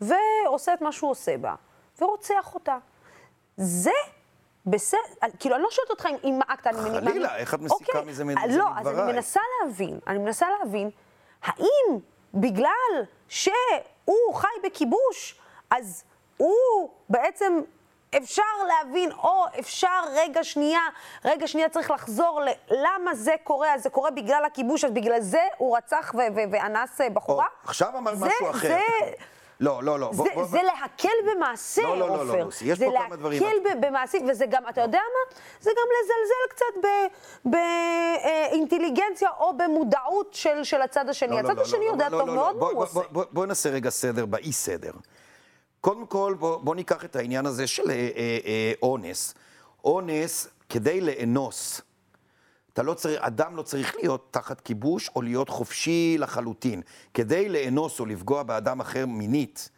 ועושה 0.01 0.75
את 0.75 0.81
מה 0.81 0.93
שהוא 0.93 1.11
עושה 1.11 1.37
בה, 1.39 1.55
ורוצח 2.01 2.55
אותה. 2.55 2.77
זה 3.57 3.91
בסדר, 4.67 4.99
כאילו, 5.39 5.55
אני 5.55 5.63
לא 5.63 5.71
שואלת 5.71 5.91
אותך 5.91 6.09
אם 6.25 6.41
אקט, 6.47 6.67
אני 6.67 6.77
מניחה... 6.81 7.01
חלילה, 7.01 7.37
איך 7.37 7.55
את 7.55 7.61
מסיקה 7.61 7.99
אוקיי, 7.99 8.11
מזה 8.11 8.25
מדבריי? 8.25 8.57
לא, 8.57 8.65
אז 8.77 8.89
אני 8.89 9.13
מנסה 9.13 9.41
להבין, 9.63 9.99
אני 10.07 10.19
מנסה 10.19 10.47
להבין, 10.59 10.91
האם 11.43 11.99
בגלל 12.35 13.05
שהוא 13.29 14.35
חי 14.35 14.49
בכיבוש, 14.65 15.41
אז 15.71 16.05
הוא 16.37 16.91
בעצם 17.09 17.61
אפשר 18.17 18.43
להבין, 18.69 19.13
או 19.13 19.45
אפשר 19.59 20.01
רגע 20.15 20.45
שנייה, 20.45 20.81
רגע 21.25 21.47
שנייה 21.47 21.69
צריך 21.69 21.91
לחזור 21.91 22.41
ללמה 22.71 23.15
זה 23.15 23.35
קורה, 23.45 23.75
אז 23.75 23.83
זה 23.83 23.91
קורה 23.91 24.11
בגלל 24.11 24.45
הכיבוש, 24.47 24.85
אז 24.85 24.93
בגלל 24.93 25.21
זה 25.21 25.43
הוא 25.57 25.77
רצח 25.77 26.15
ואנס 26.51 27.01
אה, 27.01 27.11
בחורה? 27.11 27.45
או, 27.45 27.69
עכשיו 27.69 27.99
אמרת 27.99 28.15
משהו 28.15 28.51
אחר. 28.51 28.69
זה... 28.69 28.81
לא, 29.61 29.83
לא, 29.83 30.01
לא. 30.01 30.11
זה, 30.13 30.17
בוא, 30.23 30.27
בוא, 30.35 30.45
זה 30.45 30.59
בוא. 30.59 30.67
להקל 30.67 31.09
במעשה, 31.31 31.83
עופר. 31.83 31.95
לא, 31.95 32.09
לא, 32.09 32.27
לא, 32.27 32.39
לא, 32.39 32.49
יש 32.65 32.79
פה 32.79 32.93
כמה 33.07 33.17
דברים. 33.17 33.39
זה 33.39 33.45
להקל 33.45 33.79
במעשי, 33.81 34.19
וזה 34.29 34.47
גם, 34.47 34.63
אתה 34.69 34.81
יודע 34.81 34.99
מה? 34.99 35.37
זה 35.61 35.71
גם 35.71 35.89
לזלזל 35.97 36.49
קצת 36.51 36.89
באינטליגנציה 37.45 39.29
או 39.39 39.57
במודעות 39.57 40.35
של, 40.35 40.65
של 40.65 40.83
הצד 40.83 41.09
השני. 41.09 41.31
לא, 41.31 41.39
הצד 41.39 41.57
לא, 41.57 41.63
השני 41.63 41.87
לא, 41.87 41.91
יודע 41.91 42.09
לא, 42.09 42.19
טוב 42.19 42.29
לא, 42.29 42.35
מאוד 42.35 42.57
מה 42.57 42.67
הוא 42.67 42.83
עושה. 42.83 43.01
בוא 43.11 43.47
נעשה 43.47 43.71
רגע 43.71 43.91
סדר 43.91 44.27
באי 44.27 44.53
סדר. 44.53 44.93
קודם 45.85 46.07
כל, 46.07 46.35
בוא, 46.39 46.57
בוא 46.57 46.75
ניקח 46.75 47.05
את 47.05 47.17
העניין 47.17 47.47
הזה 47.47 47.67
של 47.67 47.91
אה, 47.91 47.95
אה, 47.95 48.39
אה, 48.45 48.73
אונס. 48.83 49.35
אונס, 49.85 50.49
כדי 50.69 51.01
לאנוס, 51.01 51.81
אתה 52.73 52.83
לא 52.83 52.95
צריך, 52.95 53.21
אדם 53.21 53.57
לא 53.57 53.63
צריך 53.63 53.95
להיות 53.97 54.29
תחת 54.31 54.61
כיבוש 54.61 55.11
או 55.17 55.23
להיות 55.23 55.49
חופשי 55.49 56.17
לחלוטין. 56.19 56.83
כדי 57.15 57.49
לאנוס 57.49 58.01
או 58.01 58.07
לפגוע 58.07 58.43
באדם 58.43 58.81
אחר 58.81 59.07
מינית, 59.07 59.69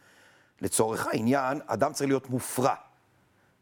לצורך 0.61 1.07
העניין, 1.07 1.59
אדם 1.65 1.93
צריך 1.93 2.07
להיות 2.07 2.29
מופרע. 2.29 2.75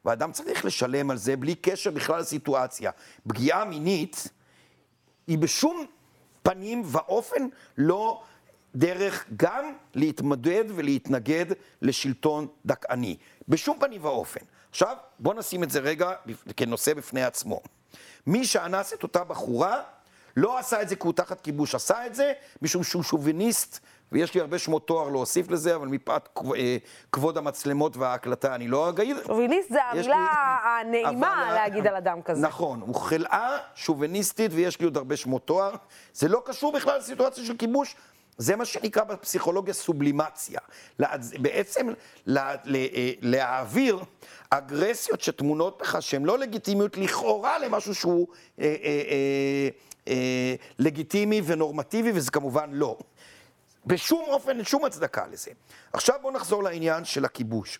ואדם 0.05 0.31
צריך 0.31 0.65
לשלם 0.65 1.11
על 1.11 1.17
זה 1.17 1.35
בלי 1.35 1.55
קשר 1.55 1.91
בכלל 1.91 2.19
לסיטואציה. 2.19 2.91
פגיעה 3.27 3.65
מינית 3.65 4.27
היא 5.27 5.37
בשום 5.37 5.85
פנים 6.43 6.81
ואופן 6.85 7.47
לא 7.77 8.23
דרך 8.76 9.26
גם 9.38 9.73
להתמודד 9.95 10.63
ולהתנגד 10.67 11.45
לשלטון 11.82 12.47
דכאני. 12.65 13.17
בשום 13.47 13.80
פנים 13.80 14.05
ואופן. 14.05 14.45
עכשיו, 14.69 14.95
בואו 15.19 15.38
נשים 15.38 15.63
את 15.63 15.71
זה 15.71 15.80
רגע 15.80 16.11
כנושא 16.57 16.93
בפני 16.93 17.23
עצמו. 17.23 17.61
מי 18.28 18.45
שאנס 18.45 18.93
את 18.93 19.03
אותה 19.03 19.23
בחורה, 19.23 19.82
לא 20.38 20.59
עשה 20.59 20.82
את 20.82 20.89
זה 20.89 20.95
כי 20.95 21.01
הוא 21.03 21.13
תחת 21.13 21.41
כיבוש, 21.41 21.76
עשה 21.76 22.05
את 22.05 22.15
זה 22.15 22.34
משום 22.61 22.84
שהוא 22.84 23.03
שוביניסט, 23.03 23.80
ויש 24.11 24.34
לי 24.34 24.41
הרבה 24.41 24.59
שמות 24.59 24.88
תואר 24.88 25.09
להוסיף 25.09 25.49
לזה, 25.49 25.76
אבל 25.76 25.88
מפאת 25.88 26.30
אה, 26.55 26.78
כבוד 27.11 27.38
המצלמות 27.38 27.97
וההקלטה 27.97 28.55
אני 28.55 28.67
לא 28.67 28.89
אגיד. 28.89 29.17
שוביניסט 29.28 29.69
זה 29.69 29.84
המילה 29.84 30.15
לי... 30.15 30.89
הנעימה 30.89 31.45
אבל... 31.47 31.53
להגיד 31.53 31.88
על 31.88 31.95
אדם 31.95 32.21
כזה. 32.21 32.41
נכון, 32.41 32.82
הוא 32.82 32.95
חלאה 32.95 33.57
שוביניסטית, 33.76 34.51
ויש 34.53 34.80
לי 34.80 34.86
עוד 34.86 34.97
הרבה 34.97 35.17
שמות 35.17 35.47
תואר. 35.47 35.76
זה 36.13 36.28
לא 36.28 36.41
קשור 36.45 36.71
בכלל 36.71 36.97
לסיטואציה 36.97 37.45
של 37.45 37.57
כיבוש, 37.57 37.95
זה 38.38 38.55
מה 38.55 38.65
שנקרא 38.65 39.03
בפסיכולוגיה 39.03 39.73
סובלימציה. 39.73 40.59
בעצם 41.39 41.88
לה, 42.25 42.55
לה, 42.63 42.77
אה, 42.77 43.11
להעביר 43.21 43.99
אגרסיות 44.49 45.21
שטמונות 45.21 45.81
בך, 45.81 45.97
שהן 45.99 46.23
לא 46.23 46.39
לגיטימיות 46.39 46.97
לכאורה 46.97 47.59
למשהו 47.59 47.95
שהוא 47.95 48.27
אה, 48.59 48.65
אה, 48.65 49.01
אה, 49.09 49.69
אה, 50.07 50.55
לגיטימי 50.79 51.41
ונורמטיבי, 51.45 52.11
וזה 52.15 52.31
כמובן 52.31 52.69
לא. 52.73 52.97
בשום 53.86 54.23
אופן, 54.27 54.57
אין 54.57 54.65
שום 54.65 54.86
הצדקה 54.86 55.27
לזה. 55.27 55.51
עכשיו 55.93 56.15
בואו 56.21 56.33
נחזור 56.33 56.63
לעניין 56.63 57.05
של 57.05 57.25
הכיבוש. 57.25 57.79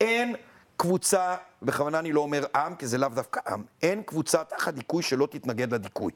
אין 0.00 0.36
קבוצה, 0.76 1.36
בכוונה 1.62 1.98
אני 1.98 2.12
לא 2.12 2.20
אומר 2.20 2.44
עם, 2.54 2.74
כי 2.74 2.86
זה 2.86 2.98
לאו 2.98 3.08
דווקא 3.08 3.40
עם, 3.46 3.64
אין 3.82 4.02
קבוצה 4.02 4.44
תחת 4.44 4.74
דיכוי 4.74 5.02
שלא 5.02 5.28
תתנגד 5.30 5.74
לדיכוי. 5.74 6.12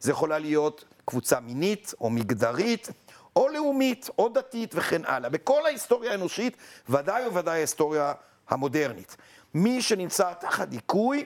זה 0.00 0.10
יכולה 0.10 0.38
להיות 0.38 0.84
קבוצה 1.04 1.40
מינית 1.40 1.94
או 2.00 2.10
מגדרית, 2.10 2.88
או 3.36 3.48
לאומית, 3.48 4.10
או 4.18 4.28
דתית 4.28 4.74
וכן 4.74 5.02
הלאה. 5.04 5.30
בכל 5.30 5.66
ההיסטוריה 5.66 6.12
האנושית, 6.12 6.56
ודאי 6.88 7.28
וודאי 7.28 7.56
ההיסטוריה 7.58 8.12
המודרנית. 8.48 9.16
מי 9.54 9.82
שנמצא 9.82 10.32
תחת 10.40 10.68
דיכוי, 10.68 11.24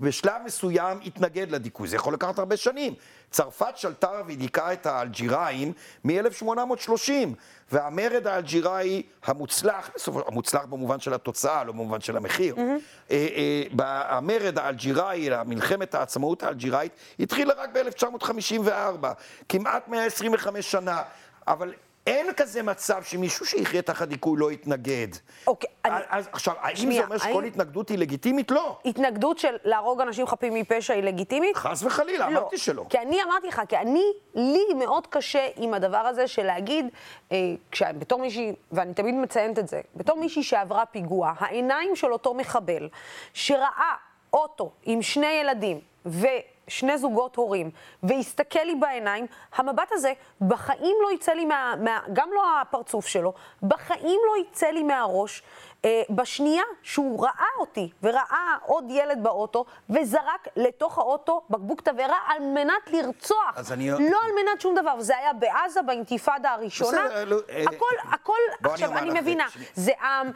בשלב 0.00 0.42
מסוים 0.44 0.98
התנגד 1.06 1.50
לדיכוי. 1.50 1.88
זה 1.88 1.96
יכול 1.96 2.14
לקחת 2.14 2.38
הרבה 2.38 2.56
שנים. 2.56 2.94
צרפת 3.30 3.76
שלטה 3.76 4.10
ודיכאה 4.26 4.72
את 4.72 4.86
האלג'יראים 4.86 5.72
מ-1830, 6.04 7.12
והמרד 7.72 8.26
האלג'יראי 8.26 9.02
המוצלח, 9.24 9.90
המוצלח 10.26 10.64
במובן 10.64 11.00
של 11.00 11.14
התוצאה, 11.14 11.64
לא 11.64 11.72
במובן 11.72 12.00
של 12.00 12.16
המחיר, 12.16 12.56
mm-hmm. 12.56 13.10
המרד 13.82 14.58
האלג'יראי, 14.58 15.28
מלחמת 15.46 15.94
העצמאות 15.94 16.42
האלג'יראית, 16.42 16.92
התחילה 17.20 17.54
רק 17.56 17.70
ב-1954, 17.72 19.06
כמעט 19.48 19.88
125 19.88 20.70
שנה. 20.70 21.02
אבל 21.46 21.74
אין 22.06 22.32
כזה 22.36 22.62
מצב 22.62 23.02
שמישהו 23.02 23.46
שיחיה 23.46 23.82
תחת 23.82 24.08
דיכוי 24.08 24.40
לא 24.40 24.52
יתנגד. 24.52 25.08
אוקיי. 25.46 25.70
אז 25.84 26.28
עכשיו, 26.32 26.54
האם 26.60 26.92
זה 26.92 27.04
אומר 27.04 27.18
שכל 27.18 27.44
התנגדות 27.44 27.88
היא 27.88 27.98
לגיטימית? 27.98 28.50
לא. 28.50 28.78
התנגדות 28.84 29.38
של 29.38 29.56
להרוג 29.64 30.00
אנשים 30.00 30.26
חפים 30.26 30.54
מפשע 30.54 30.94
היא 30.94 31.02
לגיטימית? 31.02 31.56
חס 31.56 31.82
וחלילה, 31.82 32.30
לא. 32.30 32.38
אמרתי 32.38 32.58
שלא. 32.58 32.84
כי 32.88 32.98
אני 32.98 33.22
אמרתי 33.22 33.46
לך, 33.46 33.62
כי 33.68 33.76
אני, 33.76 34.04
לי 34.34 34.74
מאוד 34.78 35.06
קשה 35.06 35.48
עם 35.56 35.74
הדבר 35.74 35.96
הזה 35.96 36.28
של 36.28 36.42
להגיד, 36.42 36.86
אה, 37.32 37.38
בתור 37.98 38.20
מישהי, 38.20 38.52
ואני 38.72 38.94
תמיד 38.94 39.14
מציינת 39.14 39.58
את 39.58 39.68
זה, 39.68 39.80
בתור 39.96 40.16
מישהי 40.16 40.42
שעברה 40.42 40.86
פיגוע, 40.86 41.32
העיניים 41.38 41.96
של 41.96 42.12
אותו 42.12 42.34
מחבל, 42.34 42.88
שראה 43.34 43.94
אוטו 44.32 44.70
עם 44.82 45.02
שני 45.02 45.32
ילדים, 45.40 45.80
ו... 46.06 46.26
שני 46.70 46.98
זוגות 46.98 47.36
הורים, 47.36 47.70
ויסתכל 48.02 48.60
לי 48.64 48.74
בעיניים, 48.74 49.26
המבט 49.56 49.88
הזה 49.92 50.12
בחיים 50.40 50.96
לא 51.02 51.12
יצא 51.12 51.32
לי 51.32 51.44
מה... 51.44 51.74
מה 51.80 52.00
גם 52.12 52.28
לא 52.34 52.42
הפרצוף 52.60 53.06
שלו, 53.06 53.32
בחיים 53.62 54.20
לא 54.26 54.42
יצא 54.42 54.66
לי 54.66 54.82
מהראש. 54.82 55.42
אה, 55.84 56.02
בשנייה 56.10 56.62
שהוא 56.82 57.24
ראה 57.24 57.46
אותי 57.58 57.90
וראה 58.02 58.56
עוד 58.66 58.84
ילד 58.90 59.22
באוטו, 59.22 59.64
וזרק 59.90 60.48
לתוך 60.56 60.98
האוטו 60.98 61.42
בקבוק 61.50 61.80
תבערה 61.80 62.16
על 62.26 62.42
מנת 62.42 62.90
לרצוח. 62.92 63.52
אז 63.56 63.72
אני- 63.72 63.90
לא 63.90 63.96
על 63.96 64.44
מנת 64.44 64.60
שום 64.60 64.74
דבר. 64.74 64.94
וזה 64.98 65.16
היה 65.16 65.32
בעזה 65.32 65.82
באינתיפאדה 65.82 66.50
הראשונה. 66.50 67.04
בסדר, 67.06 67.24
לא, 67.24 67.36
הכל, 67.66 67.86
הכל, 68.12 68.32
אני 68.64 68.72
עכשיו, 68.72 68.98
אני 68.98 69.10
לך, 69.10 69.16
מבינה, 69.16 69.48
שנייה. 69.50 69.68
זה 69.74 69.92
עם 70.00 70.32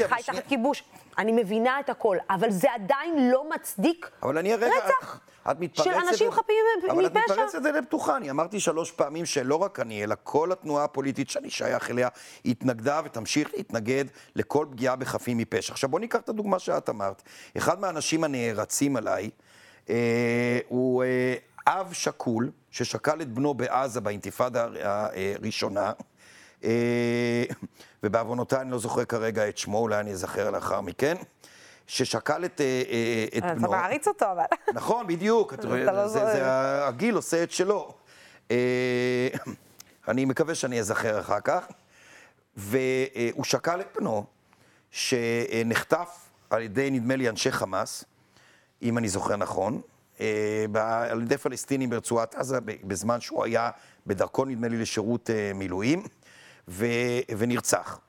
שחי 0.00 0.22
תחת. 0.22 0.46
כיבוש. 0.48 0.82
אני 1.18 1.32
מבינה 1.32 1.80
את 1.80 1.88
הכל, 1.88 2.16
אבל 2.30 2.50
זה 2.50 2.68
עדיין 2.74 3.30
לא 3.30 3.50
מצדיק 3.50 4.10
אבל 4.22 4.38
אני 4.38 4.52
הרגע... 4.52 4.66
רצח 4.66 5.20
את 5.50 5.60
מתפרצת... 5.60 5.90
של 5.90 6.06
אנשים 6.08 6.30
חפים 6.30 6.56
אבל 6.90 7.06
את 7.06 7.12
מפשע. 7.16 7.32
מתפרצת 7.32 7.54
לדלת 7.54 7.86
פתוחה. 7.86 8.16
אני 8.16 8.30
אמרתי 8.30 8.60
שלוש 8.60 8.90
פעמים 8.92 9.26
שלא 9.26 9.56
רק 9.56 9.80
אני, 9.80 10.04
אלא 10.04 10.14
כל 10.22 10.52
התנועה 10.52 10.84
הפוליטית 10.84 11.30
שאני 11.30 11.50
שייך 11.50 11.90
אליה, 11.90 12.08
התנגדה 12.44 13.00
ותמשיך 13.04 13.50
להתנגד 13.56 14.04
לכל 14.36 14.66
פגיעה 14.70 14.96
בחפים 14.96 15.38
מפשע. 15.38 15.72
עכשיו 15.72 15.90
בוא 15.90 16.00
ניקח 16.00 16.20
את 16.20 16.28
הדוגמה 16.28 16.58
שאת 16.58 16.88
אמרת. 16.88 17.22
אחד 17.56 17.80
מהאנשים 17.80 18.24
הנערצים 18.24 18.96
עליי, 18.96 19.30
אה, 19.90 20.58
הוא 20.68 21.04
אה, 21.04 21.34
אב 21.66 21.92
שכול, 21.92 22.50
ששכל 22.70 23.20
את 23.20 23.28
בנו 23.28 23.54
בעזה 23.54 24.00
באינתיפאדה 24.00 24.66
הראשונה. 24.82 25.86
אה, 25.86 25.92
ובעוונותיי 28.02 28.60
אני 28.60 28.70
לא 28.70 28.78
זוכר 28.78 29.04
כרגע 29.04 29.48
את 29.48 29.58
שמו, 29.58 29.78
אולי 29.78 30.00
אני 30.00 30.12
אזכר 30.12 30.50
לאחר 30.50 30.80
מכן, 30.80 31.16
ששכל 31.86 32.44
את, 32.44 32.60
אה, 32.60 32.82
אה, 32.88 33.24
את 33.38 33.44
אתה 33.44 33.54
בנו. 33.54 33.70
מעריץ 33.70 34.08
אותו, 34.08 34.32
אבל... 34.32 34.44
נכון, 34.74 35.06
בדיוק. 35.06 35.54
את 35.54 35.64
רואה, 35.64 35.84
לא 35.84 36.08
זה. 36.08 36.18
זה, 36.18 36.40
הגיל 36.86 37.14
עושה 37.14 37.42
את 37.42 37.50
שלו. 37.50 37.94
אה, 38.50 39.28
אני 40.08 40.24
מקווה 40.24 40.54
שאני 40.54 40.80
אזכר 40.80 41.20
אחר 41.20 41.40
כך. 41.40 41.66
והוא 42.56 43.44
שקל 43.44 43.80
את 43.80 43.96
בנו, 43.96 44.24
שנחטף 44.90 46.28
על 46.50 46.62
ידי, 46.62 46.90
נדמה 46.90 47.16
לי, 47.16 47.28
אנשי 47.28 47.52
חמאס, 47.52 48.04
אם 48.82 48.98
אני 48.98 49.08
זוכר 49.08 49.36
נכון, 49.36 49.80
אה, 50.20 50.64
על 51.10 51.22
ידי 51.22 51.38
פלסטינים 51.38 51.90
ברצועת 51.90 52.34
עזה, 52.34 52.58
בזמן 52.60 53.20
שהוא 53.20 53.44
היה 53.44 53.70
בדרכו, 54.06 54.44
נדמה 54.44 54.68
לי, 54.68 54.78
לשירות 54.78 55.30
אה, 55.30 55.52
מילואים, 55.54 56.02
ו- 56.68 57.20
ונרצח. 57.38 58.00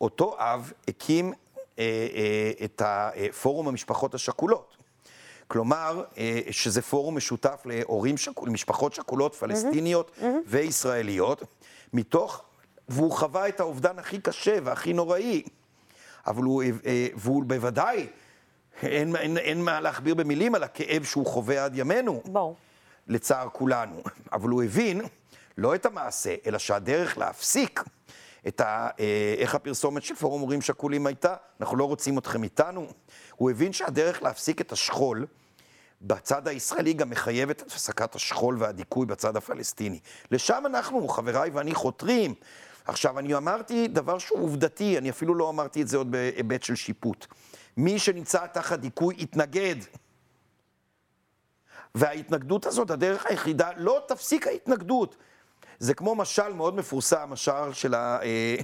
אותו 0.00 0.36
אב 0.38 0.72
הקים 0.88 1.32
אה, 1.78 2.06
אה, 2.14 2.64
את 2.64 2.82
הפורום 2.84 3.68
המשפחות 3.68 4.14
השכולות. 4.14 4.76
כלומר, 5.48 6.04
אה, 6.18 6.40
שזה 6.50 6.82
פורום 6.82 7.16
משותף 7.16 7.62
להורים 7.64 8.16
שכול, 8.16 8.48
למשפחות 8.48 8.94
שכולות 8.94 9.34
פלסטיניות 9.34 10.18
וישראליות, 10.46 11.42
מתוך, 11.92 12.42
והוא 12.88 13.12
חווה 13.12 13.48
את 13.48 13.60
האובדן 13.60 13.98
הכי 13.98 14.20
קשה 14.20 14.58
והכי 14.64 14.92
נוראי, 14.92 15.42
אבל 16.26 16.42
הוא, 16.42 16.62
אה, 16.62 17.06
והוא 17.14 17.44
בוודאי, 17.44 18.06
אין, 18.82 19.16
אין, 19.16 19.38
אין 19.38 19.64
מה 19.64 19.80
להכביר 19.80 20.14
במילים 20.14 20.54
על 20.54 20.62
הכאב 20.62 21.04
שהוא 21.04 21.26
חווה 21.26 21.64
עד 21.64 21.78
ימינו, 21.78 22.22
ברור. 22.24 22.56
לצער 23.08 23.48
כולנו. 23.48 24.02
אבל 24.32 24.48
הוא 24.48 24.62
הבין 24.62 25.00
לא 25.58 25.74
את 25.74 25.86
המעשה, 25.86 26.34
אלא 26.46 26.58
שהדרך 26.58 27.18
להפסיק 27.18 27.82
את 28.48 28.60
ה... 28.60 28.88
אה, 29.00 29.34
איך 29.38 29.54
הפרסומת 29.54 30.02
של 30.02 30.14
פורום 30.14 30.40
הורים 30.40 30.60
שכולים 30.60 31.06
הייתה? 31.06 31.34
אנחנו 31.60 31.76
לא 31.76 31.84
רוצים 31.84 32.18
אתכם 32.18 32.44
איתנו. 32.44 32.86
הוא 33.36 33.50
הבין 33.50 33.72
שהדרך 33.72 34.22
להפסיק 34.22 34.60
את 34.60 34.72
השכול 34.72 35.26
בצד 36.02 36.48
הישראלי 36.48 36.92
גם 36.92 37.10
מחייבת 37.10 37.62
את 37.62 37.66
הפסקת 37.66 38.14
השכול 38.14 38.56
והדיכוי 38.58 39.06
בצד 39.06 39.36
הפלסטיני. 39.36 40.00
לשם 40.30 40.62
אנחנו, 40.66 41.08
חבריי 41.08 41.50
ואני, 41.50 41.74
חותרים. 41.74 42.34
עכשיו, 42.84 43.18
אני 43.18 43.34
אמרתי 43.34 43.88
דבר 43.88 44.18
שהוא 44.18 44.44
עובדתי, 44.44 44.98
אני 44.98 45.10
אפילו 45.10 45.34
לא 45.34 45.50
אמרתי 45.50 45.82
את 45.82 45.88
זה 45.88 45.96
עוד 45.96 46.10
בהיבט 46.10 46.62
של 46.62 46.74
שיפוט. 46.74 47.26
מי 47.76 47.98
שנמצא 47.98 48.46
תחת 48.46 48.78
דיכוי 48.78 49.14
יתנגד. 49.18 49.76
וההתנגדות 51.94 52.66
הזאת, 52.66 52.90
הדרך 52.90 53.26
היחידה, 53.26 53.70
לא 53.76 54.02
תפסיק 54.08 54.46
ההתנגדות. 54.46 55.16
זה 55.78 55.94
כמו 55.94 56.14
משל 56.14 56.52
מאוד 56.52 56.74
מפורסם, 56.76 57.26
משל 57.30 57.72
של, 57.72 57.94
ה, 57.94 58.18
אה, 58.22 58.56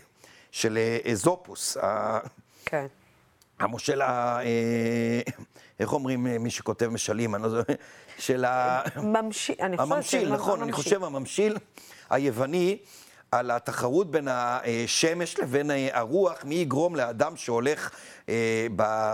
של 0.53 0.79
אה, 0.79 1.15
זופוס, 1.15 1.77
ה- 1.77 2.19
כן. 2.65 2.87
המושל, 3.61 4.03
ה, 4.03 4.39
אה, 4.41 5.21
איך 5.81 5.93
אומרים 5.93 6.27
אה, 6.27 6.39
מי 6.39 6.51
שכותב 6.51 6.87
משלים, 6.89 7.35
אני 7.35 7.43
לא 7.43 7.49
זוכר, 7.49 7.73
של 8.19 8.45
ה... 8.45 8.81
ממשיל, 8.97 9.57
אני 9.61 9.77
חושבת 9.77 9.93
הממשיל, 9.93 10.33
נכון, 10.35 10.63
אני. 10.63 10.73
חושב 10.73 11.05
הממשיל 11.05 11.57
היווני 12.11 12.79
על 13.33 13.51
התחרות 13.51 14.11
בין 14.11 14.29
השמש 14.31 15.39
לבין 15.39 15.71
הרוח, 15.93 16.45
מי 16.45 16.55
יגרום 16.55 16.97
לאדם 16.97 17.37
שהולך 17.37 17.91
אה, 18.29 18.67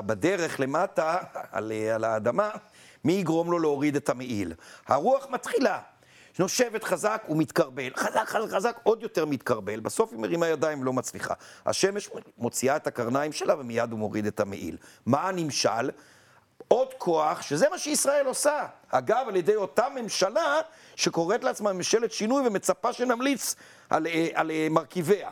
בדרך 0.06 0.60
למטה, 0.60 1.16
על, 1.52 1.72
אה, 1.72 1.94
על 1.94 2.04
האדמה, 2.04 2.50
מי 3.04 3.12
יגרום 3.12 3.50
לו 3.50 3.58
להוריד 3.58 3.96
את 3.96 4.08
המעיל. 4.08 4.54
הרוח 4.86 5.26
מתחילה, 5.30 5.78
נושבת 6.38 6.84
חזק 6.84 7.22
ומתקרבל, 7.28 7.90
חזק, 7.96 8.28
חזק, 8.28 8.50
חזק, 8.50 8.80
עוד 8.82 9.02
יותר 9.02 9.24
מתקרבל, 9.24 9.80
בסוף 9.80 10.12
היא 10.12 10.18
מרימה 10.18 10.48
ידיים 10.48 10.80
ולא 10.80 10.92
מצליחה. 10.92 11.34
השמש 11.66 12.10
מוציאה 12.38 12.76
את 12.76 12.86
הקרניים 12.86 13.32
שלה 13.32 13.60
ומיד 13.60 13.90
הוא 13.90 13.98
מוריד 13.98 14.26
את 14.26 14.40
המעיל. 14.40 14.76
מה 15.06 15.28
הנמשל? 15.28 15.90
עוד 16.68 16.94
כוח, 16.98 17.42
שזה 17.42 17.68
מה 17.68 17.78
שישראל 17.78 18.26
עושה. 18.26 18.66
אגב, 18.88 19.24
על 19.28 19.36
ידי 19.36 19.56
אותה 19.56 19.86
ממשלה 19.94 20.60
שקוראת 20.96 21.44
לעצמה 21.44 21.72
ממשלת 21.72 22.12
שינוי 22.12 22.46
ומצפה 22.46 22.92
שנמליץ 22.92 23.54
על, 23.90 24.06
אה, 24.06 24.28
על 24.34 24.50
אה, 24.50 24.66
מרכיביה. 24.70 25.30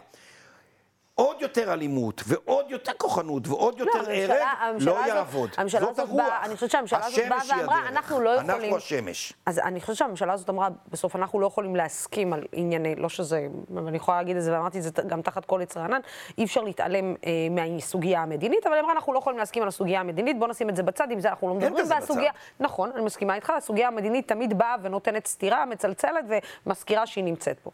עוד 1.23 1.43
יותר 1.43 1.73
אלימות, 1.73 2.23
ועוד 2.27 2.71
יותר 2.71 2.93
כוחנות, 2.97 3.49
ועוד 3.49 3.79
יותר 3.79 3.91
הממשלה- 3.99 4.53
הרג, 4.61 4.77
לא 4.83 4.99
הזאת- 4.99 5.07
יעבוד. 5.09 5.51
הממשלה 5.57 5.81
זאת 5.81 5.99
הרוח. 5.99 6.17
באה- 6.29 6.45
אני 6.45 6.55
חושבת 6.55 6.71
שהממשלה 6.71 7.07
הזאת 7.07 7.19
באה 7.29 7.39
ואמרה, 7.49 7.77
הדרך. 7.79 7.89
אנחנו 7.89 8.21
לא 8.21 8.31
יכולים- 8.31 8.51
אנחנו 8.61 8.77
השמש. 8.77 9.33
אז 9.47 9.59
אני 9.59 9.81
חושבת 9.81 9.97
שהממשלה 9.97 10.33
הזאת 10.33 10.51
אמרה, 10.51 10.69
בסוף 10.89 11.17
אנחנו 11.17 11.41
לא 11.41 11.47
יכולים 11.47 11.77
להסכים 11.77 12.33
על 12.33 12.45
ענייני, 12.53 12.95
לא 12.97 13.09
שזה, 13.09 13.47
ואני 13.85 13.97
יכולה 13.97 14.17
להגיד 14.17 14.37
את 14.37 14.43
זה, 14.43 14.53
ואמרתי 14.53 14.79
את 14.79 14.83
זה 14.83 14.91
גם 15.07 15.23
תחת 15.23 15.45
כל 15.45 15.63
עץ 15.63 15.77
רענן, 15.77 16.01
אי 16.39 16.45
אפשר 16.45 16.61
להתעלם 16.61 17.15
אה, 17.27 17.31
מהסוגיה 17.51 18.23
המדינית, 18.23 18.67
אבל 18.67 18.75
היא 18.75 18.83
אמרה, 18.83 18.93
אנחנו 18.93 19.13
לא 19.13 19.19
יכולים 19.19 19.39
להסכים 19.39 19.63
על 19.63 19.69
הסוגיה 19.69 20.01
המדינית, 20.01 20.39
בוא 20.39 20.49
נשים 20.49 20.69
את 20.71 20.77
זה 20.77 20.83
בצד, 20.83 21.11
עם 21.11 21.21
זה 21.21 21.29
אנחנו 21.31 21.49
לא 21.49 21.55
מדברים. 21.55 21.85
והסוגיה. 21.89 22.33
נכון, 22.61 22.91
אני 22.95 23.05
מסכימה 23.05 23.35
איתך, 23.35 23.51
הסוגיה 23.51 23.89
המדינית 23.89 24.29
תמיד 24.29 24.59
באה 24.59 24.75
ונותנת 24.83 25.27
סטירה, 25.27 25.67
מצלצלת 25.67 26.25
ומזכירה 26.67 27.07
שהיא 27.07 27.25
נמצאת 27.25 27.59
פה. 27.61 27.71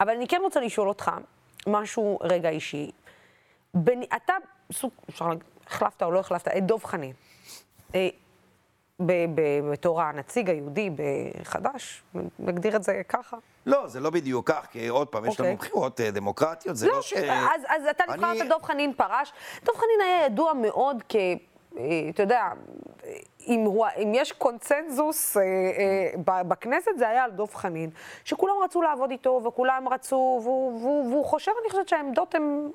אבל 0.00 0.10
אני 0.10 0.28
כן 0.28 0.40
רוצה 0.42 0.60
לשאול 0.60 0.88
אותך 0.88 1.10
משהו 1.66 2.18
רגע 2.22 2.48
אישי. 2.48 2.90
בין, 3.74 4.02
אתה, 4.16 4.32
סוג, 4.72 4.90
אפשר 5.10 5.28
להגיד, 5.28 5.44
החלפת 5.66 6.02
או 6.02 6.10
לא 6.10 6.20
החלפת, 6.20 6.48
את 6.48 6.66
דב 6.66 6.84
חנין. 6.84 7.12
אה, 7.94 8.08
ב- 9.00 9.12
ב- 9.34 9.70
בתור 9.72 10.02
הנציג 10.02 10.50
היהודי 10.50 10.90
בחד"ש, 11.40 12.02
נגדיר 12.38 12.76
את 12.76 12.82
זה 12.82 13.02
ככה. 13.08 13.36
לא, 13.66 13.88
זה 13.88 14.00
לא 14.00 14.10
בדיוק 14.10 14.50
כך, 14.50 14.66
כי 14.70 14.88
עוד 14.88 15.08
פעם, 15.08 15.24
יש 15.24 15.30
אוקיי. 15.30 15.46
לנו 15.46 15.56
בחירות 15.56 16.00
אה, 16.00 16.10
דמוקרטיות, 16.10 16.76
זה 16.76 16.86
לא 16.86 17.02
ש... 17.02 17.12
אז, 17.12 17.62
אז 17.68 17.82
אתה 17.90 18.04
אני- 18.04 18.16
נבחרת, 18.16 18.48
דב 18.48 18.62
חנין 18.62 18.92
פרש. 18.94 19.32
דב 19.62 19.72
חנין 19.72 20.00
היה 20.04 20.26
ידוע 20.26 20.52
מאוד 20.52 21.02
כ... 21.08 21.16
אתה 22.10 22.22
יודע, 22.22 22.48
אם, 23.46 23.60
הוא, 23.66 23.86
אם 24.02 24.12
יש 24.14 24.32
קונצנזוס 24.32 25.36
אה, 25.36 25.42
אה, 25.42 26.42
בכנסת, 26.44 26.90
זה 26.98 27.08
היה 27.08 27.24
על 27.24 27.30
דב 27.30 27.54
חנין. 27.54 27.90
שכולם 28.24 28.54
רצו 28.64 28.82
לעבוד 28.82 29.10
איתו, 29.10 29.40
וכולם 29.44 29.88
רצו, 29.88 30.40
והוא, 30.42 30.80
והוא, 30.80 31.10
והוא 31.10 31.24
חושב, 31.24 31.52
אני 31.62 31.70
חושבת 31.70 31.88
שהעמדות 31.88 32.34
הן 32.34 32.70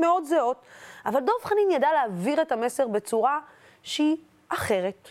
מאוד 0.00 0.24
זהות. 0.24 0.62
אבל 1.06 1.20
דב 1.20 1.44
חנין 1.44 1.70
ידע 1.70 1.88
להעביר 1.92 2.42
את 2.42 2.52
המסר 2.52 2.88
בצורה 2.88 3.38
שהיא 3.82 4.16
אחרת. 4.48 5.08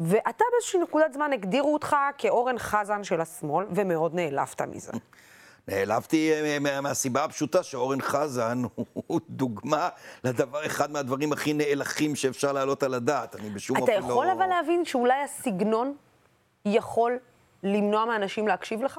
ואתה 0.00 0.44
באיזושהי 0.52 0.80
נקודת 0.80 1.12
זמן 1.12 1.32
הגדירו 1.32 1.72
אותך 1.72 1.96
כאורן 2.18 2.58
חזן 2.58 3.04
של 3.04 3.20
השמאל, 3.20 3.66
ומאוד 3.70 4.14
נעלבת 4.14 4.62
מזה. 4.62 4.92
נעלבתי 5.68 6.32
אה, 6.32 6.58
מה- 6.58 6.80
מהסיבה 6.80 7.24
הפשוטה 7.24 7.62
שאורן 7.62 8.00
חזן 8.00 8.62
הוא 8.92 9.20
דוגמה 9.30 9.88
לדבר, 10.24 10.66
אחד 10.66 10.90
מהדברים 10.90 11.32
הכי 11.32 11.52
נאלחים 11.52 12.16
שאפשר 12.16 12.52
להעלות 12.52 12.82
על 12.82 12.94
הדעת. 12.94 13.36
אני 13.36 13.50
בשום 13.50 13.76
אתה 13.76 13.82
אופן 13.82 14.00
לא... 14.00 14.12
יכול 14.12 14.30
אבל 14.30 14.46
להבין 14.46 14.84
שאולי 14.84 15.22
הסגנון 15.22 15.94
יכול 16.64 17.18
למנוע 17.62 18.04
מאנשים 18.04 18.48
להקשיב 18.48 18.82
לך? 18.82 18.98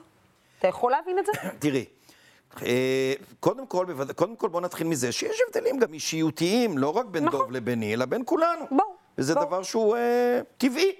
אתה 0.59 0.67
יכול 0.67 0.91
להבין 0.91 1.19
את 1.19 1.25
זה? 1.25 1.31
תראי, 1.59 1.85
אה, 2.61 3.13
קודם 3.39 3.67
כל, 3.67 3.85
קודם 4.15 4.35
כל 4.35 4.47
בוא 4.49 4.61
נתחיל 4.61 4.87
מזה 4.87 5.11
שיש 5.11 5.37
הבדלים 5.47 5.79
גם 5.79 5.93
אישיותיים, 5.93 6.77
לא 6.77 6.97
רק 6.97 7.05
בין 7.05 7.25
נכון. 7.25 7.39
דוב 7.39 7.51
לביני, 7.51 7.93
אלא 7.93 8.05
בין 8.05 8.21
כולנו. 8.25 8.65
ברור, 8.71 8.95
וזה 9.17 9.35
ברור. 9.35 9.45
דבר 9.47 9.63
שהוא 9.63 9.95
אה, 9.95 10.41
טבעי. 10.57 10.95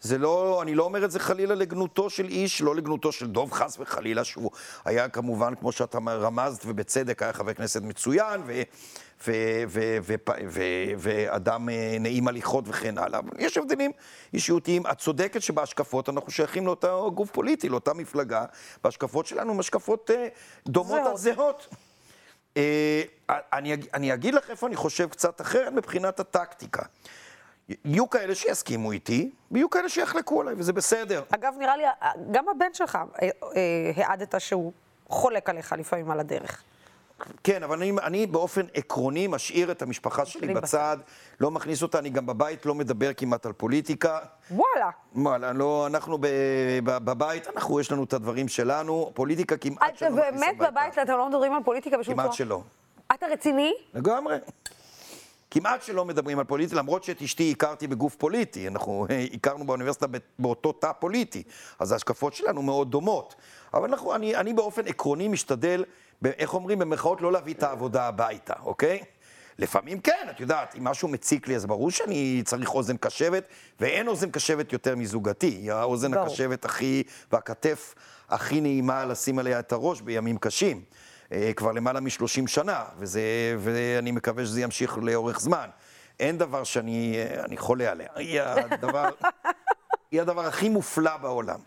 זה 0.00 0.18
לא, 0.18 0.62
אני 0.62 0.74
לא 0.74 0.82
אומר 0.82 1.04
את 1.04 1.10
זה 1.10 1.18
חלילה 1.18 1.54
לגנותו 1.54 2.10
של 2.10 2.24
איש, 2.24 2.62
לא 2.62 2.76
לגנותו 2.76 3.12
של 3.12 3.26
דוב 3.26 3.52
חס 3.52 3.76
וחלילה, 3.80 4.24
שהוא 4.24 4.50
היה 4.84 5.08
כמובן, 5.08 5.54
כמו 5.54 5.72
שאתה 5.72 5.98
רמזת, 5.98 6.62
ובצדק, 6.66 7.22
היה 7.22 7.32
חבר 7.32 7.54
כנסת 7.54 7.82
מצוין, 7.82 8.40
ו... 8.46 8.62
ואדם 10.98 11.68
אה, 11.68 11.96
נעים 12.00 12.28
הליכות 12.28 12.64
וכן 12.68 12.98
הלאה. 12.98 13.20
יש 13.38 13.58
הבדלים 13.58 13.90
אישיותיים. 14.34 14.86
את 14.86 14.98
צודקת 14.98 15.42
שבהשקפות 15.42 16.08
אנחנו 16.08 16.30
שייכים 16.32 16.66
לאותו 16.66 17.12
גוף 17.14 17.30
פוליטי, 17.30 17.68
לאותה 17.68 17.94
מפלגה. 17.94 18.44
בהשקפות 18.84 19.26
שלנו 19.26 19.52
הן 19.52 19.60
השקפות 19.60 20.10
אה, 20.10 20.28
דומות 20.66 21.00
עד 21.06 21.16
זהות. 21.16 21.74
אה, 22.56 23.02
אני, 23.28 23.76
אני 23.94 24.14
אגיד 24.14 24.34
לך 24.34 24.50
איפה 24.50 24.66
אני 24.66 24.76
חושב 24.76 25.08
קצת 25.08 25.40
אחרת 25.40 25.72
מבחינת 25.72 26.20
הטקטיקה. 26.20 26.82
יהיו 27.84 28.10
כאלה 28.10 28.34
שיסכימו 28.34 28.92
איתי, 28.92 29.30
ויהיו 29.50 29.70
כאלה 29.70 29.88
שיחלקו 29.88 30.40
עליי, 30.40 30.54
וזה 30.58 30.72
בסדר. 30.72 31.22
אגב, 31.30 31.54
נראה 31.58 31.76
לי, 31.76 31.84
גם 32.30 32.44
הבן 32.48 32.74
שלך 32.74 32.98
העדת 33.96 34.34
שהוא 34.40 34.72
חולק 35.08 35.50
עליך 35.50 35.74
לפעמים 35.78 36.10
על 36.10 36.20
הדרך. 36.20 36.62
כן, 37.44 37.62
אבל 37.62 37.76
אני, 37.76 37.92
אני 38.02 38.26
באופן 38.26 38.66
עקרוני 38.74 39.26
משאיר 39.26 39.70
את 39.70 39.82
המשפחה 39.82 40.26
שלי 40.26 40.54
בצד, 40.54 40.96
לא 41.40 41.50
מכניס 41.50 41.82
אותה, 41.82 41.98
אני 41.98 42.10
גם 42.10 42.26
בבית 42.26 42.66
לא 42.66 42.74
מדבר 42.74 43.10
כמעט 43.16 43.46
על 43.46 43.52
פוליטיקה. 43.52 44.18
וואלה. 44.50 44.90
וואלה, 45.14 45.52
לא, 45.52 45.86
אנחנו 45.86 46.18
ב, 46.18 46.26
ב, 46.84 46.98
בבית, 46.98 47.46
אנחנו, 47.56 47.80
יש 47.80 47.92
לנו 47.92 48.04
את 48.04 48.12
הדברים 48.12 48.48
שלנו, 48.48 49.10
פוליטיקה 49.14 49.56
כמעט 49.56 49.96
שלא 49.96 50.10
מכניס 50.10 50.24
הביתה. 50.24 50.40
באמת 50.40 50.58
בבית 50.58 50.98
אתם 50.98 51.12
לא 51.12 51.28
מדברים 51.28 51.52
על 51.52 51.62
פוליטיקה 51.64 51.98
בשום 51.98 52.14
צורה? 52.14 52.24
כמעט 52.24 52.36
שלא. 52.36 52.62
אתה 53.14 53.26
רציני? 53.26 53.72
לגמרי. 53.94 54.36
כמעט 55.50 55.82
שלא 55.82 56.04
מדברים 56.04 56.38
על 56.38 56.44
פוליטי, 56.44 56.74
למרות 56.74 57.04
שאת 57.04 57.22
אשתי 57.22 57.50
הכרתי 57.50 57.86
בגוף 57.86 58.14
פוליטי, 58.14 58.68
אנחנו 58.68 59.06
הכרנו 59.34 59.66
באוניברסיטה 59.66 60.06
באותו 60.38 60.72
תא 60.72 60.92
פוליטי, 60.92 61.42
אז 61.78 61.92
ההשקפות 61.92 62.34
שלנו 62.34 62.62
מאוד 62.62 62.90
דומות. 62.90 63.34
אבל 63.74 63.88
אנחנו, 63.88 64.14
אני, 64.14 64.36
אני 64.36 64.52
באופן 64.52 64.86
עקרוני 64.86 65.28
משתדל 65.28 65.84
איך 66.24 66.54
אומרים, 66.54 66.78
במרכאות 66.78 67.20
לא 67.20 67.32
להביא 67.32 67.54
את 67.54 67.62
העבודה 67.62 68.08
הביתה, 68.08 68.54
אוקיי? 68.62 69.02
לפעמים 69.58 70.00
כן, 70.00 70.26
את 70.30 70.40
יודעת, 70.40 70.74
אם 70.78 70.84
משהו 70.84 71.08
מציק 71.08 71.48
לי, 71.48 71.56
אז 71.56 71.66
ברור 71.66 71.90
שאני 71.90 72.42
צריך 72.44 72.74
אוזן 72.74 72.96
קשבת, 72.96 73.44
ואין 73.80 74.08
אוזן 74.08 74.30
קשבת 74.30 74.72
יותר 74.72 74.96
מזוגתי. 74.96 75.46
היא 75.46 75.72
האוזן 75.72 76.10
ברור. 76.10 76.26
הקשבת 76.26 76.64
הכי, 76.64 77.02
והכתף 77.32 77.94
הכי 78.28 78.60
נעימה 78.60 79.04
לשים 79.04 79.38
עליה 79.38 79.58
את 79.58 79.72
הראש 79.72 80.00
בימים 80.00 80.38
קשים. 80.38 80.82
אה, 81.32 81.52
כבר 81.56 81.72
למעלה 81.72 82.00
משלושים 82.00 82.46
שנה, 82.46 82.84
וזה, 82.98 83.20
ואני 83.58 84.10
מקווה 84.10 84.46
שזה 84.46 84.60
ימשיך 84.60 84.98
לאורך 85.02 85.40
זמן. 85.40 85.68
אין 86.20 86.38
דבר 86.38 86.64
שאני 86.64 87.16
אה, 87.18 87.56
חולה 87.56 87.90
עליה. 87.90 88.08
היא 88.14 88.40
הדבר, 88.40 89.08
היא 90.10 90.20
הדבר 90.20 90.46
הכי 90.46 90.68
מופלא 90.68 91.16
בעולם. 91.16 91.58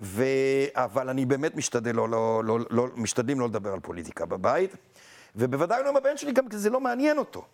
ו... 0.00 0.24
אבל 0.74 1.08
אני 1.08 1.26
באמת 1.26 1.56
משתדל 1.56 1.94
לא, 1.94 2.08
לא, 2.08 2.44
לא, 2.44 2.58
לא, 2.70 2.86
משתדלים 2.94 3.40
לא 3.40 3.46
לדבר 3.46 3.72
על 3.72 3.80
פוליטיקה 3.80 4.26
בבית, 4.26 4.76
ובוודאי 5.36 5.82
לא 5.82 5.88
עם 5.88 5.96
הבן 5.96 6.16
שלי 6.16 6.32
גם 6.32 6.48
כי 6.48 6.58
זה 6.58 6.70
לא 6.70 6.80
מעניין 6.80 7.18
אותו. 7.18 7.44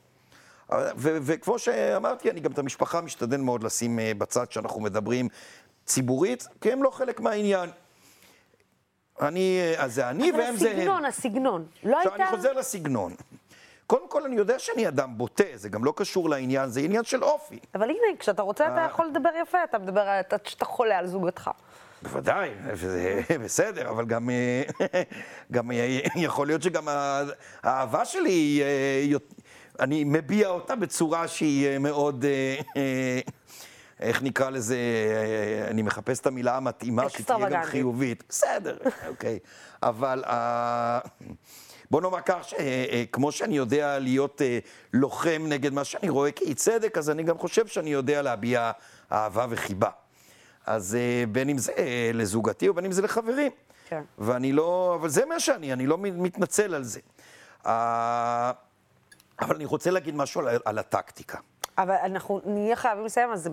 וכמו 0.99 1.59
שאמרתי, 1.59 2.31
אני 2.31 2.41
גם 2.41 2.53
את 2.53 2.59
המשפחה 2.59 3.01
משתדל 3.01 3.37
מאוד 3.37 3.63
לשים 3.63 3.99
אה, 3.99 4.13
בצד 4.19 4.45
כשאנחנו 4.47 4.81
מדברים 4.81 5.29
ציבורית, 5.87 6.49
כי 6.61 6.73
הם 6.73 6.83
לא 6.83 6.91
חלק 6.91 7.21
מהעניין. 7.21 7.71
אני, 9.21 9.61
אה, 9.61 9.85
אז 9.85 9.95
זה 9.95 10.11
אני 10.11 10.33
והם 10.33 10.57
זה 10.57 10.71
הם. 10.71 10.73
אבל 10.73 10.81
הסגנון, 10.81 11.05
הסגנון. 11.05 11.67
לא 11.83 11.99
הייתה... 11.99 12.15
עכשיו, 12.15 12.27
אני 12.29 12.37
חוזר 12.37 12.53
לסגנון. 12.53 13.15
קודם 13.87 14.09
כל, 14.09 14.25
אני 14.25 14.37
יודע 14.37 14.59
שאני 14.59 14.89
אדם 14.89 15.19
בוטה, 15.19 15.45
זה 15.55 15.69
גם 15.69 15.85
לא 15.85 15.93
קשור 15.97 16.31
לעניין, 16.31 16.69
זה 16.69 16.81
עניין 16.81 17.05
של 17.05 17.25
אופי. 17.25 17.59
אבל 17.75 17.91
הנה, 17.91 18.17
כשאתה 18.19 18.43
רוצה, 18.43 18.67
אתה 18.67 18.79
אה. 18.79 18.87
יכול 18.87 19.07
לדבר 19.07 19.31
יפה, 19.43 19.65
אתה 19.65 19.79
מדבר, 19.79 20.21
שאתה 20.45 20.65
חולה 20.65 20.99
על 20.99 21.07
זוגתך. 21.07 21.51
בוודאי, 22.03 22.51
בסדר, 23.45 23.89
אבל 23.89 24.05
גם, 24.05 24.31
אה, 24.31 24.63
גם 25.53 25.71
אה, 25.71 25.99
יכול 26.17 26.47
להיות 26.47 26.63
שגם 26.63 26.89
האהבה 27.63 28.05
שלי, 28.05 28.63
אה, 28.63 29.19
אני 29.81 30.05
מביע 30.05 30.49
אותה 30.49 30.77
בצורה 30.77 31.29
שהיא 31.29 31.79
מאוד, 31.79 32.25
איך 34.01 34.23
נקרא 34.23 34.51
לזה, 34.51 34.77
אני 35.71 35.83
מחפש 35.83 36.21
את 36.21 36.27
המילה 36.27 36.57
המתאימה, 36.57 37.09
שתהיה 37.09 37.49
גם 37.49 37.63
חיובית. 37.65 38.25
בסדר, 38.29 38.77
אוקיי. 39.09 39.39
אבל 39.83 40.25
בוא 41.91 42.01
נאמר 42.01 42.21
כך, 42.21 42.47
כמו 43.13 43.33
שאני 43.33 43.57
יודע 43.57 43.99
להיות 43.99 44.41
לוחם 44.93 45.43
נגד 45.49 45.73
מה 45.73 45.85
שאני 45.85 46.09
רואה 46.09 46.31
כאי 46.31 46.55
צדק, 46.55 46.99
אז 46.99 47.11
אני 47.11 47.23
גם 47.23 47.39
חושב 47.39 47.67
שאני 47.67 47.91
יודע 47.91 48.23
להביע 48.23 48.73
אהבה 49.13 49.47
וחיבה. 49.51 49.91
אז 50.67 50.95
אה, 50.95 51.25
בין 51.33 51.49
אם 51.49 51.59
זה 51.59 51.73
אה, 51.79 52.11
לזוגתי 52.15 52.69
ובין 52.69 52.85
אם 52.85 52.93
זה 52.93 53.03
לחברים. 53.03 53.53
כן. 53.89 54.03
ואני 54.19 54.53
לא, 54.53 54.97
אבל 55.01 55.09
זה 55.09 55.25
מה 55.25 55.41
שאני, 55.41 55.73
אני 55.73 55.87
לא 55.87 55.99
מתנצל 55.99 56.75
על 56.75 56.85
זה. 56.85 57.01
אה, 57.67 58.53
אבל 59.41 59.55
אני 59.55 59.65
רוצה 59.65 59.91
להגיד 59.91 60.15
משהו 60.15 60.41
על, 60.41 60.59
על 60.65 60.79
הטקטיקה. 60.79 61.39
אבל 61.79 61.95
אנחנו 61.95 62.41
נהיה 62.45 62.77
חייבים 62.77 63.05
לסיים, 63.05 63.31
אז 63.33 63.43
זה 63.43 63.51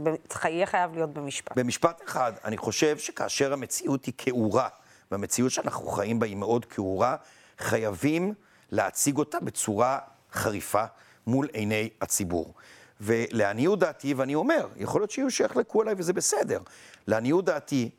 יהיה 0.49 0.65
חייב 0.65 0.93
להיות 0.93 1.13
במשפט. 1.13 1.57
במשפט 1.57 2.01
אחד, 2.05 2.33
אני 2.43 2.57
חושב 2.57 2.97
שכאשר 2.97 3.53
המציאות 3.53 4.05
היא 4.05 4.13
כעורה, 4.17 4.67
והמציאות 5.11 5.51
שאנחנו 5.51 5.87
חיים 5.87 6.19
בה 6.19 6.25
היא 6.25 6.35
מאוד 6.35 6.65
כעורה, 6.65 7.15
חייבים 7.57 8.33
להציג 8.71 9.17
אותה 9.17 9.39
בצורה 9.39 9.99
חריפה 10.33 10.83
מול 11.27 11.47
עיני 11.53 11.89
הציבור. 12.01 12.53
ולעניות 13.01 13.79
דעתי, 13.79 14.13
ואני 14.13 14.35
אומר, 14.35 14.67
יכול 14.75 15.01
להיות 15.01 15.11
שיהיו 15.11 15.31
שיחלקו 15.31 15.81
עליי 15.81 15.93
וזה 15.97 16.13
בסדר, 16.13 16.59
לעניות 17.07 17.45
דעתי, 17.45 17.89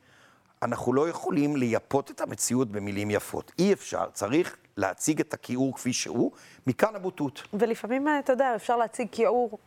אנחנו 0.62 0.92
לא 0.92 1.08
יכולים 1.08 1.56
לייפות 1.56 2.10
את 2.10 2.20
המציאות 2.20 2.68
במילים 2.72 3.10
יפות. 3.10 3.52
אי 3.58 3.72
אפשר, 3.72 4.04
צריך 4.12 4.56
להציג 4.76 5.20
את 5.20 5.34
הכיעור 5.34 5.74
כפי 5.74 5.92
שהוא, 5.92 6.32
מכאן 6.66 6.96
הבוטות. 6.96 7.42
ולפעמים, 7.54 8.06
אתה 8.24 8.32
יודע, 8.32 8.52
אפשר 8.56 8.76
להציג 8.76 9.08
כיעור, 9.12 9.58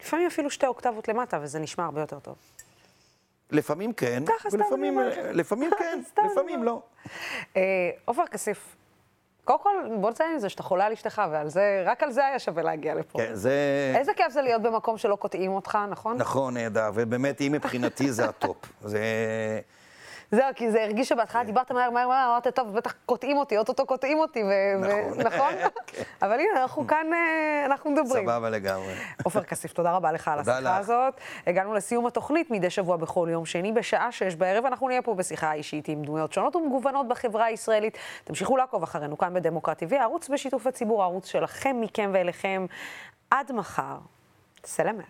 לפעמים 0.00 0.26
אפילו 0.26 0.50
שתי 0.50 0.66
אוקטבות 0.66 1.08
למטה, 1.08 1.38
וזה 1.42 1.58
נשמע 1.58 1.84
הרבה 1.84 2.00
יותר 2.00 2.18
טוב. 2.18 2.34
לפעמים 3.50 3.92
כן, 3.92 4.22
ולפעמים 4.52 4.98
אה, 4.98 5.32
לפעמים 5.32 5.70
כן, 5.78 6.00
לפעמים 6.32 6.64
לא. 6.64 6.82
אה, 7.56 7.90
עופר 8.04 8.26
כסיף, 8.26 8.76
קודם 9.44 9.58
כל, 9.62 9.74
בוא 10.00 10.10
נציין 10.10 10.34
את 10.34 10.40
זה 10.40 10.48
שאתה 10.48 10.62
חולה 10.62 10.86
על 10.86 10.92
אשתך, 10.92 11.22
ועל 11.30 11.48
זה, 11.48 11.82
רק 11.86 12.02
על 12.02 12.10
זה 12.10 12.26
היה 12.26 12.38
שווה 12.38 12.62
להגיע 12.62 12.94
לפה. 12.94 13.18
כן, 13.18 13.34
זה... 13.34 13.52
איזה 13.96 14.14
כיף 14.14 14.32
זה 14.32 14.42
להיות 14.42 14.62
במקום 14.62 14.98
שלא 14.98 15.16
קוטעים 15.16 15.52
אותך, 15.52 15.78
נכון? 15.90 16.16
נכון, 16.16 16.54
נהדר, 16.54 16.90
ובאמת, 16.94 17.38
היא 17.38 17.50
מבחינתי 17.50 18.12
זה 18.12 18.24
ה 18.24 18.30
top. 18.30 18.56
זה... 18.82 19.00
זהו, 20.30 20.44
כי 20.54 20.70
זה 20.70 20.82
הרגיש 20.82 21.08
שבהתחלה 21.08 21.44
דיברת 21.44 21.72
מהר, 21.72 21.90
מהר, 21.90 22.08
מהר, 22.08 22.30
אמרת, 22.30 22.46
טוב, 22.54 22.76
בטח 22.76 22.94
קוטעים 23.06 23.36
אותי, 23.36 23.58
אוטוטו 23.58 23.86
קוטעים 23.86 24.18
אותי, 24.18 24.42
נכון. 24.80 25.20
נכון? 25.26 25.52
כן. 25.86 26.02
אבל 26.22 26.32
הנה, 26.40 26.62
אנחנו 26.62 26.86
כאן, 26.86 27.06
אה, 27.12 27.64
אנחנו 27.66 27.90
מדברים. 27.90 28.24
סבבה 28.24 28.50
לגמרי. 28.50 28.94
עופר 29.24 29.42
כסיף, 29.42 29.72
תודה 29.72 29.92
רבה 29.92 30.12
לך 30.12 30.28
על 30.28 30.38
השיחה 30.38 30.76
הזאת. 30.76 31.14
הגענו 31.46 31.74
לסיום 31.74 32.06
התוכנית 32.06 32.50
מדי 32.50 32.70
שבוע 32.70 32.96
בכל 32.96 33.28
יום 33.30 33.46
שני, 33.46 33.72
בשעה 33.72 34.12
שש 34.12 34.34
בערב, 34.34 34.64
אנחנו 34.64 34.88
נהיה 34.88 35.02
פה 35.02 35.14
בשיחה 35.14 35.52
אישית 35.52 35.88
עם 35.88 36.02
דמויות 36.02 36.32
שונות 36.32 36.56
ומגוונות 36.56 37.08
בחברה 37.08 37.44
הישראלית. 37.44 37.98
תמשיכו 38.24 38.56
לעקוב 38.56 38.82
אחרינו 38.82 39.18
כאן 39.18 39.34
בדמוקרט 39.34 39.82
TV, 39.82 39.94
ערוץ 39.94 40.28
בשיתוף 40.28 40.66
הציבור, 40.66 41.02
הערוץ 41.02 41.26
שלכם, 41.26 41.76
מכם 41.80 42.10
ואליכם. 42.14 42.66
עד 43.30 43.52
מחר. 43.52 43.96
סלמת. 44.64 45.04